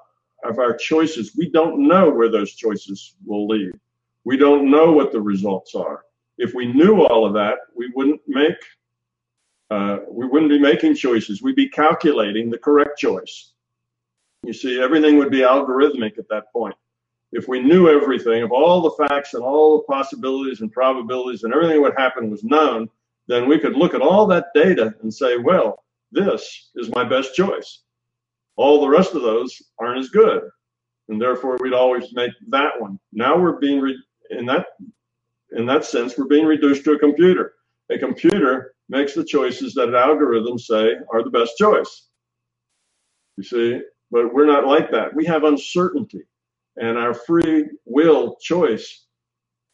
of 0.44 0.58
our 0.58 0.74
choices. 0.74 1.34
We 1.36 1.50
don't 1.50 1.86
know 1.86 2.11
where 2.11 2.30
those 2.30 2.54
choices 2.54 3.14
will 3.26 3.46
lead. 3.46 3.72
We 4.24 4.36
don't 4.36 4.70
know 4.70 4.92
what 4.92 5.12
the 5.12 5.20
results 5.20 5.74
are. 5.74 6.04
If 6.38 6.54
we 6.54 6.72
knew 6.72 7.02
all 7.02 7.26
of 7.26 7.34
that, 7.34 7.58
we 7.74 7.90
wouldn't 7.94 8.22
make 8.26 8.56
uh, 9.70 9.98
we 10.11 10.26
wouldn't 10.26 10.50
be 10.50 10.58
making 10.58 10.96
choices. 10.96 11.42
We'd 11.42 11.54
be 11.54 11.68
calculating 11.68 12.50
the 12.50 12.58
correct 12.58 12.98
choice. 12.98 13.52
You 14.42 14.52
see, 14.52 14.80
everything 14.80 15.16
would 15.18 15.30
be 15.30 15.40
algorithmic 15.40 16.18
at 16.18 16.28
that 16.30 16.52
point. 16.52 16.74
If 17.33 17.49
we 17.49 17.61
knew 17.61 17.89
everything, 17.89 18.43
if 18.43 18.51
all 18.51 18.83
the 18.83 19.07
facts 19.07 19.35
and 19.35 19.43
all 19.43 19.78
the 19.78 19.85
possibilities 19.85 20.61
and 20.61 20.72
probabilities 20.72 21.45
and 21.45 21.55
everything 21.55 21.76
that 21.76 21.83
would 21.83 21.99
happen 21.99 22.31
was 22.31 22.43
known, 22.43 22.89
then 23.28 23.49
we 23.49 23.59
could 23.59 23.76
look 23.76 23.95
at 23.95 24.03
all 24.03 24.26
that 24.26 24.47
data 24.55 24.95
and 25.03 25.12
say, 25.12 25.37
well, 25.37 25.85
this 26.11 26.70
is 26.74 26.91
my 26.91 27.05
best 27.05 27.35
choice. 27.35 27.83
All 28.57 28.81
the 28.81 28.89
rest 28.89 29.14
of 29.14 29.22
those 29.22 29.57
aren't 29.78 30.01
as 30.01 30.09
good. 30.09 30.43
And 31.09 31.20
therefore, 31.20 31.57
we'd 31.61 31.72
always 31.72 32.12
make 32.12 32.33
that 32.49 32.81
one. 32.81 32.99
Now 33.12 33.39
we're 33.39 33.59
being, 33.59 33.81
re- 33.81 34.03
in 34.31 34.47
that 34.47 34.66
in 35.53 35.66
that 35.66 35.85
sense, 35.85 36.16
we're 36.16 36.26
being 36.26 36.47
reduced 36.47 36.85
to 36.85 36.93
a 36.93 36.99
computer. 36.99 37.55
A 37.91 37.99
computer 37.99 38.74
makes 38.89 39.14
the 39.14 39.24
choices 39.24 39.74
that 39.74 39.89
algorithms 39.89 40.61
say 40.61 40.95
are 41.12 41.22
the 41.24 41.31
best 41.31 41.57
choice. 41.57 42.09
You 43.37 43.43
see, 43.43 43.81
but 44.11 44.33
we're 44.33 44.47
not 44.47 44.66
like 44.66 44.91
that. 44.93 45.14
We 45.14 45.24
have 45.26 45.45
uncertainty, 45.45 46.22
and 46.81 46.99
our 46.99 47.14
free 47.14 47.66
will 47.85 48.37
choice 48.41 49.07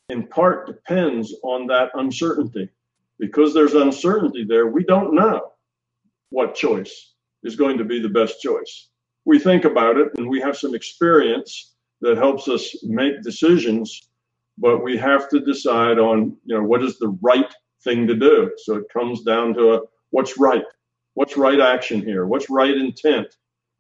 in 0.08 0.26
part 0.26 0.66
depends 0.66 1.34
on 1.42 1.66
that 1.68 1.90
uncertainty. 1.94 2.68
Because 3.18 3.54
there's 3.54 3.74
uncertainty 3.74 4.44
there, 4.44 4.66
we 4.66 4.84
don't 4.84 5.14
know 5.14 5.52
what 6.30 6.54
choice 6.54 7.14
is 7.44 7.56
going 7.56 7.78
to 7.78 7.84
be 7.84 8.00
the 8.00 8.08
best 8.08 8.40
choice. 8.40 8.88
We 9.24 9.38
think 9.38 9.64
about 9.64 9.96
it 9.96 10.08
and 10.18 10.28
we 10.28 10.40
have 10.40 10.56
some 10.56 10.74
experience 10.74 11.74
that 12.02 12.18
helps 12.18 12.48
us 12.48 12.76
make 12.84 13.22
decisions, 13.22 14.10
but 14.58 14.84
we 14.84 14.98
have 14.98 15.28
to 15.30 15.40
decide 15.40 15.98
on, 15.98 16.36
you 16.44 16.56
know, 16.56 16.62
what 16.62 16.84
is 16.84 16.98
the 16.98 17.16
right 17.22 17.52
thing 17.82 18.06
to 18.06 18.14
do. 18.14 18.52
So 18.58 18.74
it 18.76 18.92
comes 18.92 19.22
down 19.22 19.54
to 19.54 19.74
a, 19.74 19.80
what's 20.10 20.38
right? 20.38 20.64
What's 21.14 21.36
right 21.36 21.60
action 21.60 22.02
here? 22.02 22.26
What's 22.26 22.50
right 22.50 22.76
intent? 22.76 23.28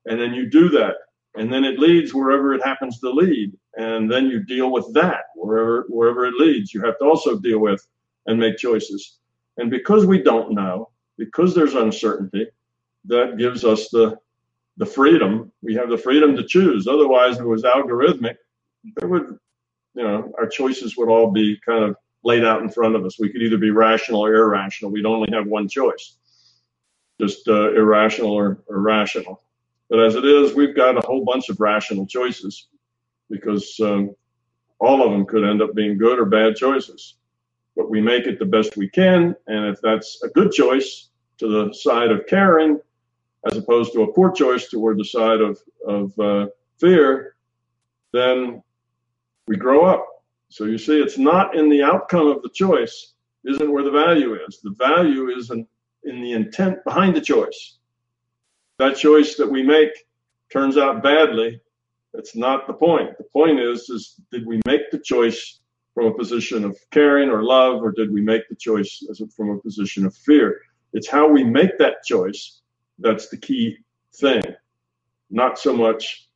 And 0.06 0.18
then 0.18 0.32
you 0.32 0.48
do 0.48 0.68
that. 0.70 0.94
And 1.36 1.52
then 1.52 1.64
it 1.64 1.78
leads 1.78 2.14
wherever 2.14 2.54
it 2.54 2.64
happens 2.64 2.98
to 3.00 3.10
lead. 3.10 3.52
And 3.76 4.10
then 4.10 4.26
you 4.26 4.42
deal 4.42 4.72
with 4.72 4.92
that 4.94 5.24
wherever 5.34 5.84
wherever 5.88 6.26
it 6.26 6.34
leads. 6.34 6.72
You 6.72 6.82
have 6.82 6.98
to 6.98 7.04
also 7.04 7.38
deal 7.38 7.58
with 7.58 7.86
and 8.26 8.38
make 8.38 8.56
choices. 8.56 9.18
And 9.58 9.70
because 9.70 10.06
we 10.06 10.22
don't 10.22 10.52
know, 10.52 10.90
because 11.18 11.54
there's 11.54 11.74
uncertainty, 11.74 12.46
that 13.04 13.38
gives 13.38 13.64
us 13.64 13.88
the 13.90 14.18
the 14.78 14.86
freedom. 14.86 15.52
We 15.62 15.74
have 15.74 15.88
the 15.88 15.98
freedom 15.98 16.36
to 16.36 16.44
choose. 16.44 16.86
Otherwise, 16.86 17.36
if 17.36 17.42
it 17.42 17.46
was 17.46 17.62
algorithmic, 17.62 18.36
there 18.96 19.08
would, 19.08 19.38
you 19.94 20.02
know, 20.02 20.32
our 20.38 20.46
choices 20.46 20.96
would 20.96 21.08
all 21.08 21.30
be 21.30 21.58
kind 21.64 21.84
of 21.84 21.96
laid 22.24 22.44
out 22.44 22.62
in 22.62 22.68
front 22.68 22.94
of 22.94 23.04
us. 23.04 23.18
We 23.18 23.30
could 23.30 23.42
either 23.42 23.56
be 23.56 23.70
rational 23.70 24.24
or 24.24 24.34
irrational. 24.34 24.90
We'd 24.90 25.06
only 25.06 25.28
have 25.32 25.46
one 25.46 25.68
choice, 25.68 26.18
just 27.20 27.48
uh, 27.48 27.72
irrational 27.72 28.32
or, 28.32 28.62
or 28.68 28.80
rational. 28.80 29.42
But 29.88 30.00
as 30.00 30.16
it 30.16 30.24
is, 30.24 30.54
we've 30.54 30.74
got 30.74 30.96
a 30.96 31.06
whole 31.06 31.24
bunch 31.24 31.48
of 31.48 31.60
rational 31.60 32.06
choices 32.06 32.68
because 33.30 33.78
um, 33.80 34.14
all 34.78 35.04
of 35.04 35.12
them 35.12 35.24
could 35.26 35.44
end 35.44 35.62
up 35.62 35.74
being 35.74 35.98
good 35.98 36.18
or 36.18 36.24
bad 36.24 36.56
choices. 36.56 37.14
But 37.76 37.90
we 37.90 38.00
make 38.00 38.26
it 38.26 38.38
the 38.38 38.46
best 38.46 38.76
we 38.76 38.88
can, 38.88 39.36
and 39.46 39.66
if 39.66 39.80
that's 39.82 40.22
a 40.22 40.28
good 40.28 40.50
choice 40.50 41.10
to 41.38 41.48
the 41.48 41.74
side 41.74 42.10
of 42.10 42.26
caring, 42.26 42.80
as 43.46 43.56
opposed 43.56 43.92
to 43.92 44.02
a 44.02 44.12
poor 44.12 44.32
choice 44.32 44.68
toward 44.68 44.98
the 44.98 45.04
side 45.04 45.40
of, 45.40 45.58
of 45.86 46.18
uh, 46.18 46.46
fear, 46.78 47.36
then 48.12 48.62
we 49.46 49.56
grow 49.56 49.84
up. 49.84 50.06
So 50.48 50.64
you 50.64 50.78
see, 50.78 51.00
it's 51.00 51.18
not 51.18 51.56
in 51.56 51.68
the 51.68 51.82
outcome 51.82 52.28
of 52.28 52.42
the 52.42 52.50
choice, 52.50 53.14
isn't 53.44 53.70
where 53.70 53.84
the 53.84 53.90
value 53.90 54.34
is. 54.34 54.60
The 54.62 54.74
value 54.78 55.30
is 55.30 55.50
in, 55.50 55.66
in 56.04 56.22
the 56.22 56.32
intent 56.32 56.82
behind 56.84 57.14
the 57.14 57.20
choice. 57.20 57.78
That 58.78 58.96
choice 58.96 59.36
that 59.36 59.50
we 59.50 59.62
make 59.62 59.90
turns 60.52 60.76
out 60.76 61.02
badly. 61.02 61.60
That's 62.12 62.36
not 62.36 62.66
the 62.66 62.74
point. 62.74 63.16
The 63.18 63.24
point 63.24 63.60
is, 63.60 63.88
is 63.88 64.20
did 64.30 64.46
we 64.46 64.60
make 64.66 64.90
the 64.90 64.98
choice 64.98 65.60
from 65.94 66.06
a 66.06 66.14
position 66.14 66.64
of 66.64 66.78
caring 66.90 67.30
or 67.30 67.42
love, 67.42 67.82
or 67.82 67.90
did 67.90 68.12
we 68.12 68.20
make 68.20 68.48
the 68.48 68.56
choice 68.56 69.02
a, 69.08 69.26
from 69.28 69.50
a 69.50 69.58
position 69.60 70.04
of 70.04 70.14
fear? 70.14 70.60
It's 70.92 71.08
how 71.08 71.28
we 71.28 71.42
make 71.42 71.78
that 71.78 72.04
choice 72.04 72.60
that's 72.98 73.28
the 73.28 73.36
key 73.36 73.78
thing, 74.14 74.42
not 75.30 75.58
so 75.58 75.74
much 75.74 76.28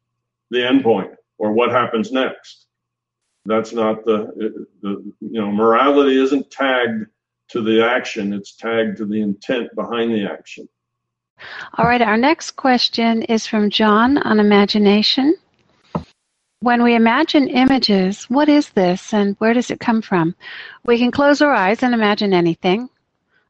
the 0.51 0.67
end 0.67 0.83
point 0.83 1.13
or 1.39 1.53
what 1.53 1.71
happens 1.71 2.13
next. 2.13 2.67
That's 3.47 3.73
not 3.73 4.05
the, 4.05 4.67
the 4.83 5.13
you 5.21 5.41
know, 5.41 5.51
morality 5.51 6.21
isn't 6.23 6.51
tagged 6.51 7.07
to 7.49 7.63
the 7.63 7.85
action, 7.85 8.33
it's 8.33 8.55
tagged 8.55 8.99
to 8.99 9.07
the 9.07 9.21
intent 9.21 9.75
behind 9.75 10.13
the 10.13 10.27
action. 10.31 10.69
All 11.79 11.87
right, 11.87 12.03
our 12.03 12.17
next 12.17 12.53
question 12.53 13.23
is 13.23 13.47
from 13.47 13.71
John 13.71 14.19
on 14.19 14.41
imagination. 14.41 15.35
When 16.61 16.83
we 16.83 16.95
imagine 16.95 17.49
images, 17.49 18.25
what 18.25 18.49
is 18.49 18.69
this 18.71 19.15
and 19.15 19.35
where 19.39 19.55
does 19.55 19.71
it 19.71 19.81
come 19.81 20.03
from? 20.03 20.35
We 20.85 20.99
can 20.99 21.11
close 21.11 21.41
our 21.41 21.55
eyes 21.55 21.83
and 21.83 21.95
imagine 21.95 22.35
anything. 22.35 22.91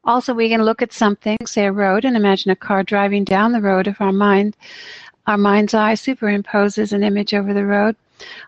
Also, 0.05 0.33
we 0.33 0.49
can 0.49 0.63
look 0.63 0.81
at 0.81 0.93
something, 0.93 1.37
say 1.45 1.65
a 1.65 1.71
road, 1.71 2.05
and 2.05 2.15
imagine 2.15 2.51
a 2.51 2.55
car 2.55 2.83
driving 2.83 3.23
down 3.23 3.51
the 3.51 3.61
road 3.61 3.87
if 3.87 3.99
our 3.99 4.13
mind, 4.13 4.55
our 5.27 5.37
mind's 5.37 5.73
eye 5.73 5.93
superimposes 5.93 6.93
an 6.93 7.03
image 7.03 7.33
over 7.33 7.53
the 7.53 7.65
road. 7.65 7.95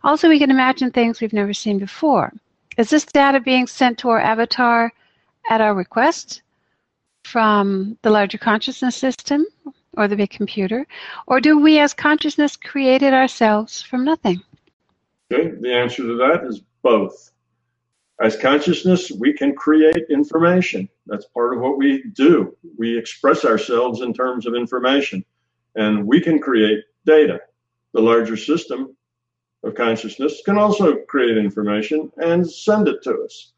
Also, 0.04 0.30
we 0.30 0.39
can 0.39 0.50
imagine 0.50 0.91
things 0.91 1.20
we've 1.20 1.34
never 1.34 1.54
seen 1.54 1.78
before. 1.78 2.32
Is 2.78 2.89
this 2.89 3.06
data 3.06 3.39
being 3.39 3.68
sent 3.68 4.00
to 4.00 4.10
our 4.10 4.20
avatar 4.20 4.94
at 5.50 5.62
our 5.62 5.76
request 5.76 6.41
from 7.24 7.97
the 8.01 8.09
larger 8.09 8.38
consciousness 8.38 8.95
system 8.95 9.45
or 9.97 10.07
the 10.07 10.15
big 10.15 10.30
computer? 10.30 10.86
Or 11.28 11.39
do 11.39 11.59
we 11.59 11.80
as 11.80 11.93
consciousness 11.93 12.55
create 12.55 13.01
it 13.01 13.13
ourselves 13.13 13.82
from 13.82 14.05
nothing? 14.05 14.41
Okay, 15.32 15.51
the 15.59 15.74
answer 15.74 16.03
to 16.03 16.17
that 16.17 16.45
is 16.45 16.61
both. 16.82 17.32
As 18.21 18.38
consciousness, 18.38 19.11
we 19.11 19.34
can 19.34 19.55
create 19.55 20.05
information. 20.09 20.88
That's 21.07 21.26
part 21.26 21.53
of 21.53 21.61
what 21.61 21.78
we 21.78 22.03
do. 22.13 22.55
We 22.78 22.97
express 22.97 23.43
ourselves 23.43 24.01
in 24.01 24.13
terms 24.13 24.45
of 24.45 24.55
information, 24.55 25.26
and 25.76 26.05
we 26.05 26.21
can 26.21 26.39
create 26.39 26.84
data. 27.05 27.39
The 27.93 28.01
larger 28.01 28.38
system 28.38 28.95
of 29.63 29.76
consciousness 29.76 30.41
can 30.45 30.57
also 30.57 30.97
create 31.07 31.38
information 31.38 32.11
and 32.17 32.49
send 32.49 32.88
it 32.88 33.01
to 33.03 33.24
us. 33.24 33.53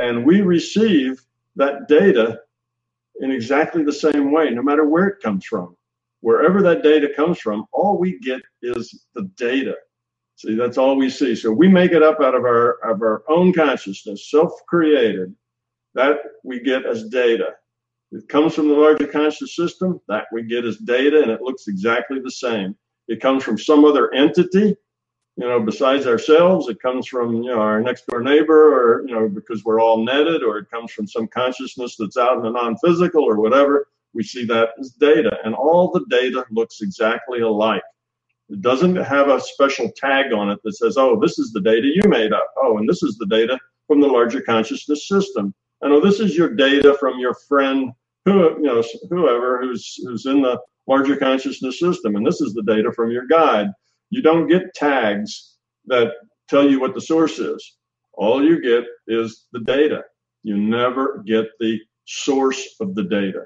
And 0.00 0.24
we 0.24 0.42
receive 0.42 1.24
that 1.56 1.88
data 1.88 2.40
in 3.20 3.30
exactly 3.30 3.82
the 3.84 3.92
same 3.92 4.32
way, 4.32 4.50
no 4.50 4.62
matter 4.62 4.84
where 4.84 5.06
it 5.06 5.22
comes 5.22 5.44
from. 5.44 5.76
Wherever 6.20 6.62
that 6.62 6.82
data 6.82 7.08
comes 7.14 7.38
from, 7.38 7.66
all 7.72 7.98
we 7.98 8.18
get 8.20 8.40
is 8.62 9.06
the 9.14 9.24
data. 9.36 9.74
See, 10.36 10.56
that's 10.56 10.78
all 10.78 10.96
we 10.96 11.10
see. 11.10 11.36
So 11.36 11.52
we 11.52 11.68
make 11.68 11.92
it 11.92 12.02
up 12.02 12.20
out 12.20 12.34
of 12.34 12.44
our 12.44 12.78
of 12.90 13.02
our 13.02 13.22
own 13.28 13.52
consciousness, 13.52 14.30
self-created. 14.30 15.34
That 15.94 16.18
we 16.42 16.60
get 16.60 16.86
as 16.86 17.08
data. 17.08 17.50
It 18.10 18.28
comes 18.28 18.54
from 18.54 18.68
the 18.68 18.74
larger 18.74 19.06
conscious 19.06 19.54
system. 19.54 20.00
That 20.08 20.24
we 20.32 20.42
get 20.42 20.64
as 20.64 20.78
data, 20.78 21.22
and 21.22 21.30
it 21.30 21.42
looks 21.42 21.68
exactly 21.68 22.20
the 22.20 22.30
same. 22.30 22.74
It 23.06 23.20
comes 23.20 23.44
from 23.44 23.58
some 23.58 23.84
other 23.84 24.12
entity, 24.14 24.76
you 25.36 25.48
know, 25.48 25.60
besides 25.60 26.06
ourselves. 26.06 26.68
It 26.68 26.80
comes 26.80 27.06
from 27.06 27.42
you 27.42 27.50
know 27.50 27.60
our 27.60 27.80
next 27.80 28.06
door 28.06 28.20
neighbor, 28.20 28.72
or 28.74 29.06
you 29.06 29.14
know, 29.14 29.28
because 29.28 29.64
we're 29.64 29.80
all 29.80 30.04
netted, 30.04 30.42
or 30.42 30.58
it 30.58 30.70
comes 30.70 30.92
from 30.92 31.06
some 31.06 31.26
consciousness 31.28 31.96
that's 31.98 32.16
out 32.16 32.36
in 32.36 32.42
the 32.42 32.50
non-physical, 32.50 33.22
or 33.22 33.40
whatever. 33.40 33.88
We 34.12 34.22
see 34.22 34.44
that 34.46 34.70
as 34.78 34.90
data, 34.90 35.38
and 35.44 35.54
all 35.54 35.90
the 35.90 36.04
data 36.08 36.44
looks 36.50 36.80
exactly 36.80 37.40
alike. 37.40 37.82
It 38.48 38.60
doesn't 38.60 38.96
have 38.96 39.28
a 39.28 39.40
special 39.40 39.90
tag 39.96 40.32
on 40.32 40.50
it 40.50 40.60
that 40.62 40.74
says, 40.74 40.96
oh, 40.98 41.18
this 41.18 41.38
is 41.38 41.52
the 41.52 41.62
data 41.62 41.88
you 41.92 42.08
made 42.08 42.32
up. 42.32 42.46
Oh, 42.62 42.78
and 42.78 42.88
this 42.88 43.02
is 43.02 43.16
the 43.16 43.26
data 43.26 43.58
from 43.88 44.00
the 44.00 44.06
larger 44.06 44.40
consciousness 44.40 45.08
system. 45.08 45.54
I 45.82 45.88
know 45.88 45.96
oh, 45.96 46.00
this 46.00 46.20
is 46.20 46.36
your 46.36 46.54
data 46.54 46.96
from 47.00 47.18
your 47.18 47.34
friend, 47.34 47.92
who 48.24 48.56
you 48.56 48.62
know, 48.62 48.82
whoever 49.10 49.60
who's 49.60 49.98
who's 50.04 50.26
in 50.26 50.42
the 50.42 50.60
larger 50.86 51.16
consciousness 51.16 51.80
system, 51.80 52.16
and 52.16 52.26
this 52.26 52.40
is 52.40 52.54
the 52.54 52.62
data 52.62 52.92
from 52.92 53.10
your 53.10 53.26
guide. 53.26 53.68
You 54.14 54.22
don't 54.22 54.46
get 54.46 54.72
tags 54.76 55.56
that 55.86 56.12
tell 56.48 56.70
you 56.70 56.78
what 56.78 56.94
the 56.94 57.00
source 57.00 57.40
is. 57.40 57.78
All 58.12 58.44
you 58.44 58.62
get 58.62 58.84
is 59.08 59.46
the 59.52 59.58
data. 59.58 60.04
You 60.44 60.56
never 60.56 61.20
get 61.26 61.46
the 61.58 61.80
source 62.04 62.76
of 62.80 62.94
the 62.94 63.02
data. 63.02 63.42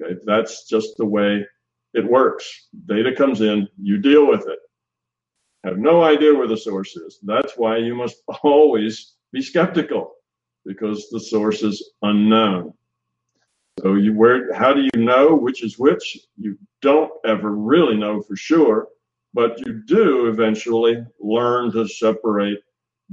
Okay, 0.00 0.14
that's 0.24 0.68
just 0.68 0.96
the 0.98 1.04
way 1.04 1.44
it 1.94 2.08
works. 2.08 2.68
Data 2.86 3.12
comes 3.12 3.40
in, 3.40 3.66
you 3.82 3.98
deal 3.98 4.28
with 4.28 4.46
it. 4.46 4.60
Have 5.64 5.78
no 5.78 6.04
idea 6.04 6.32
where 6.32 6.46
the 6.46 6.56
source 6.56 6.94
is. 6.94 7.18
That's 7.24 7.54
why 7.56 7.78
you 7.78 7.96
must 7.96 8.22
always 8.44 9.14
be 9.32 9.42
skeptical 9.42 10.12
because 10.64 11.08
the 11.10 11.18
source 11.18 11.64
is 11.64 11.92
unknown. 12.02 12.72
So 13.80 13.94
you 13.94 14.14
where 14.14 14.54
how 14.54 14.72
do 14.72 14.82
you 14.82 15.02
know 15.02 15.34
which 15.34 15.64
is 15.64 15.76
which? 15.76 16.18
You 16.36 16.56
don't 16.82 17.10
ever 17.24 17.50
really 17.50 17.96
know 17.96 18.22
for 18.22 18.36
sure, 18.36 18.86
but 19.34 19.58
you 19.66 19.82
do 19.86 20.26
eventually 20.26 21.04
learn 21.20 21.72
to 21.72 21.86
separate 21.86 22.58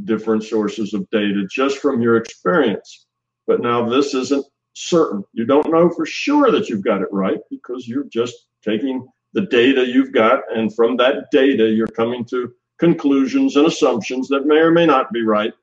different 0.03 0.43
sources 0.43 0.93
of 0.93 1.09
data 1.09 1.45
just 1.49 1.77
from 1.79 2.01
your 2.01 2.17
experience. 2.17 3.05
But 3.47 3.61
now 3.61 3.87
this 3.87 4.13
isn't 4.13 4.45
certain. 4.73 5.23
You 5.33 5.45
don't 5.45 5.71
know 5.71 5.89
for 5.89 6.05
sure 6.05 6.51
that 6.51 6.69
you've 6.69 6.83
got 6.83 7.01
it 7.01 7.07
right 7.11 7.39
because 7.49 7.87
you're 7.87 8.05
just 8.05 8.47
taking 8.63 9.07
the 9.33 9.45
data 9.47 9.85
you've 9.85 10.13
got, 10.13 10.41
and 10.55 10.73
from 10.73 10.95
that 10.97 11.29
data, 11.31 11.69
you're 11.69 11.87
coming 11.87 12.23
to 12.25 12.53
conclusions 12.79 13.55
and 13.57 13.67
assumptions 13.67 14.27
that 14.29 14.45
may 14.45 14.57
or 14.57 14.71
may 14.71 14.85
not 14.85 15.11
be 15.11 15.23
right. 15.23 15.53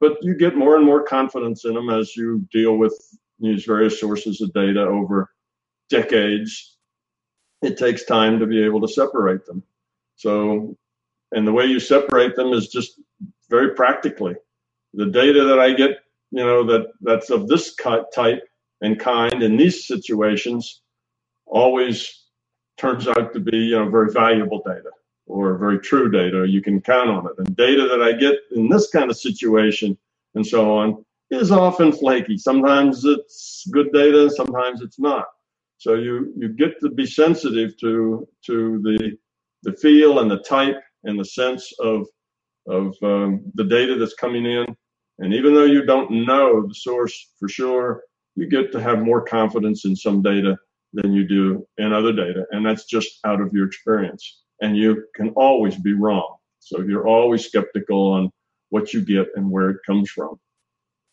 But 0.00 0.22
you 0.22 0.34
get 0.34 0.56
more 0.56 0.76
and 0.76 0.84
more 0.84 1.02
confidence 1.02 1.64
in 1.64 1.74
them 1.74 1.90
as 1.90 2.16
you 2.16 2.46
deal 2.52 2.76
with 2.76 2.94
these 3.40 3.64
various 3.64 3.98
sources 3.98 4.40
of 4.40 4.52
data 4.52 4.80
over 4.80 5.30
decades. 5.90 6.78
It 7.62 7.78
takes 7.78 8.04
time 8.04 8.38
to 8.38 8.46
be 8.46 8.62
able 8.62 8.80
to 8.82 8.88
separate 8.88 9.44
them. 9.46 9.62
So, 10.16 10.76
and 11.32 11.46
the 11.46 11.52
way 11.52 11.66
you 11.66 11.80
separate 11.80 12.36
them 12.36 12.52
is 12.52 12.68
just 12.68 13.00
very 13.48 13.74
practically. 13.74 14.34
The 14.94 15.06
data 15.06 15.44
that 15.44 15.58
I 15.58 15.72
get, 15.72 15.98
you 16.30 16.44
know, 16.44 16.64
that 16.64 16.92
that's 17.00 17.30
of 17.30 17.48
this 17.48 17.74
type 17.74 18.42
and 18.80 18.98
kind 18.98 19.42
in 19.42 19.56
these 19.56 19.86
situations 19.86 20.82
always 21.46 22.24
turns 22.76 23.08
out 23.08 23.32
to 23.32 23.40
be, 23.40 23.56
you 23.56 23.78
know, 23.78 23.88
very 23.88 24.10
valuable 24.12 24.62
data 24.66 24.90
or 25.26 25.56
very 25.56 25.78
true 25.78 26.10
data. 26.10 26.46
You 26.48 26.62
can 26.62 26.80
count 26.80 27.10
on 27.10 27.26
it. 27.26 27.32
And 27.38 27.56
data 27.56 27.88
that 27.88 28.02
I 28.02 28.12
get 28.12 28.36
in 28.54 28.68
this 28.68 28.88
kind 28.90 29.10
of 29.10 29.16
situation 29.16 29.96
and 30.34 30.46
so 30.46 30.76
on 30.76 31.04
is 31.30 31.50
often 31.50 31.92
flaky. 31.92 32.38
Sometimes 32.38 33.04
it's 33.04 33.66
good 33.72 33.92
data, 33.92 34.30
sometimes 34.30 34.82
it's 34.82 34.98
not. 34.98 35.26
So 35.78 35.94
you 35.94 36.32
you 36.36 36.48
get 36.48 36.80
to 36.80 36.90
be 36.90 37.06
sensitive 37.06 37.76
to 37.78 38.26
to 38.46 38.80
the 38.82 39.18
the 39.66 39.72
feel 39.72 40.20
and 40.20 40.30
the 40.30 40.38
type 40.38 40.80
and 41.04 41.18
the 41.18 41.24
sense 41.24 41.70
of 41.80 42.06
of 42.68 42.96
um, 43.02 43.42
the 43.54 43.64
data 43.64 43.96
that's 43.96 44.14
coming 44.14 44.46
in. 44.46 44.66
And 45.18 45.32
even 45.34 45.54
though 45.54 45.64
you 45.64 45.84
don't 45.84 46.10
know 46.10 46.66
the 46.66 46.74
source 46.74 47.32
for 47.38 47.48
sure, 47.48 48.02
you 48.34 48.48
get 48.48 48.72
to 48.72 48.80
have 48.80 49.00
more 49.02 49.22
confidence 49.22 49.84
in 49.84 49.94
some 49.94 50.20
data 50.22 50.56
than 50.92 51.12
you 51.12 51.26
do 51.26 51.66
in 51.78 51.92
other 51.92 52.12
data. 52.12 52.44
And 52.50 52.66
that's 52.66 52.84
just 52.84 53.20
out 53.24 53.40
of 53.40 53.52
your 53.52 53.66
experience. 53.66 54.42
And 54.60 54.76
you 54.76 55.04
can 55.14 55.30
always 55.30 55.76
be 55.76 55.94
wrong. 55.94 56.36
So 56.58 56.80
you're 56.80 57.06
always 57.06 57.46
skeptical 57.46 58.12
on 58.12 58.30
what 58.70 58.92
you 58.92 59.00
get 59.00 59.28
and 59.36 59.50
where 59.50 59.70
it 59.70 59.78
comes 59.86 60.10
from. 60.10 60.38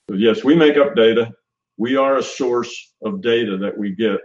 So 0.09 0.15
yes, 0.15 0.43
we 0.43 0.55
make 0.55 0.77
up 0.77 0.95
data. 0.95 1.31
We 1.77 1.97
are 1.97 2.17
a 2.17 2.23
source 2.23 2.93
of 3.03 3.21
data 3.21 3.57
that 3.57 3.77
we 3.77 3.95
get. 3.95 4.19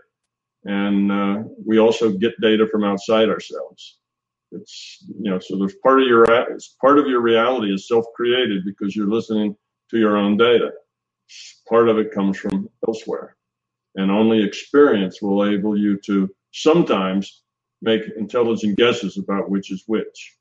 And 0.64 1.12
uh, 1.12 1.42
we 1.64 1.78
also 1.78 2.10
get 2.10 2.40
data 2.40 2.66
from 2.70 2.84
outside 2.84 3.28
ourselves. 3.28 3.97
It's, 4.52 5.04
you 5.08 5.30
know, 5.30 5.38
so 5.38 5.58
there's 5.58 5.76
part 5.82 6.00
of 6.00 6.08
your, 6.08 6.24
part 6.80 6.98
of 6.98 7.06
your 7.06 7.20
reality 7.20 7.72
is 7.72 7.86
self-created 7.86 8.64
because 8.64 8.96
you're 8.96 9.08
listening 9.08 9.56
to 9.90 9.98
your 9.98 10.16
own 10.16 10.36
data. 10.36 10.70
Part 11.68 11.88
of 11.88 11.98
it 11.98 12.12
comes 12.12 12.38
from 12.38 12.68
elsewhere 12.86 13.36
and 13.94 14.10
only 14.10 14.42
experience 14.42 15.20
will 15.20 15.42
enable 15.42 15.76
you 15.76 15.98
to 16.06 16.30
sometimes 16.52 17.42
make 17.82 18.02
intelligent 18.16 18.78
guesses 18.78 19.18
about 19.18 19.50
which 19.50 19.70
is 19.70 19.84
which. 19.86 20.36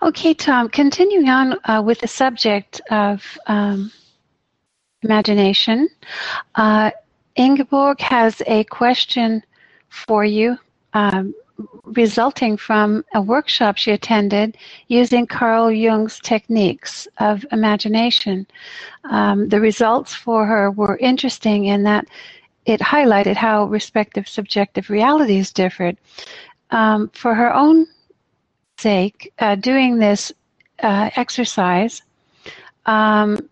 Okay, 0.00 0.32
Tom, 0.32 0.68
continuing 0.68 1.28
on 1.28 1.58
uh, 1.64 1.82
with 1.84 2.00
the 2.00 2.08
subject 2.08 2.80
of 2.90 3.22
um, 3.46 3.92
imagination, 5.02 5.88
uh, 6.54 6.90
Ingeborg 7.36 8.00
has 8.00 8.40
a 8.46 8.64
question 8.64 9.42
for 9.88 10.24
you. 10.24 10.56
Um, 10.92 11.34
resulting 11.84 12.56
from 12.56 13.04
a 13.14 13.20
workshop 13.20 13.76
she 13.76 13.90
attended 13.90 14.56
using 14.88 15.26
Carl 15.26 15.70
Jung's 15.70 16.18
techniques 16.20 17.08
of 17.18 17.44
imagination. 17.52 18.46
Um, 19.04 19.48
the 19.48 19.60
results 19.60 20.14
for 20.14 20.46
her 20.46 20.70
were 20.70 20.96
interesting 20.98 21.66
in 21.66 21.82
that 21.84 22.06
it 22.64 22.80
highlighted 22.80 23.36
how 23.36 23.64
respective 23.64 24.28
subjective 24.28 24.90
realities 24.90 25.52
differed. 25.52 25.96
Um, 26.70 27.10
for 27.12 27.34
her 27.34 27.52
own 27.52 27.86
sake, 28.78 29.32
uh, 29.38 29.56
doing 29.56 29.98
this 29.98 30.32
uh, 30.82 31.10
exercise, 31.16 32.02
um, 32.86 33.48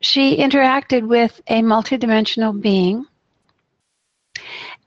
she 0.00 0.36
interacted 0.36 1.06
with 1.06 1.40
a 1.46 1.62
multidimensional 1.62 2.60
being 2.60 3.06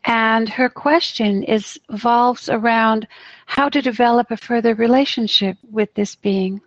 and 0.07 0.47
her 0.47 0.69
question 0.69 1.43
is 1.43 1.77
evolves 1.89 2.47
around 2.47 3.07
how 3.45 3.67
to 3.67 3.81
develop 3.81 4.31
a 4.31 4.37
further 4.37 4.73
relationship 4.73 5.57
with 5.69 5.93
this 5.95 6.15
being. 6.15 6.61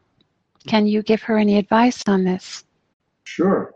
Can 0.67 0.87
you 0.87 1.03
give 1.03 1.23
her 1.23 1.39
any 1.39 1.57
advice 1.57 2.03
on 2.07 2.23
this? 2.25 2.65
Sure. 3.25 3.75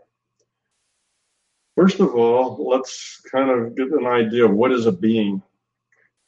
First 1.75 1.99
of 1.99 2.13
all, 2.13 2.69
let's 2.69 3.19
kind 3.31 3.49
of 3.49 3.75
get 3.75 3.87
an 3.87 4.05
idea 4.05 4.45
of 4.45 4.51
what 4.51 4.71
is 4.71 4.85
a 4.85 4.91
being. 4.91 5.41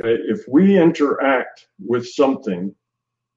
Okay? 0.02 0.20
If 0.28 0.42
we 0.48 0.82
interact 0.82 1.68
with 1.80 2.08
something 2.10 2.74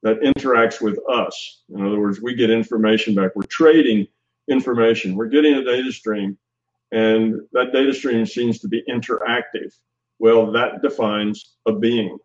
that 0.02 0.20
interacts 0.20 0.80
with 0.80 0.98
us, 1.10 1.62
in 1.68 1.86
other 1.86 2.00
words, 2.00 2.22
we 2.22 2.34
get 2.34 2.48
information 2.48 3.14
back, 3.14 3.36
we're 3.36 3.42
trading 3.42 4.06
information, 4.48 5.14
we're 5.14 5.26
getting 5.26 5.54
a 5.54 5.64
data 5.64 5.92
stream, 5.92 6.38
and 6.90 7.40
that 7.52 7.72
data 7.72 7.92
stream 7.92 8.24
seems 8.24 8.60
to 8.60 8.68
be 8.68 8.82
interactive. 8.88 9.74
Well, 10.20 10.52
that 10.52 10.82
defines 10.82 11.56
a 11.64 11.72
being. 11.72 12.18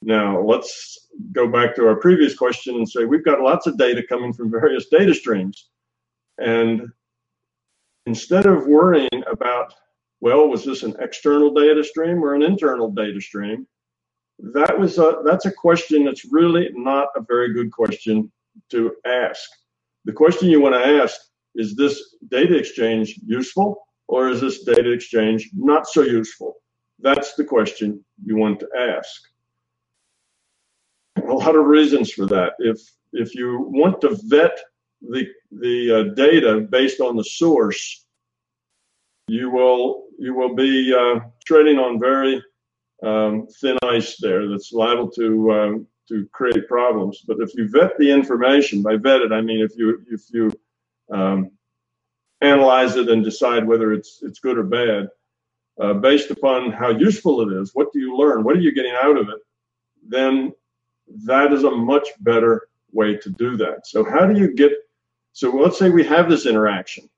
Now, 0.00 0.40
let's 0.40 1.08
go 1.32 1.46
back 1.46 1.76
to 1.76 1.86
our 1.86 1.96
previous 1.96 2.34
question 2.34 2.76
and 2.76 2.88
say 2.88 3.04
we've 3.04 3.24
got 3.24 3.42
lots 3.42 3.66
of 3.66 3.76
data 3.76 4.02
coming 4.02 4.32
from 4.32 4.50
various 4.50 4.86
data 4.86 5.12
streams. 5.12 5.68
And 6.38 6.88
instead 8.06 8.46
of 8.46 8.66
worrying 8.66 9.22
about, 9.30 9.74
well, 10.20 10.48
was 10.48 10.64
this 10.64 10.84
an 10.84 10.96
external 10.98 11.52
data 11.52 11.84
stream 11.84 12.24
or 12.24 12.34
an 12.34 12.42
internal 12.42 12.90
data 12.90 13.20
stream? 13.20 13.66
That 14.38 14.78
was 14.78 14.96
a, 14.96 15.18
that's 15.22 15.44
a 15.44 15.52
question 15.52 16.02
that's 16.02 16.24
really 16.32 16.70
not 16.72 17.08
a 17.14 17.20
very 17.20 17.52
good 17.52 17.70
question 17.72 18.32
to 18.70 18.94
ask. 19.04 19.50
The 20.06 20.14
question 20.14 20.48
you 20.48 20.62
want 20.62 20.76
to 20.76 21.02
ask 21.02 21.20
is 21.56 21.76
this 21.76 22.16
data 22.30 22.56
exchange 22.56 23.20
useful 23.26 23.86
or 24.08 24.30
is 24.30 24.40
this 24.40 24.64
data 24.64 24.90
exchange 24.90 25.50
not 25.54 25.86
so 25.86 26.00
useful? 26.00 26.56
That's 26.98 27.34
the 27.34 27.44
question 27.44 28.04
you 28.24 28.36
want 28.36 28.60
to 28.60 28.68
ask. 28.78 29.22
A 31.28 31.32
lot 31.32 31.56
of 31.56 31.66
reasons 31.66 32.12
for 32.12 32.26
that. 32.26 32.52
If 32.58 32.80
if 33.12 33.34
you 33.34 33.68
want 33.70 34.00
to 34.02 34.18
vet 34.24 34.58
the 35.00 35.26
the 35.50 35.98
uh, 35.98 36.14
data 36.14 36.60
based 36.70 37.00
on 37.00 37.16
the 37.16 37.24
source, 37.24 38.06
you 39.28 39.50
will 39.50 40.04
you 40.18 40.34
will 40.34 40.54
be 40.54 40.94
uh, 40.94 41.20
treading 41.44 41.78
on 41.78 42.00
very 42.00 42.42
um, 43.02 43.46
thin 43.60 43.76
ice 43.82 44.16
there. 44.18 44.48
That's 44.48 44.72
liable 44.72 45.10
to 45.12 45.52
um, 45.52 45.86
to 46.08 46.26
create 46.32 46.68
problems. 46.68 47.22
But 47.26 47.40
if 47.40 47.54
you 47.54 47.68
vet 47.68 47.98
the 47.98 48.10
information, 48.10 48.82
by 48.82 48.96
vet 48.96 49.22
it 49.22 49.32
I 49.32 49.40
mean 49.40 49.60
if 49.60 49.72
you 49.76 50.02
if 50.10 50.22
you 50.32 50.52
um, 51.12 51.50
analyze 52.40 52.96
it 52.96 53.08
and 53.08 53.24
decide 53.24 53.66
whether 53.66 53.92
it's 53.92 54.20
it's 54.22 54.38
good 54.38 54.58
or 54.58 54.64
bad, 54.64 55.08
uh, 55.80 55.94
based 55.94 56.30
upon 56.30 56.72
how 56.72 56.90
useful 56.90 57.40
it 57.42 57.60
is, 57.60 57.70
what 57.74 57.92
do 57.92 58.00
you 58.00 58.16
learn, 58.16 58.44
what 58.44 58.56
are 58.56 58.60
you 58.60 58.74
getting 58.74 58.94
out 59.00 59.16
of 59.16 59.28
it, 59.28 59.40
then 60.06 60.52
that 61.24 61.52
is 61.52 61.64
a 61.64 61.70
much 61.70 62.08
better 62.20 62.68
way 62.92 63.16
to 63.16 63.30
do 63.30 63.56
that. 63.56 63.86
So 63.86 64.04
how 64.04 64.26
do 64.26 64.38
you 64.38 64.54
get, 64.54 64.72
so 65.32 65.50
let's 65.50 65.78
say 65.78 65.90
we 65.90 66.04
have 66.04 66.28
this 66.28 66.46
interaction. 66.46 67.08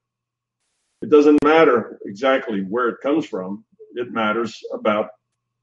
It 1.03 1.11
doesn't 1.11 1.43
matter 1.45 1.99
exactly 2.05 2.63
where 2.63 2.89
it 2.89 3.01
comes 3.01 3.25
from. 3.25 3.65
It 3.95 4.13
matters 4.13 4.61
about 4.73 5.11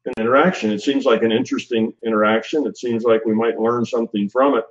an 0.06 0.14
interaction. 0.18 0.72
It 0.72 0.82
seems 0.82 1.06
like 1.06 1.24
an 1.24 1.32
interesting 1.32 1.94
interaction. 2.06 2.66
It 2.66 2.78
seems 2.78 3.04
like 3.04 3.26
we 3.26 3.34
might 3.34 3.60
learn 3.60 3.86
something 3.86 4.30
from 4.30 4.56
it. 4.56 4.66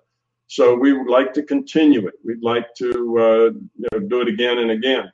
So 0.47 0.75
we 0.75 0.93
would 0.93 1.09
like 1.09 1.33
to 1.35 1.43
continue 1.43 2.07
it. 2.07 2.15
We'd 2.25 2.43
like 2.43 2.75
to 2.77 2.89
uh, 3.19 3.51
you 3.77 3.89
know, 3.93 3.99
do 4.01 4.21
it 4.21 4.29
again 4.29 4.59
and 4.59 4.71
again. 4.71 5.11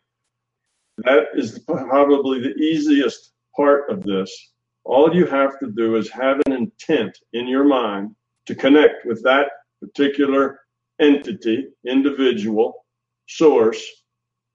That 1.04 1.28
is 1.34 1.58
probably 1.60 2.40
the 2.40 2.54
easiest 2.56 3.32
part 3.56 3.90
of 3.90 4.02
this. 4.02 4.52
All 4.84 5.14
you 5.14 5.26
have 5.26 5.58
to 5.60 5.70
do 5.70 5.96
is 5.96 6.10
have 6.10 6.40
an 6.46 6.52
intent 6.52 7.18
in 7.32 7.46
your 7.46 7.64
mind 7.64 8.14
to 8.46 8.54
connect 8.54 9.06
with 9.06 9.22
that 9.22 9.48
particular 9.80 10.60
entity, 11.00 11.68
individual, 11.86 12.84
source, 13.26 13.84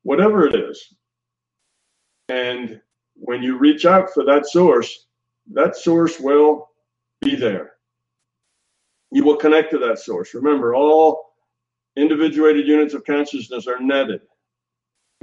whatever 0.03 0.45
it 0.45 0.55
is. 0.55 0.93
And 2.29 2.81
when 3.15 3.41
you 3.41 3.57
reach 3.57 3.85
out 3.85 4.13
for 4.13 4.23
that 4.25 4.45
source, 4.45 5.07
that 5.53 5.75
source 5.75 6.19
will 6.19 6.69
be 7.21 7.35
there. 7.35 7.73
You 9.11 9.23
will 9.23 9.37
connect 9.37 9.71
to 9.71 9.77
that 9.79 9.99
source. 9.99 10.33
Remember, 10.33 10.75
all 10.75 11.33
individuated 11.95 12.67
units 12.67 12.93
of 12.93 13.05
consciousness 13.05 13.67
are 13.67 13.79
netted. 13.79 14.21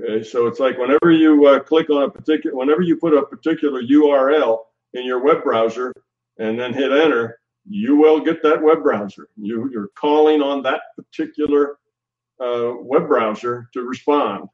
Okay, 0.02 0.22
so 0.24 0.46
it's 0.46 0.58
like 0.58 0.78
whenever 0.78 1.12
you 1.12 1.46
uh, 1.46 1.60
click 1.60 1.90
on 1.90 2.02
a 2.02 2.10
particular, 2.10 2.56
whenever 2.56 2.82
you 2.82 2.96
put 2.96 3.14
a 3.14 3.24
particular 3.24 3.82
URL 3.82 4.58
in 4.94 5.04
your 5.04 5.22
web 5.22 5.44
browser 5.44 5.94
and 6.38 6.58
then 6.58 6.72
hit 6.72 6.90
enter, 6.90 7.40
you 7.68 7.96
will 7.96 8.20
get 8.20 8.42
that 8.42 8.60
web 8.60 8.82
browser. 8.82 9.28
You, 9.36 9.70
you're 9.70 9.90
calling 9.96 10.42
on 10.42 10.62
that 10.62 10.80
particular 10.96 11.78
uh, 12.40 12.72
web 12.80 13.06
browser 13.06 13.68
to 13.74 13.82
respond. 13.82 14.48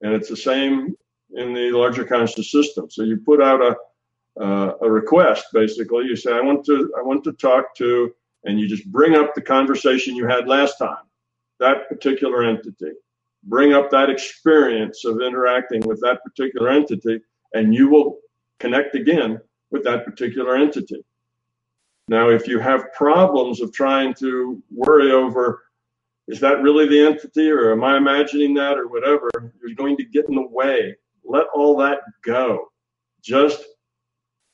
And 0.00 0.14
it's 0.14 0.28
the 0.28 0.36
same 0.36 0.96
in 1.36 1.52
the 1.52 1.70
larger 1.70 2.04
conscious 2.04 2.50
system. 2.50 2.90
So 2.90 3.02
you 3.02 3.18
put 3.18 3.40
out 3.40 3.60
a, 3.60 4.42
uh, 4.42 4.74
a 4.82 4.90
request, 4.90 5.46
basically. 5.52 6.06
You 6.06 6.16
say, 6.16 6.32
I 6.32 6.40
want 6.40 6.64
to, 6.66 6.92
I 6.98 7.02
want 7.02 7.22
to 7.24 7.32
talk 7.32 7.74
to, 7.76 8.12
and 8.44 8.58
you 8.58 8.66
just 8.66 8.90
bring 8.90 9.14
up 9.14 9.34
the 9.34 9.42
conversation 9.42 10.16
you 10.16 10.26
had 10.26 10.48
last 10.48 10.78
time, 10.78 11.04
that 11.60 11.88
particular 11.88 12.42
entity. 12.42 12.92
Bring 13.44 13.72
up 13.72 13.90
that 13.90 14.10
experience 14.10 15.04
of 15.04 15.20
interacting 15.20 15.80
with 15.86 16.00
that 16.02 16.22
particular 16.24 16.70
entity, 16.70 17.20
and 17.54 17.74
you 17.74 17.88
will 17.88 18.18
connect 18.58 18.94
again 18.94 19.40
with 19.70 19.84
that 19.84 20.04
particular 20.04 20.56
entity. 20.56 21.04
Now, 22.08 22.30
if 22.30 22.48
you 22.48 22.58
have 22.58 22.92
problems 22.94 23.60
of 23.60 23.72
trying 23.72 24.14
to 24.14 24.62
worry 24.70 25.12
over, 25.12 25.64
is 26.26 26.40
that 26.40 26.62
really 26.62 26.86
the 26.86 27.00
entity 27.00 27.50
or 27.50 27.72
am 27.72 27.84
I 27.84 27.96
imagining 27.96 28.54
that 28.54 28.78
or 28.78 28.88
whatever, 28.88 29.28
you're 29.60 29.74
going 29.74 29.96
to 29.98 30.04
get 30.04 30.28
in 30.28 30.34
the 30.34 30.46
way. 30.46 30.94
Let 31.24 31.46
all 31.54 31.76
that 31.78 32.00
go. 32.22 32.68
Just 33.22 33.64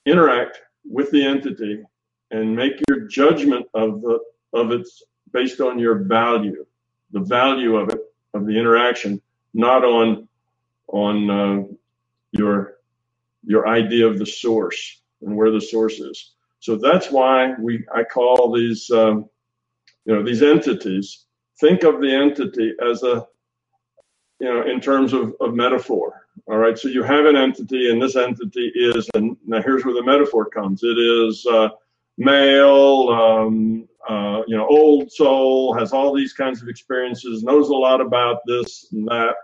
interact 0.06 0.60
with 0.84 1.10
the 1.10 1.24
entity 1.24 1.82
and 2.30 2.54
make 2.54 2.80
your 2.88 3.06
judgment 3.08 3.66
of 3.74 4.02
the 4.02 4.18
of 4.52 4.70
its 4.70 5.02
based 5.32 5.60
on 5.60 5.78
your 5.78 5.96
value, 6.04 6.64
the 7.10 7.20
value 7.20 7.76
of 7.76 7.88
it, 7.90 8.00
of 8.34 8.46
the 8.46 8.58
interaction, 8.58 9.20
not 9.54 9.84
on 9.84 10.28
on 10.88 11.30
uh, 11.30 11.62
your 12.32 12.74
your 13.44 13.66
idea 13.68 14.06
of 14.06 14.18
the 14.18 14.26
source 14.26 15.00
and 15.22 15.36
where 15.36 15.50
the 15.50 15.60
source 15.60 16.00
is. 16.00 16.32
So 16.60 16.76
that's 16.76 17.10
why 17.10 17.54
we 17.58 17.84
I 17.94 18.04
call 18.04 18.52
these 18.52 18.90
um, 18.90 19.28
you 20.04 20.14
know 20.14 20.22
these 20.22 20.42
entities. 20.42 21.26
Think 21.60 21.84
of 21.84 22.00
the 22.00 22.12
entity 22.12 22.74
as 22.84 23.02
a 23.02 23.26
you 24.40 24.52
know 24.52 24.62
in 24.62 24.80
terms 24.80 25.12
of, 25.12 25.34
of 25.40 25.54
metaphor. 25.54 26.26
All 26.46 26.58
right, 26.58 26.76
so 26.76 26.88
you 26.88 27.04
have 27.04 27.26
an 27.26 27.36
entity, 27.36 27.90
and 27.90 28.02
this 28.02 28.16
entity 28.16 28.72
is, 28.74 29.08
and 29.14 29.36
now 29.46 29.62
here's 29.62 29.84
where 29.84 29.94
the 29.94 30.02
metaphor 30.02 30.46
comes. 30.46 30.82
It 30.82 30.98
is 30.98 31.46
uh, 31.46 31.68
male, 32.18 33.08
um, 33.10 33.88
uh, 34.08 34.42
you 34.46 34.56
know, 34.56 34.66
old 34.68 35.10
soul, 35.10 35.74
has 35.74 35.92
all 35.92 36.14
these 36.14 36.32
kinds 36.32 36.62
of 36.62 36.68
experiences, 36.68 37.42
knows 37.42 37.68
a 37.68 37.74
lot 37.74 38.00
about 38.00 38.38
this 38.46 38.88
and 38.92 39.06
that, 39.08 39.34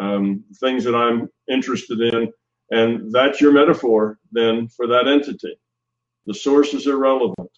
um, 0.00 0.44
things 0.60 0.84
that 0.84 0.94
I'm 0.94 1.28
interested 1.48 2.00
in, 2.00 2.32
and 2.70 3.12
that's 3.12 3.40
your 3.40 3.52
metaphor 3.52 4.18
then 4.32 4.68
for 4.68 4.86
that 4.86 5.08
entity. 5.08 5.56
The 6.26 6.34
source 6.34 6.72
is 6.74 6.86
irrelevant. 6.86 7.50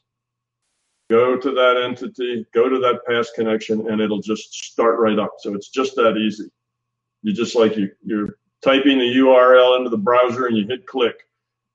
Go 1.09 1.37
to 1.37 1.51
that 1.53 1.81
entity, 1.85 2.45
go 2.53 2.69
to 2.69 2.79
that 2.81 3.01
past 3.09 3.35
connection, 3.37 3.89
and 3.89 4.01
it'll 4.01 4.21
just 4.21 4.53
start 4.53 4.99
right 4.99 5.19
up. 5.19 5.35
So 5.39 5.55
it's 5.55 5.69
just 5.69 5.95
that 5.95 6.17
easy. 6.17 6.51
You 7.23 7.33
just 7.33 7.55
like 7.55 7.77
you, 7.77 7.91
you're 8.05 8.37
typing 8.63 8.99
the 8.99 9.15
URL 9.17 9.79
into 9.79 9.91
the 9.91 9.97
browser 9.99 10.47
and 10.47 10.57
you 10.57 10.67
hit 10.67 10.87
click. 10.87 11.15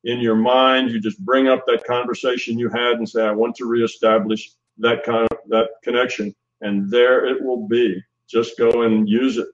In 0.03 0.19
your 0.19 0.35
mind, 0.35 0.91
you 0.91 0.99
just 0.99 1.23
bring 1.23 1.47
up 1.47 1.65
that 1.67 1.85
conversation 1.85 2.57
you 2.57 2.69
had 2.69 2.93
and 2.97 3.07
say, 3.07 3.23
I 3.23 3.31
want 3.31 3.55
to 3.57 3.65
reestablish 3.65 4.51
that 4.79 5.03
kind 5.03 5.27
of 5.31 5.37
that 5.49 5.69
connection. 5.83 6.33
And 6.61 6.89
there 6.89 7.25
it 7.25 7.41
will 7.41 7.67
be. 7.67 8.01
Just 8.27 8.57
go 8.57 8.83
and 8.83 9.07
use 9.07 9.37
it. 9.37 9.47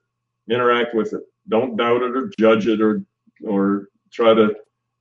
Interact 0.50 0.94
with 0.94 1.12
it. 1.12 1.22
Don't 1.48 1.76
doubt 1.76 2.02
it 2.02 2.16
or 2.16 2.30
judge 2.38 2.66
it 2.66 2.80
or 2.80 3.02
or 3.44 3.88
try 4.10 4.34
to 4.34 4.54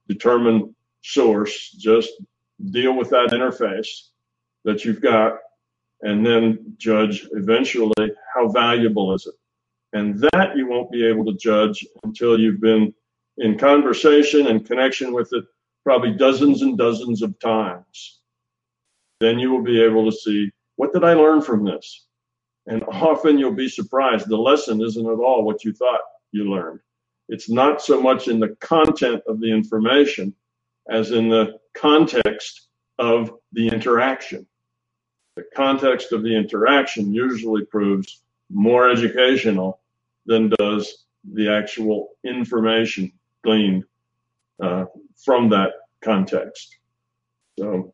determine 0.08 0.76
source, 1.02 1.72
just 1.72 2.12
deal 2.72 2.95
with 2.95 3.10
that 3.10 3.30
interface 3.30 4.10
that 4.66 4.84
you've 4.84 5.02
got 5.02 5.38
and 6.02 6.26
then 6.26 6.76
judge 6.78 7.28
eventually 7.32 8.12
how 8.34 8.48
valuable 8.50 9.14
is 9.14 9.26
it. 9.26 9.34
And 9.93 10.20
that 10.34 10.56
you 10.56 10.68
won't 10.68 10.91
be 10.91 11.06
able 11.06 11.26
to 11.26 11.34
judge 11.38 11.86
until 12.04 12.39
you've 12.39 12.62
been 12.62 12.93
in 13.38 13.58
conversation 13.58 14.48
and 14.48 14.66
connection 14.66 15.14
with 15.14 15.30
it 15.34 15.46
probably 15.84 16.12
dozens 16.12 16.62
and 16.62 16.78
dozens 16.78 17.22
of 17.22 17.38
times. 17.40 18.20
Then 19.20 19.40
you 19.40 19.52
will 19.52 19.64
be 19.64 19.82
able 19.82 20.06
to 20.10 20.16
see 20.16 20.52
what 20.76 20.94
did 20.94 21.04
I 21.04 21.14
learn 21.14 21.42
from 21.42 21.64
this? 21.64 22.08
And 22.68 22.84
often 22.88 23.38
you'll 23.38 23.52
be 23.54 23.70
surprised. 23.70 24.28
The 24.28 24.38
lesson 24.38 24.82
isn't 24.82 25.06
at 25.06 25.20
all 25.20 25.44
what 25.44 25.64
you 25.64 25.74
thought 25.74 26.02
you 26.32 26.50
learned. 26.50 26.80
It's 27.30 27.50
not 27.50 27.82
so 27.82 28.02
much 28.02 28.28
in 28.28 28.40
the 28.40 28.56
content 28.62 29.22
of 29.28 29.40
the 29.40 29.52
information 29.52 30.34
as 30.90 31.12
in 31.12 31.30
the 31.30 31.60
context 31.74 32.68
of 33.00 33.32
the 33.52 33.68
interaction. 33.68 34.48
The 35.36 35.46
context 35.56 36.14
of 36.14 36.24
the 36.24 36.36
interaction 36.36 37.14
usually 37.14 37.66
proves 37.66 38.24
more 38.50 38.90
educational 38.90 39.82
than 40.26 40.50
does 40.58 41.06
the 41.34 41.50
actual 41.50 42.10
information 42.24 43.12
uh, 44.62 44.86
from 45.16 45.50
that 45.50 45.72
context. 46.02 46.78
So, 47.60 47.93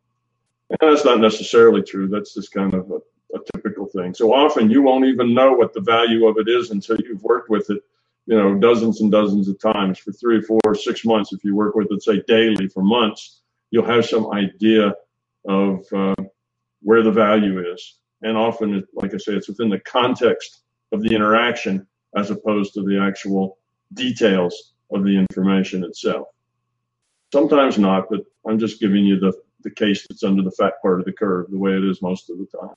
and 0.70 0.78
that's 0.80 1.04
not 1.04 1.20
necessarily 1.20 1.82
true. 1.82 2.08
That's 2.08 2.34
just 2.34 2.52
kind 2.52 2.74
of 2.74 2.90
a, 2.90 3.36
a 3.36 3.40
typical 3.54 3.86
thing. 3.86 4.14
So 4.14 4.32
often 4.32 4.70
you 4.70 4.82
won't 4.82 5.06
even 5.06 5.34
know 5.34 5.52
what 5.52 5.72
the 5.72 5.80
value 5.80 6.26
of 6.26 6.36
it 6.38 6.48
is 6.48 6.70
until 6.70 6.96
you've 7.00 7.22
worked 7.22 7.50
with 7.50 7.70
it 7.70 7.82
you 8.26 8.36
know, 8.36 8.54
dozens 8.54 9.00
and 9.00 9.12
dozens 9.12 9.48
of 9.48 9.58
times 9.58 9.98
for 9.98 10.12
three, 10.12 10.40
four, 10.40 10.74
six 10.74 11.04
months. 11.04 11.32
If 11.32 11.44
you 11.44 11.54
work 11.54 11.74
with 11.74 11.88
it, 11.90 12.02
say 12.02 12.22
daily 12.26 12.68
for 12.68 12.82
months, 12.82 13.42
you'll 13.70 13.86
have 13.86 14.06
some 14.06 14.32
idea 14.32 14.94
of 15.46 15.84
uh, 15.92 16.14
where 16.80 17.02
the 17.02 17.12
value 17.12 17.72
is. 17.72 17.98
And 18.22 18.36
often, 18.36 18.82
like 18.94 19.12
I 19.12 19.18
say, 19.18 19.34
it's 19.34 19.48
within 19.48 19.68
the 19.68 19.80
context 19.80 20.62
of 20.92 21.02
the 21.02 21.14
interaction 21.14 21.86
as 22.16 22.30
opposed 22.30 22.72
to 22.74 22.82
the 22.82 22.98
actual 22.98 23.58
details 23.92 24.73
of 24.92 25.04
the 25.04 25.16
information 25.16 25.84
itself. 25.84 26.28
Sometimes 27.32 27.78
not, 27.78 28.08
but 28.10 28.20
I'm 28.46 28.58
just 28.58 28.80
giving 28.80 29.04
you 29.04 29.18
the, 29.18 29.32
the 29.62 29.70
case 29.70 30.06
that's 30.08 30.22
under 30.22 30.42
the 30.42 30.50
fat 30.52 30.74
part 30.82 31.00
of 31.00 31.06
the 31.06 31.12
curve, 31.12 31.50
the 31.50 31.58
way 31.58 31.72
it 31.72 31.84
is 31.84 32.02
most 32.02 32.30
of 32.30 32.38
the 32.38 32.46
time. 32.46 32.76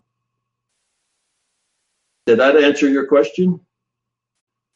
Did 2.26 2.40
that 2.40 2.58
answer 2.58 2.90
your 2.90 3.08
question? 3.08 3.60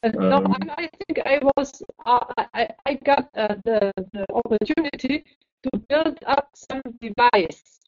no, 0.04 0.38
um, 0.38 0.54
I, 0.54 0.84
I, 0.84 0.90
think 1.06 1.20
I 1.26 1.40
was 1.58 1.84
uh, 2.06 2.26
I, 2.54 2.70
I 2.86 2.94
got 3.06 3.30
uh, 3.36 3.56
the, 3.66 3.92
the 4.14 4.26
opportunity 4.34 5.26
to 5.64 5.78
build 5.90 6.18
up 6.26 6.50
some 6.56 6.82
device. 7.00 7.80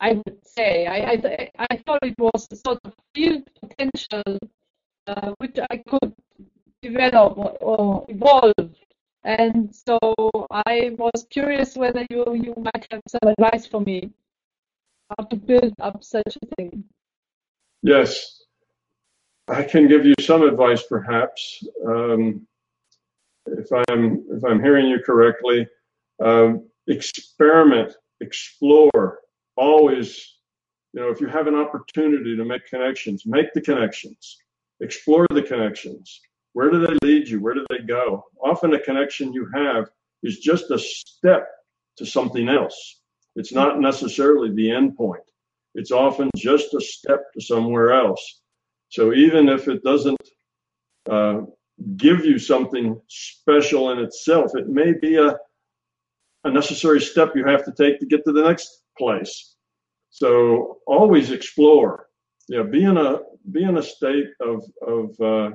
I 0.00 0.12
would 0.12 0.38
say 0.46 0.86
I, 0.86 1.12
I, 1.12 1.50
I 1.70 1.76
thought 1.78 1.98
it 2.02 2.14
was 2.18 2.46
a 2.52 2.56
sort 2.56 2.78
of 2.84 2.92
field 3.14 3.48
potential 3.60 4.38
uh, 5.08 5.32
which 5.38 5.58
I 5.70 5.78
could 5.78 6.14
develop 6.82 7.38
or, 7.60 8.04
evolve. 8.08 8.74
And 9.24 9.74
so 9.74 9.98
I 10.50 10.94
was 10.98 11.26
curious 11.30 11.76
whether 11.76 12.06
you 12.08 12.24
you 12.34 12.54
might 12.56 12.86
have 12.90 13.02
some 13.08 13.28
advice 13.28 13.66
for 13.66 13.80
me 13.80 14.10
how 15.10 15.24
to 15.24 15.36
build 15.36 15.74
up 15.80 16.04
such 16.04 16.36
a 16.42 16.46
thing. 16.56 16.84
Yes, 17.82 18.42
I 19.48 19.62
can 19.62 19.88
give 19.88 20.04
you 20.04 20.14
some 20.20 20.42
advice, 20.42 20.82
perhaps. 20.82 21.64
Um, 21.86 22.46
if 23.46 23.68
I'm 23.88 24.24
if 24.30 24.44
I'm 24.44 24.62
hearing 24.62 24.86
you 24.86 25.00
correctly, 25.04 25.66
um, 26.22 26.68
experiment, 26.86 27.94
explore. 28.20 29.20
Always, 29.56 30.36
you 30.92 31.00
know, 31.00 31.10
if 31.10 31.20
you 31.20 31.26
have 31.26 31.48
an 31.48 31.54
opportunity 31.54 32.36
to 32.36 32.44
make 32.44 32.66
connections, 32.66 33.24
make 33.26 33.52
the 33.54 33.60
connections. 33.60 34.38
Explore 34.80 35.26
the 35.30 35.42
connections. 35.42 36.20
Where 36.58 36.72
do 36.72 36.84
they 36.84 37.06
lead 37.06 37.28
you? 37.28 37.40
Where 37.40 37.54
do 37.54 37.64
they 37.70 37.84
go? 37.86 38.24
Often, 38.42 38.74
a 38.74 38.80
connection 38.80 39.32
you 39.32 39.48
have 39.54 39.88
is 40.24 40.40
just 40.40 40.72
a 40.72 40.78
step 40.80 41.46
to 41.98 42.04
something 42.04 42.48
else. 42.48 43.00
It's 43.36 43.52
not 43.52 43.78
necessarily 43.78 44.52
the 44.52 44.72
end 44.72 44.96
point. 44.96 45.22
it's 45.76 45.92
often 45.92 46.28
just 46.34 46.74
a 46.74 46.80
step 46.80 47.32
to 47.34 47.40
somewhere 47.40 47.92
else. 47.92 48.40
So 48.88 49.12
even 49.12 49.48
if 49.48 49.68
it 49.68 49.84
doesn't 49.84 50.24
uh, 51.08 51.42
give 51.96 52.24
you 52.24 52.40
something 52.40 53.00
special 53.06 53.92
in 53.92 54.00
itself, 54.00 54.50
it 54.56 54.68
may 54.68 54.94
be 54.94 55.14
a, 55.14 55.36
a 56.42 56.50
necessary 56.50 57.00
step 57.00 57.36
you 57.36 57.44
have 57.44 57.64
to 57.66 57.72
take 57.72 58.00
to 58.00 58.06
get 58.06 58.24
to 58.24 58.32
the 58.32 58.42
next 58.42 58.82
place. 58.98 59.54
So 60.10 60.78
always 60.88 61.30
explore. 61.30 62.08
Yeah, 62.48 62.64
be 62.64 62.82
in 62.82 62.96
a 62.96 63.20
be 63.52 63.62
in 63.62 63.78
a 63.78 63.82
state 63.82 64.30
of 64.40 64.64
of 64.82 65.20
uh, 65.20 65.50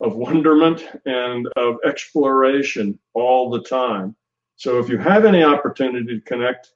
of 0.00 0.16
wonderment 0.16 0.86
and 1.06 1.48
of 1.56 1.76
exploration 1.84 2.98
all 3.14 3.50
the 3.50 3.62
time. 3.62 4.14
So 4.56 4.78
if 4.78 4.88
you 4.88 4.98
have 4.98 5.24
any 5.24 5.42
opportunity 5.42 6.18
to 6.18 6.20
connect, 6.20 6.72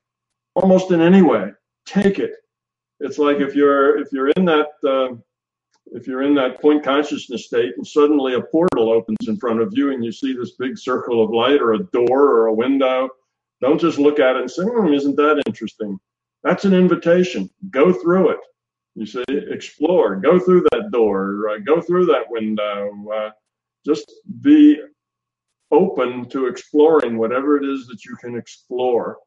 almost 0.55 0.91
in 0.91 1.01
any 1.01 1.23
way, 1.23 1.53
take 1.87 2.19
it. 2.19 2.35
It's 3.01 3.19
like 3.19 3.39
if 3.39 3.55
you're 3.55 3.99
if 3.99 4.13
you're 4.13 4.31
in 4.31 4.45
that 4.45 4.69
uh, 4.85 5.17
if 5.87 6.07
you're 6.07 6.23
in 6.23 6.35
that 6.37 6.61
point 6.61 6.85
consciousness 6.85 7.47
state 7.47 7.75
and 7.77 7.87
suddenly 7.87 8.35
a 8.35 8.41
portal 8.41 8.91
opens 8.91 9.29
in 9.29 9.37
front 9.37 9.61
of 9.61 9.73
you 9.73 9.93
and 9.93 10.05
you 10.05 10.13
see 10.13 10.33
this 10.33 10.53
big 10.53 10.79
circle 10.79 11.23
of 11.23 11.31
light 11.31 11.61
or 11.61 11.75
a 11.75 11.85
door 11.93 12.29
or 12.31 12.47
a 12.47 12.55
window, 12.55 13.09
don't 13.61 13.81
just 13.81 13.99
look 13.99 14.19
at 14.19 14.37
it 14.37 14.43
and 14.43 14.51
say, 14.51 14.63
hmm, 14.63 14.93
isn't 14.93 15.17
that 15.17 15.43
interesting? 15.47 15.99
That's 16.43 16.65
an 16.65 16.75
invitation. 16.75 17.51
Go 17.71 17.93
through 17.93 18.31
it. 18.31 18.41
You 18.95 19.07
say, 19.07 19.25
explore, 19.29 20.17
go 20.17 20.39
through 20.39 20.67
that 20.73 20.91
door, 20.93 21.49
uh, 21.49 21.59
go 21.59 21.81
through 21.81 22.07
that 22.07 22.29
window. 22.29 22.91
Uh, 23.11 23.31
just 23.85 24.13
be 24.43 24.81
open 25.71 26.29
to 26.29 26.47
exploring 26.47 27.17
whatever 27.17 27.57
it 27.57 27.65
is 27.65 27.87
that 27.87 28.05
you 28.05 28.15
can 28.17 28.37
explore 28.37 29.19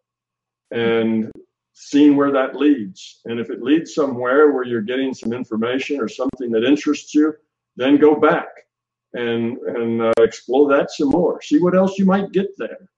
and 0.72 1.32
seeing 1.74 2.16
where 2.16 2.32
that 2.32 2.55
leads. 2.55 3.22
And 3.26 3.39
if 3.39 3.49
it 3.49 3.61
leads 3.61 3.93
somewhere 3.93 4.51
where 4.51 4.63
you're 4.63 4.82
getting 4.82 5.13
some 5.13 5.34
information 5.34 5.99
or 5.99 6.07
something 6.07 6.51
that 6.51 6.63
interests 6.63 7.13
you, 7.13 7.34
then 7.76 7.97
go 7.97 8.16
back 8.16 8.47
and, 9.13 9.57
and 9.57 10.01
uh, 10.01 10.13
explore 10.20 10.70
that 10.70 10.91
some 10.91 11.09
more. 11.09 11.41
See 11.41 11.59
what 11.59 11.76
else 11.76 11.97
you 11.97 12.05
might 12.05 12.32
get 12.32 12.57
there 12.57 12.89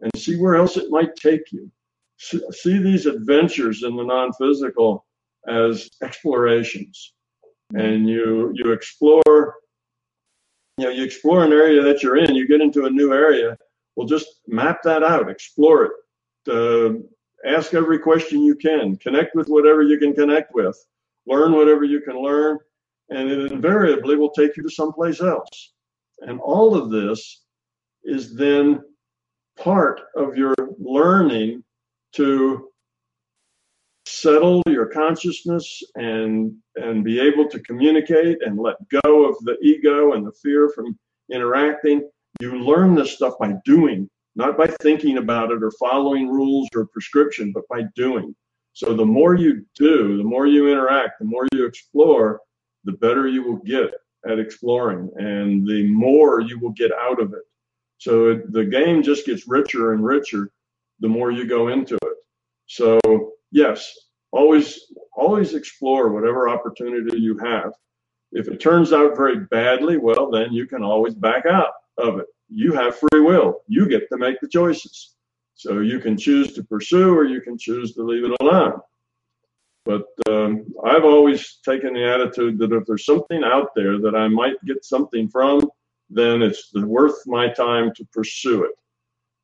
and 0.00 0.10
see 0.16 0.36
where 0.36 0.56
else 0.56 0.76
it 0.76 0.90
might 0.90 1.16
take 1.16 1.52
you. 1.52 1.70
See 2.18 2.78
these 2.78 3.06
adventures 3.06 3.82
in 3.82 3.94
the 3.94 4.02
non 4.02 4.32
physical 4.32 5.05
as 5.48 5.90
explorations. 6.02 7.14
And 7.74 8.08
you 8.08 8.52
you 8.54 8.72
explore 8.72 9.54
you 10.78 10.84
know 10.84 10.90
you 10.90 11.02
explore 11.02 11.44
an 11.44 11.52
area 11.52 11.82
that 11.82 12.02
you're 12.02 12.16
in 12.16 12.34
you 12.34 12.46
get 12.46 12.60
into 12.60 12.84
a 12.84 12.90
new 12.90 13.12
area 13.12 13.56
well 13.96 14.06
just 14.06 14.26
map 14.46 14.82
that 14.84 15.02
out 15.02 15.28
explore 15.28 15.84
it. 15.86 15.92
Uh, 16.48 17.00
ask 17.48 17.74
every 17.74 17.98
question 17.98 18.42
you 18.42 18.54
can 18.54 18.96
connect 18.96 19.34
with 19.34 19.48
whatever 19.48 19.82
you 19.82 19.98
can 19.98 20.14
connect 20.14 20.54
with 20.54 20.78
learn 21.26 21.52
whatever 21.52 21.84
you 21.84 22.00
can 22.00 22.16
learn 22.22 22.58
and 23.10 23.30
it 23.30 23.52
invariably 23.52 24.16
will 24.16 24.30
take 24.30 24.56
you 24.56 24.62
to 24.62 24.70
someplace 24.70 25.20
else. 25.20 25.72
And 26.20 26.40
all 26.40 26.74
of 26.74 26.90
this 26.90 27.42
is 28.04 28.34
then 28.34 28.82
part 29.58 30.00
of 30.16 30.36
your 30.36 30.54
learning 30.78 31.62
to 32.12 32.68
settle 34.20 34.62
your 34.66 34.86
consciousness 34.86 35.82
and 35.96 36.54
and 36.76 37.04
be 37.04 37.20
able 37.20 37.46
to 37.48 37.60
communicate 37.60 38.38
and 38.42 38.58
let 38.58 38.76
go 38.88 39.26
of 39.28 39.36
the 39.44 39.56
ego 39.62 40.12
and 40.12 40.26
the 40.26 40.32
fear 40.42 40.70
from 40.74 40.98
interacting 41.32 42.08
you 42.40 42.58
learn 42.58 42.94
this 42.94 43.12
stuff 43.12 43.34
by 43.38 43.52
doing 43.64 44.08
not 44.34 44.56
by 44.56 44.66
thinking 44.80 45.18
about 45.18 45.50
it 45.50 45.62
or 45.62 45.70
following 45.72 46.28
rules 46.28 46.68
or 46.74 46.86
prescription 46.86 47.52
but 47.52 47.66
by 47.68 47.82
doing. 47.94 48.34
So 48.72 48.92
the 48.94 49.04
more 49.04 49.34
you 49.34 49.64
do 49.74 50.16
the 50.16 50.24
more 50.24 50.46
you 50.46 50.70
interact 50.70 51.18
the 51.18 51.26
more 51.26 51.46
you 51.52 51.66
explore 51.66 52.40
the 52.84 52.92
better 52.92 53.26
you 53.26 53.42
will 53.42 53.58
get 53.58 53.90
at 54.28 54.38
exploring 54.38 55.10
and 55.16 55.66
the 55.66 55.86
more 55.88 56.40
you 56.40 56.58
will 56.58 56.72
get 56.72 56.92
out 56.92 57.20
of 57.20 57.32
it. 57.34 57.44
So 57.98 58.30
it, 58.30 58.52
the 58.52 58.64
game 58.64 59.02
just 59.02 59.26
gets 59.26 59.46
richer 59.46 59.92
and 59.92 60.04
richer 60.04 60.50
the 61.00 61.08
more 61.08 61.30
you 61.30 61.46
go 61.46 61.68
into 61.68 61.96
it. 61.96 62.16
So 62.66 63.00
yes, 63.52 63.94
always 64.32 64.80
always 65.16 65.54
explore 65.54 66.12
whatever 66.12 66.48
opportunity 66.48 67.18
you 67.18 67.38
have. 67.38 67.72
If 68.32 68.48
it 68.48 68.60
turns 68.60 68.92
out 68.92 69.16
very 69.16 69.40
badly, 69.46 69.96
well, 69.96 70.30
then 70.30 70.52
you 70.52 70.66
can 70.66 70.82
always 70.82 71.14
back 71.14 71.46
out 71.46 71.72
of 71.98 72.18
it. 72.18 72.26
You 72.48 72.72
have 72.72 72.98
free 72.98 73.20
will. 73.20 73.60
You 73.66 73.88
get 73.88 74.08
to 74.10 74.18
make 74.18 74.40
the 74.40 74.48
choices. 74.48 75.14
So 75.54 75.80
you 75.80 76.00
can 76.00 76.18
choose 76.18 76.52
to 76.52 76.64
pursue 76.64 77.16
or 77.16 77.24
you 77.24 77.40
can 77.40 77.56
choose 77.56 77.94
to 77.94 78.02
leave 78.02 78.24
it 78.24 78.36
alone. 78.40 78.80
But 79.86 80.04
um, 80.28 80.66
I've 80.84 81.04
always 81.04 81.60
taken 81.64 81.94
the 81.94 82.04
attitude 82.04 82.58
that 82.58 82.72
if 82.72 82.84
there's 82.86 83.06
something 83.06 83.42
out 83.42 83.68
there 83.74 83.98
that 84.00 84.14
I 84.14 84.28
might 84.28 84.62
get 84.66 84.84
something 84.84 85.28
from, 85.28 85.70
then 86.10 86.42
it's 86.42 86.72
worth 86.74 87.26
my 87.26 87.48
time 87.48 87.92
to 87.96 88.04
pursue 88.12 88.64
it. 88.64 88.72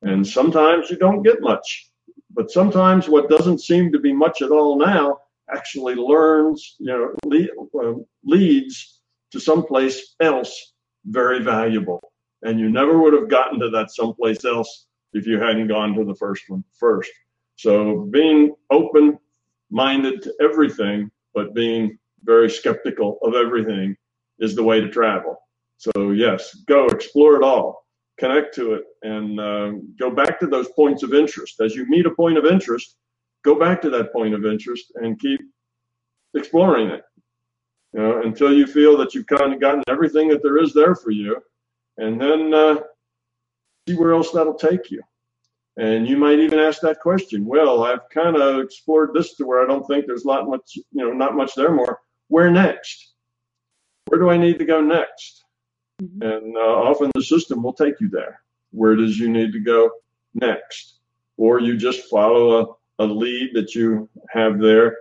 And 0.01 0.27
sometimes 0.27 0.89
you 0.89 0.97
don't 0.97 1.23
get 1.23 1.41
much. 1.41 1.89
But 2.33 2.51
sometimes 2.51 3.07
what 3.07 3.29
doesn't 3.29 3.61
seem 3.61 3.91
to 3.91 3.99
be 3.99 4.11
much 4.11 4.41
at 4.41 4.51
all 4.51 4.77
now 4.77 5.19
actually 5.53 5.95
learns, 5.95 6.75
you 6.79 6.87
know, 6.87 7.13
lead, 7.25 7.49
uh, 7.79 7.93
leads 8.23 9.01
to 9.31 9.39
someplace 9.39 10.15
else 10.19 10.73
very 11.05 11.43
valuable. 11.43 11.99
And 12.41 12.59
you 12.59 12.69
never 12.69 12.99
would 12.99 13.13
have 13.13 13.29
gotten 13.29 13.59
to 13.59 13.69
that 13.69 13.91
someplace 13.91 14.45
else 14.45 14.87
if 15.13 15.27
you 15.27 15.39
hadn't 15.39 15.67
gone 15.67 15.93
to 15.93 16.05
the 16.05 16.15
first 16.15 16.43
one 16.47 16.63
first. 16.79 17.11
So 17.55 18.07
being 18.11 18.55
open 18.71 19.19
minded 19.69 20.21
to 20.23 20.33
everything, 20.41 21.11
but 21.33 21.53
being 21.53 21.97
very 22.23 22.49
skeptical 22.49 23.19
of 23.21 23.35
everything 23.35 23.95
is 24.39 24.55
the 24.55 24.63
way 24.63 24.79
to 24.79 24.89
travel. 24.89 25.37
So 25.77 26.11
yes, 26.11 26.55
go 26.67 26.87
explore 26.87 27.35
it 27.35 27.43
all 27.43 27.82
connect 28.19 28.53
to 28.55 28.73
it 28.73 28.83
and 29.01 29.39
uh, 29.39 29.71
go 29.99 30.11
back 30.11 30.39
to 30.39 30.47
those 30.47 30.69
points 30.69 31.03
of 31.03 31.13
interest. 31.13 31.59
As 31.61 31.75
you 31.75 31.85
meet 31.87 32.05
a 32.05 32.11
point 32.11 32.37
of 32.37 32.45
interest, 32.45 32.95
go 33.43 33.55
back 33.55 33.81
to 33.81 33.89
that 33.91 34.13
point 34.13 34.33
of 34.33 34.45
interest 34.45 34.91
and 34.95 35.19
keep 35.19 35.41
exploring 36.35 36.89
it. 36.89 37.03
You 37.93 37.99
know, 37.99 38.21
until 38.23 38.53
you 38.53 38.65
feel 38.65 38.97
that 38.97 39.13
you've 39.13 39.27
kind 39.27 39.53
of 39.53 39.59
gotten 39.59 39.83
everything 39.87 40.27
that 40.29 40.41
there 40.41 40.57
is 40.57 40.73
there 40.73 40.95
for 40.95 41.11
you, 41.11 41.39
and 41.97 42.19
then 42.19 42.53
uh, 42.53 42.77
see 43.87 43.95
where 43.95 44.13
else 44.13 44.31
that'll 44.31 44.55
take 44.55 44.89
you. 44.89 45.01
And 45.77 46.07
you 46.07 46.17
might 46.17 46.39
even 46.39 46.59
ask 46.59 46.81
that 46.81 46.99
question. 46.99 47.45
Well, 47.45 47.83
I've 47.83 48.07
kind 48.09 48.35
of 48.35 48.59
explored 48.59 49.13
this 49.13 49.35
to 49.35 49.45
where 49.45 49.63
I 49.63 49.67
don't 49.67 49.85
think 49.85 50.05
there's 50.05 50.23
a 50.23 50.27
lot 50.27 50.47
much, 50.47 50.75
you 50.75 50.85
know, 50.91 51.11
not 51.11 51.35
much 51.35 51.55
there 51.55 51.71
more. 51.71 51.99
Where 52.27 52.51
next? 52.51 53.13
Where 54.05 54.19
do 54.19 54.29
I 54.29 54.37
need 54.37 54.59
to 54.59 54.65
go 54.65 54.81
next? 54.81 55.42
Mm-hmm. 56.03 56.21
And 56.21 56.57
uh, 56.57 56.59
often 56.59 57.11
the 57.15 57.23
system 57.23 57.63
will 57.63 57.73
take 57.73 57.99
you 58.01 58.09
there. 58.09 58.41
Where 58.71 58.95
does 58.95 59.17
you 59.17 59.29
need 59.29 59.53
to 59.53 59.59
go 59.59 59.89
next? 60.33 60.99
Or 61.37 61.59
you 61.59 61.77
just 61.77 62.09
follow 62.09 62.77
a, 62.99 63.03
a 63.03 63.05
lead 63.05 63.51
that 63.53 63.75
you 63.75 64.09
have 64.29 64.59
there. 64.59 64.97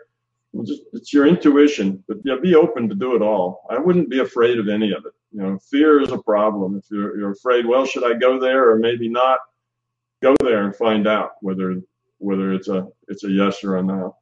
It's 0.55 1.12
your 1.14 1.26
intuition, 1.26 2.05
but 2.07 2.18
yeah, 2.24 2.36
be 2.42 2.55
open 2.55 2.88
to 2.90 2.94
do 2.94 3.16
it 3.16 3.22
all. 3.22 3.64
I 3.70 3.78
wouldn't 3.78 4.11
be 4.11 4.20
afraid 4.20 4.59
of 4.59 4.68
any 4.68 4.92
of 4.92 5.07
it. 5.07 5.12
You 5.32 5.42
know, 5.42 5.59
fear 5.59 6.03
is 6.03 6.12
a 6.12 6.18
problem. 6.18 6.76
If 6.76 6.90
you're, 6.90 7.18
you're 7.18 7.30
afraid, 7.30 7.64
well, 7.66 7.86
should 7.86 8.05
I 8.05 8.18
go 8.18 8.38
there 8.38 8.70
or 8.70 8.78
maybe 8.78 9.09
not? 9.09 9.38
Go 10.20 10.36
there 10.42 10.64
and 10.64 10.76
find 10.76 11.09
out 11.09 11.32
whether 11.40 11.80
whether 12.18 12.53
it's 12.53 12.68
a 12.68 12.86
it's 13.09 13.24
a 13.24 13.30
yes 13.30 13.64
or 13.64 13.78
a 13.78 13.82
no. 13.82 14.16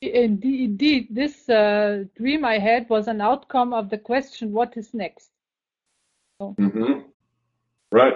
Indeed, 0.00 1.08
this 1.10 1.48
uh, 1.48 2.04
dream 2.16 2.44
I 2.44 2.58
had 2.58 2.88
was 2.88 3.08
an 3.08 3.20
outcome 3.20 3.72
of 3.72 3.90
the 3.90 3.98
question, 3.98 4.52
what 4.52 4.76
is 4.76 4.92
next? 4.94 5.30
Mm-hmm. 6.40 7.00
Right. 7.92 8.14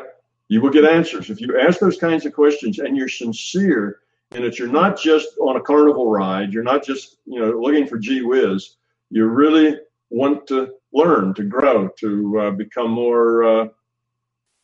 You 0.49 0.61
will 0.61 0.71
get 0.71 0.85
answers. 0.85 1.31
If 1.31 1.41
you 1.41 1.59
ask 1.59 1.79
those 1.79 1.99
kinds 1.99 2.27
of 2.27 2.33
questions 2.33 2.79
and 2.79 2.97
you're 2.97 3.09
sincere 3.09 4.01
and 4.33 4.45
that 4.45 4.59
you're 4.59 4.69
not 4.69 4.99
just 4.99 5.29
on 5.41 5.57
a 5.57 5.61
carnival 5.61 6.11
ride, 6.11 6.53
you're 6.53 6.62
not 6.62 6.85
just, 6.85 7.19
you 7.27 7.41
know, 7.41 7.51
looking 7.51 7.87
for 7.87 7.99
gee 7.99 8.23
whiz, 8.23 8.77
you 9.11 9.25
really 9.27 9.79
want 10.11 10.47
to 10.49 10.75
learn, 10.93 11.35
to 11.35 11.45
grow, 11.45 11.89
to 11.99 12.41
uh, 12.41 12.51
become 12.51 12.91
more, 12.91 13.45
uh, 13.45 13.69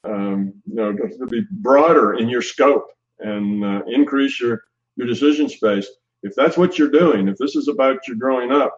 um, 0.05 0.55
you 0.67 0.75
know, 0.75 0.93
to 0.93 1.27
be 1.27 1.43
broader 1.51 2.15
in 2.15 2.29
your 2.29 2.43
scope 2.43 2.89
and 3.21 3.65
uh, 3.65 3.83
increase 3.87 4.41
your, 4.41 4.65
your 4.97 5.07
decision 5.07 5.49
space 5.49 5.89
if 6.25 6.35
that's 6.35 6.57
what 6.57 6.79
you're 6.79 6.91
doing, 6.91 7.29
if 7.29 7.37
this 7.37 7.55
is 7.55 7.69
about 7.69 8.09
your 8.09 8.17
growing 8.17 8.51
up, 8.51 8.75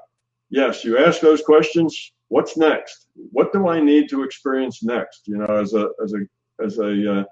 yes, 0.51 0.85
you 0.85 0.99
ask 0.99 1.21
those 1.21 1.43
questions. 1.43 2.13
What's 2.29 2.57
next? 2.57 3.09
What 3.33 3.53
do 3.53 3.69
I 3.69 3.81
need 3.81 4.11
to 4.11 4.25
experience 4.25 4.83
next? 4.83 5.29
You 5.29 5.39
know, 5.39 5.47
as 5.47 5.75
a 5.75 5.91
as 6.03 6.15
a 6.15 6.65
as 6.65 6.79
a 6.79 7.21
uh, 7.21 7.25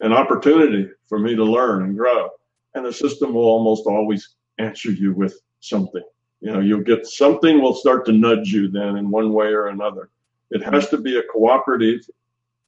an 0.00 0.12
opportunity 0.12 0.88
for 1.08 1.18
me 1.18 1.36
to 1.36 1.44
learn 1.44 1.84
and 1.84 1.96
grow. 1.96 2.30
And 2.74 2.86
the 2.86 2.92
system 2.92 3.34
will 3.34 3.46
almost 3.46 3.86
always 3.86 4.36
answer 4.58 4.90
you 4.92 5.14
with 5.14 5.40
something. 5.60 6.04
You 6.40 6.52
know, 6.52 6.60
you'll 6.60 6.82
get 6.82 7.06
something 7.06 7.60
will 7.62 7.74
start 7.74 8.06
to 8.06 8.12
nudge 8.12 8.52
you 8.52 8.70
then 8.70 8.96
in 8.96 9.10
one 9.10 9.32
way 9.32 9.48
or 9.48 9.68
another. 9.68 10.10
It 10.50 10.62
has 10.64 10.88
to 10.90 10.98
be 10.98 11.18
a 11.18 11.22
cooperative, 11.24 12.00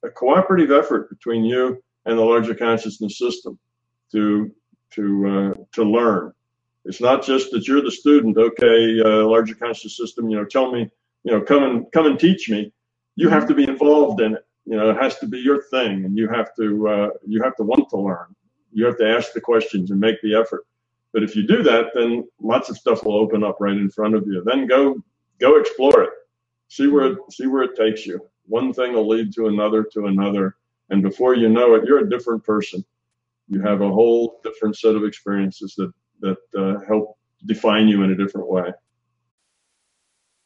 a 0.03 0.09
cooperative 0.09 0.71
effort 0.71 1.09
between 1.09 1.45
you 1.45 1.83
and 2.05 2.17
the 2.17 2.23
larger 2.23 2.55
consciousness 2.55 3.17
system 3.19 3.59
to 4.13 4.51
to 4.91 5.27
uh, 5.27 5.63
to 5.73 5.83
learn 5.83 6.33
It's 6.85 7.01
not 7.01 7.23
just 7.25 7.51
that 7.51 7.67
you're 7.67 7.81
the 7.83 7.91
student. 7.91 8.37
Okay, 8.37 8.99
uh, 9.01 9.25
larger 9.27 9.55
conscious 9.55 9.97
system. 9.97 10.29
You 10.29 10.37
know, 10.37 10.45
tell 10.45 10.71
me. 10.71 10.89
You 11.23 11.33
know, 11.33 11.41
come 11.41 11.63
and 11.63 11.91
come 11.91 12.05
and 12.05 12.19
teach 12.19 12.49
me. 12.49 12.73
You 13.15 13.29
have 13.29 13.47
to 13.47 13.53
be 13.53 13.63
involved 13.63 14.21
in 14.21 14.35
it. 14.35 14.45
You 14.65 14.77
know, 14.77 14.89
it 14.89 14.97
has 14.97 15.17
to 15.19 15.27
be 15.27 15.39
your 15.39 15.63
thing, 15.63 16.05
and 16.05 16.17
you 16.17 16.27
have 16.29 16.55
to 16.55 16.87
uh, 16.87 17.09
you 17.25 17.41
have 17.43 17.55
to 17.57 17.63
want 17.63 17.89
to 17.89 17.97
learn. 17.97 18.35
You 18.71 18.85
have 18.85 18.97
to 18.97 19.07
ask 19.07 19.33
the 19.33 19.41
questions 19.41 19.91
and 19.91 19.99
make 19.99 20.21
the 20.21 20.35
effort. 20.35 20.65
But 21.13 21.23
if 21.23 21.35
you 21.35 21.45
do 21.45 21.61
that, 21.63 21.87
then 21.93 22.27
lots 22.39 22.69
of 22.69 22.77
stuff 22.77 23.03
will 23.03 23.17
open 23.17 23.43
up 23.43 23.57
right 23.59 23.75
in 23.75 23.89
front 23.89 24.15
of 24.15 24.25
you. 24.27 24.43
Then 24.45 24.67
go 24.67 25.03
go 25.39 25.57
explore 25.57 26.03
it. 26.03 26.11
See 26.69 26.87
where 26.87 27.15
see 27.29 27.47
where 27.47 27.63
it 27.63 27.75
takes 27.75 28.05
you. 28.05 28.25
One 28.45 28.73
thing 28.73 28.93
will 28.93 29.07
lead 29.07 29.33
to 29.33 29.47
another 29.47 29.83
to 29.93 30.05
another, 30.07 30.55
and 30.89 31.01
before 31.01 31.35
you 31.35 31.49
know 31.49 31.75
it, 31.75 31.85
you're 31.85 32.05
a 32.05 32.09
different 32.09 32.43
person. 32.43 32.83
You 33.49 33.61
have 33.61 33.81
a 33.81 33.91
whole 33.91 34.39
different 34.43 34.77
set 34.77 34.95
of 34.95 35.03
experiences 35.03 35.75
that 35.75 35.91
that 36.21 36.37
uh, 36.57 36.85
help 36.85 37.17
define 37.45 37.87
you 37.87 38.03
in 38.03 38.11
a 38.11 38.15
different 38.15 38.47
way. 38.47 38.71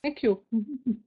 Thank 0.06 0.22
you. 0.22 0.39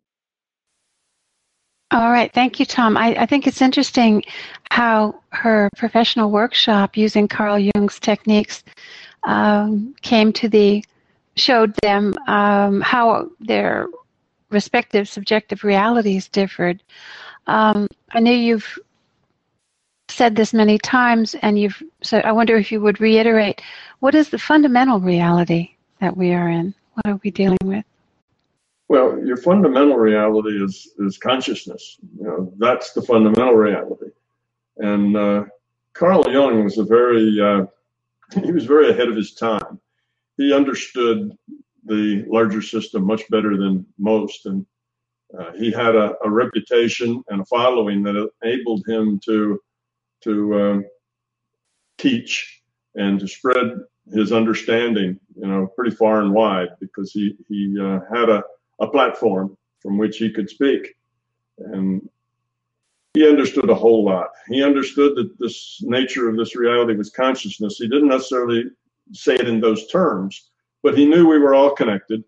All 1.92 2.10
right. 2.10 2.32
Thank 2.34 2.58
you, 2.58 2.66
Tom. 2.66 2.96
I, 2.96 3.14
I, 3.14 3.26
think 3.26 3.46
it's 3.46 3.62
interesting 3.62 4.24
how 4.72 5.20
her 5.28 5.70
professional 5.76 6.32
workshop 6.32 6.96
using 6.96 7.28
Carl 7.28 7.60
Jung's 7.60 8.00
techniques 8.00 8.64
um, 9.22 9.94
came 10.02 10.32
to 10.32 10.48
the, 10.48 10.84
showed 11.36 11.74
them 11.80 12.12
um, 12.26 12.80
how 12.80 13.30
their 13.38 13.86
respective 14.50 15.08
subjective 15.08 15.62
realities 15.62 16.28
differed. 16.28 16.82
Um, 17.46 17.86
I 18.10 18.18
know 18.18 18.32
you've 18.32 18.80
said 20.08 20.34
this 20.34 20.52
many 20.52 20.76
times, 20.76 21.36
and 21.40 21.56
you've 21.56 21.80
so 22.02 22.18
I 22.18 22.32
wonder 22.32 22.56
if 22.56 22.72
you 22.72 22.80
would 22.80 23.00
reiterate 23.00 23.62
what 24.00 24.16
is 24.16 24.28
the 24.28 24.38
fundamental 24.38 24.98
reality 24.98 25.76
that 26.00 26.16
we 26.16 26.32
are 26.34 26.48
in? 26.48 26.74
What 26.94 27.06
are 27.06 27.20
we 27.22 27.30
dealing 27.30 27.58
with? 27.62 27.84
Well, 28.88 29.22
your 29.22 29.36
fundamental 29.36 29.96
reality 29.96 30.62
is 30.64 30.88
is 30.98 31.18
consciousness. 31.18 31.98
You 32.18 32.24
know, 32.24 32.52
that's 32.58 32.92
the 32.92 33.02
fundamental 33.02 33.54
reality. 33.54 34.10
And 34.78 35.16
uh, 35.16 35.44
Carl 35.92 36.30
Jung 36.30 36.64
was 36.64 36.78
a 36.78 36.84
very 36.84 37.38
uh, 37.40 37.66
he 38.42 38.50
was 38.50 38.64
very 38.64 38.90
ahead 38.90 39.08
of 39.08 39.16
his 39.16 39.34
time. 39.34 39.78
He 40.38 40.54
understood 40.54 41.36
the 41.84 42.24
larger 42.28 42.62
system 42.62 43.04
much 43.04 43.28
better 43.28 43.56
than 43.56 43.84
most, 43.98 44.46
and 44.46 44.64
uh, 45.38 45.52
he 45.52 45.70
had 45.70 45.94
a, 45.94 46.14
a, 46.24 46.30
reputation 46.30 47.22
and 47.28 47.42
a 47.42 47.44
following 47.44 48.02
that 48.02 48.30
enabled 48.42 48.86
him 48.86 49.20
to 49.26 49.60
to 50.22 50.54
uh, 50.54 50.80
teach 51.98 52.62
and 52.94 53.20
to 53.20 53.28
spread 53.28 53.80
his 54.12 54.32
understanding, 54.32 55.18
you 55.36 55.46
know, 55.46 55.66
pretty 55.76 55.94
far 55.94 56.22
and 56.22 56.32
wide 56.32 56.68
because 56.80 57.12
he 57.12 57.36
he 57.48 57.76
uh, 57.78 58.00
had 58.10 58.30
a 58.30 58.42
a 58.80 58.88
platform 58.88 59.56
from 59.80 59.98
which 59.98 60.18
he 60.18 60.30
could 60.30 60.48
speak. 60.48 60.94
And 61.58 62.08
he 63.14 63.28
understood 63.28 63.70
a 63.70 63.74
whole 63.74 64.04
lot. 64.04 64.30
He 64.48 64.62
understood 64.62 65.16
that 65.16 65.38
this 65.38 65.80
nature 65.82 66.28
of 66.28 66.36
this 66.36 66.54
reality 66.54 66.94
was 66.94 67.10
consciousness. 67.10 67.78
He 67.78 67.88
didn't 67.88 68.08
necessarily 68.08 68.64
say 69.12 69.34
it 69.34 69.48
in 69.48 69.60
those 69.60 69.88
terms, 69.88 70.50
but 70.82 70.96
he 70.96 71.04
knew 71.04 71.26
we 71.26 71.38
were 71.38 71.54
all 71.54 71.74
connected. 71.74 72.22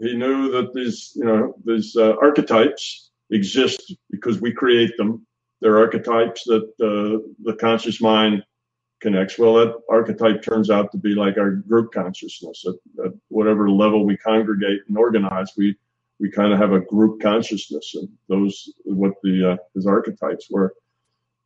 He 0.00 0.14
knew 0.14 0.50
that 0.52 0.72
these, 0.74 1.12
you 1.16 1.24
know, 1.24 1.54
these 1.64 1.96
uh, 1.96 2.14
archetypes 2.22 3.10
exist 3.30 3.94
because 4.10 4.40
we 4.40 4.52
create 4.52 4.96
them. 4.96 5.26
They're 5.60 5.78
archetypes 5.78 6.44
that 6.44 6.64
uh, 6.80 7.26
the 7.42 7.56
conscious 7.58 8.00
mind 8.00 8.44
connects. 9.00 9.38
Well, 9.38 9.54
that 9.54 9.74
archetype 9.90 10.42
turns 10.42 10.70
out 10.70 10.92
to 10.92 10.98
be 10.98 11.14
like 11.14 11.36
our 11.36 11.50
group 11.50 11.92
consciousness. 11.92 12.64
At, 12.66 13.06
at 13.06 13.12
whatever 13.28 13.70
level 13.70 14.04
we 14.04 14.16
congregate 14.16 14.82
and 14.88 14.96
organize, 14.96 15.52
we 15.56 15.76
we 16.20 16.30
kind 16.30 16.52
of 16.52 16.58
have 16.58 16.72
a 16.72 16.80
group 16.80 17.20
consciousness, 17.20 17.94
and 17.94 18.08
those 18.28 18.72
what 18.84 19.14
the 19.22 19.52
uh, 19.52 19.56
his 19.74 19.86
archetypes 19.86 20.48
were. 20.50 20.74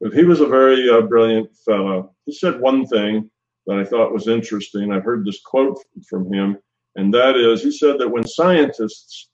But 0.00 0.14
he 0.14 0.24
was 0.24 0.40
a 0.40 0.46
very 0.46 0.88
uh, 0.90 1.02
brilliant 1.02 1.54
fellow. 1.64 2.14
He 2.26 2.32
said 2.32 2.60
one 2.60 2.86
thing 2.86 3.30
that 3.66 3.78
I 3.78 3.84
thought 3.84 4.12
was 4.12 4.28
interesting. 4.28 4.92
I 4.92 5.00
heard 5.00 5.24
this 5.24 5.40
quote 5.44 5.78
from 6.08 6.32
him, 6.32 6.58
and 6.96 7.12
that 7.14 7.36
is, 7.36 7.62
he 7.62 7.70
said 7.70 7.98
that 7.98 8.08
when 8.08 8.26
scientists 8.26 9.28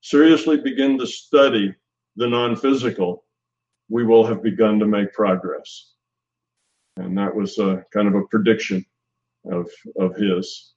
seriously 0.00 0.56
begin 0.56 0.98
to 0.98 1.06
study 1.06 1.74
the 2.16 2.28
non-physical, 2.28 3.24
we 3.88 4.04
will 4.04 4.24
have 4.24 4.42
begun 4.42 4.78
to 4.78 4.86
make 4.86 5.12
progress. 5.12 5.92
And 6.96 7.18
that 7.18 7.34
was 7.34 7.58
a, 7.58 7.84
kind 7.92 8.06
of 8.06 8.14
a 8.14 8.26
prediction 8.28 8.84
of 9.50 9.68
of 9.98 10.16
his. 10.16 10.74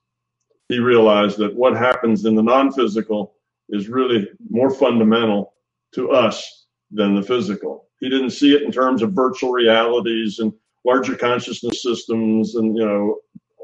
He 0.68 0.80
realized 0.80 1.38
that 1.38 1.56
what 1.56 1.78
happens 1.78 2.26
in 2.26 2.36
the 2.36 2.44
non-physical 2.44 3.37
is 3.70 3.90
really 3.90 4.28
more 4.50 4.70
fundamental 4.70 5.54
to 5.94 6.12
us 6.12 6.66
than 6.92 7.16
the 7.16 7.22
physical. 7.22 7.88
He 8.00 8.10
didn't 8.10 8.32
see 8.32 8.54
it 8.54 8.64
in 8.64 8.72
terms 8.72 9.02
of 9.02 9.14
virtual 9.14 9.52
realities 9.52 10.40
and 10.40 10.54
larger 10.86 11.16
consciousness 11.16 11.82
systems 11.82 12.56
and 12.56 12.78
you 12.78 12.86
know 12.86 13.18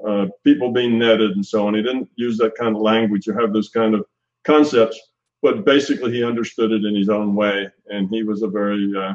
uh, 0.08 0.28
people 0.44 0.72
being 0.72 1.00
netted 1.00 1.32
and 1.32 1.46
so 1.46 1.68
on. 1.68 1.76
He 1.76 1.82
didn't 1.82 2.10
use 2.16 2.38
that 2.38 2.56
kind 2.56 2.76
of 2.76 2.82
language 2.82 3.28
or 3.28 3.40
have 3.40 3.54
those 3.54 3.70
kind 3.70 3.96
of 3.96 4.06
concepts, 4.44 5.00
but 5.42 5.66
basically 5.66 6.12
he 6.12 6.24
understood 6.24 6.72
it 6.72 6.84
in 6.84 6.96
his 6.96 7.10
own 7.10 7.36
way, 7.36 7.70
and 7.88 8.10
he 8.10 8.24
was 8.24 8.44
a 8.44 8.48
very 8.48 8.92
uh, 8.98 9.14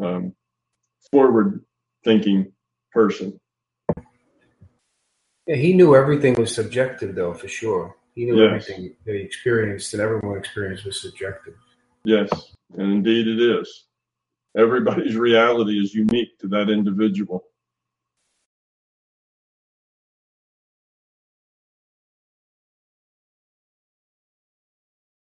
um, 0.00 0.34
forward-thinking 1.10 2.52
person. 2.92 3.40
Yeah, 5.46 5.56
he 5.56 5.72
knew 5.72 5.96
everything 5.96 6.34
was 6.34 6.54
subjective, 6.54 7.16
though, 7.16 7.34
for 7.34 7.48
sure. 7.48 7.96
He 8.14 8.26
knew 8.26 8.40
yes. 8.40 8.46
everything 8.68 8.94
that 9.06 9.14
he 9.14 9.20
experienced, 9.20 9.92
and 9.94 10.02
everyone 10.02 10.38
experienced 10.38 10.84
was 10.84 11.00
subjective. 11.00 11.54
Yes, 12.04 12.28
and 12.76 12.92
indeed 12.92 13.26
it 13.26 13.40
is. 13.40 13.86
Everybody's 14.56 15.16
reality 15.16 15.82
is 15.82 15.94
unique 15.94 16.38
to 16.40 16.48
that 16.48 16.68
individual. 16.68 17.44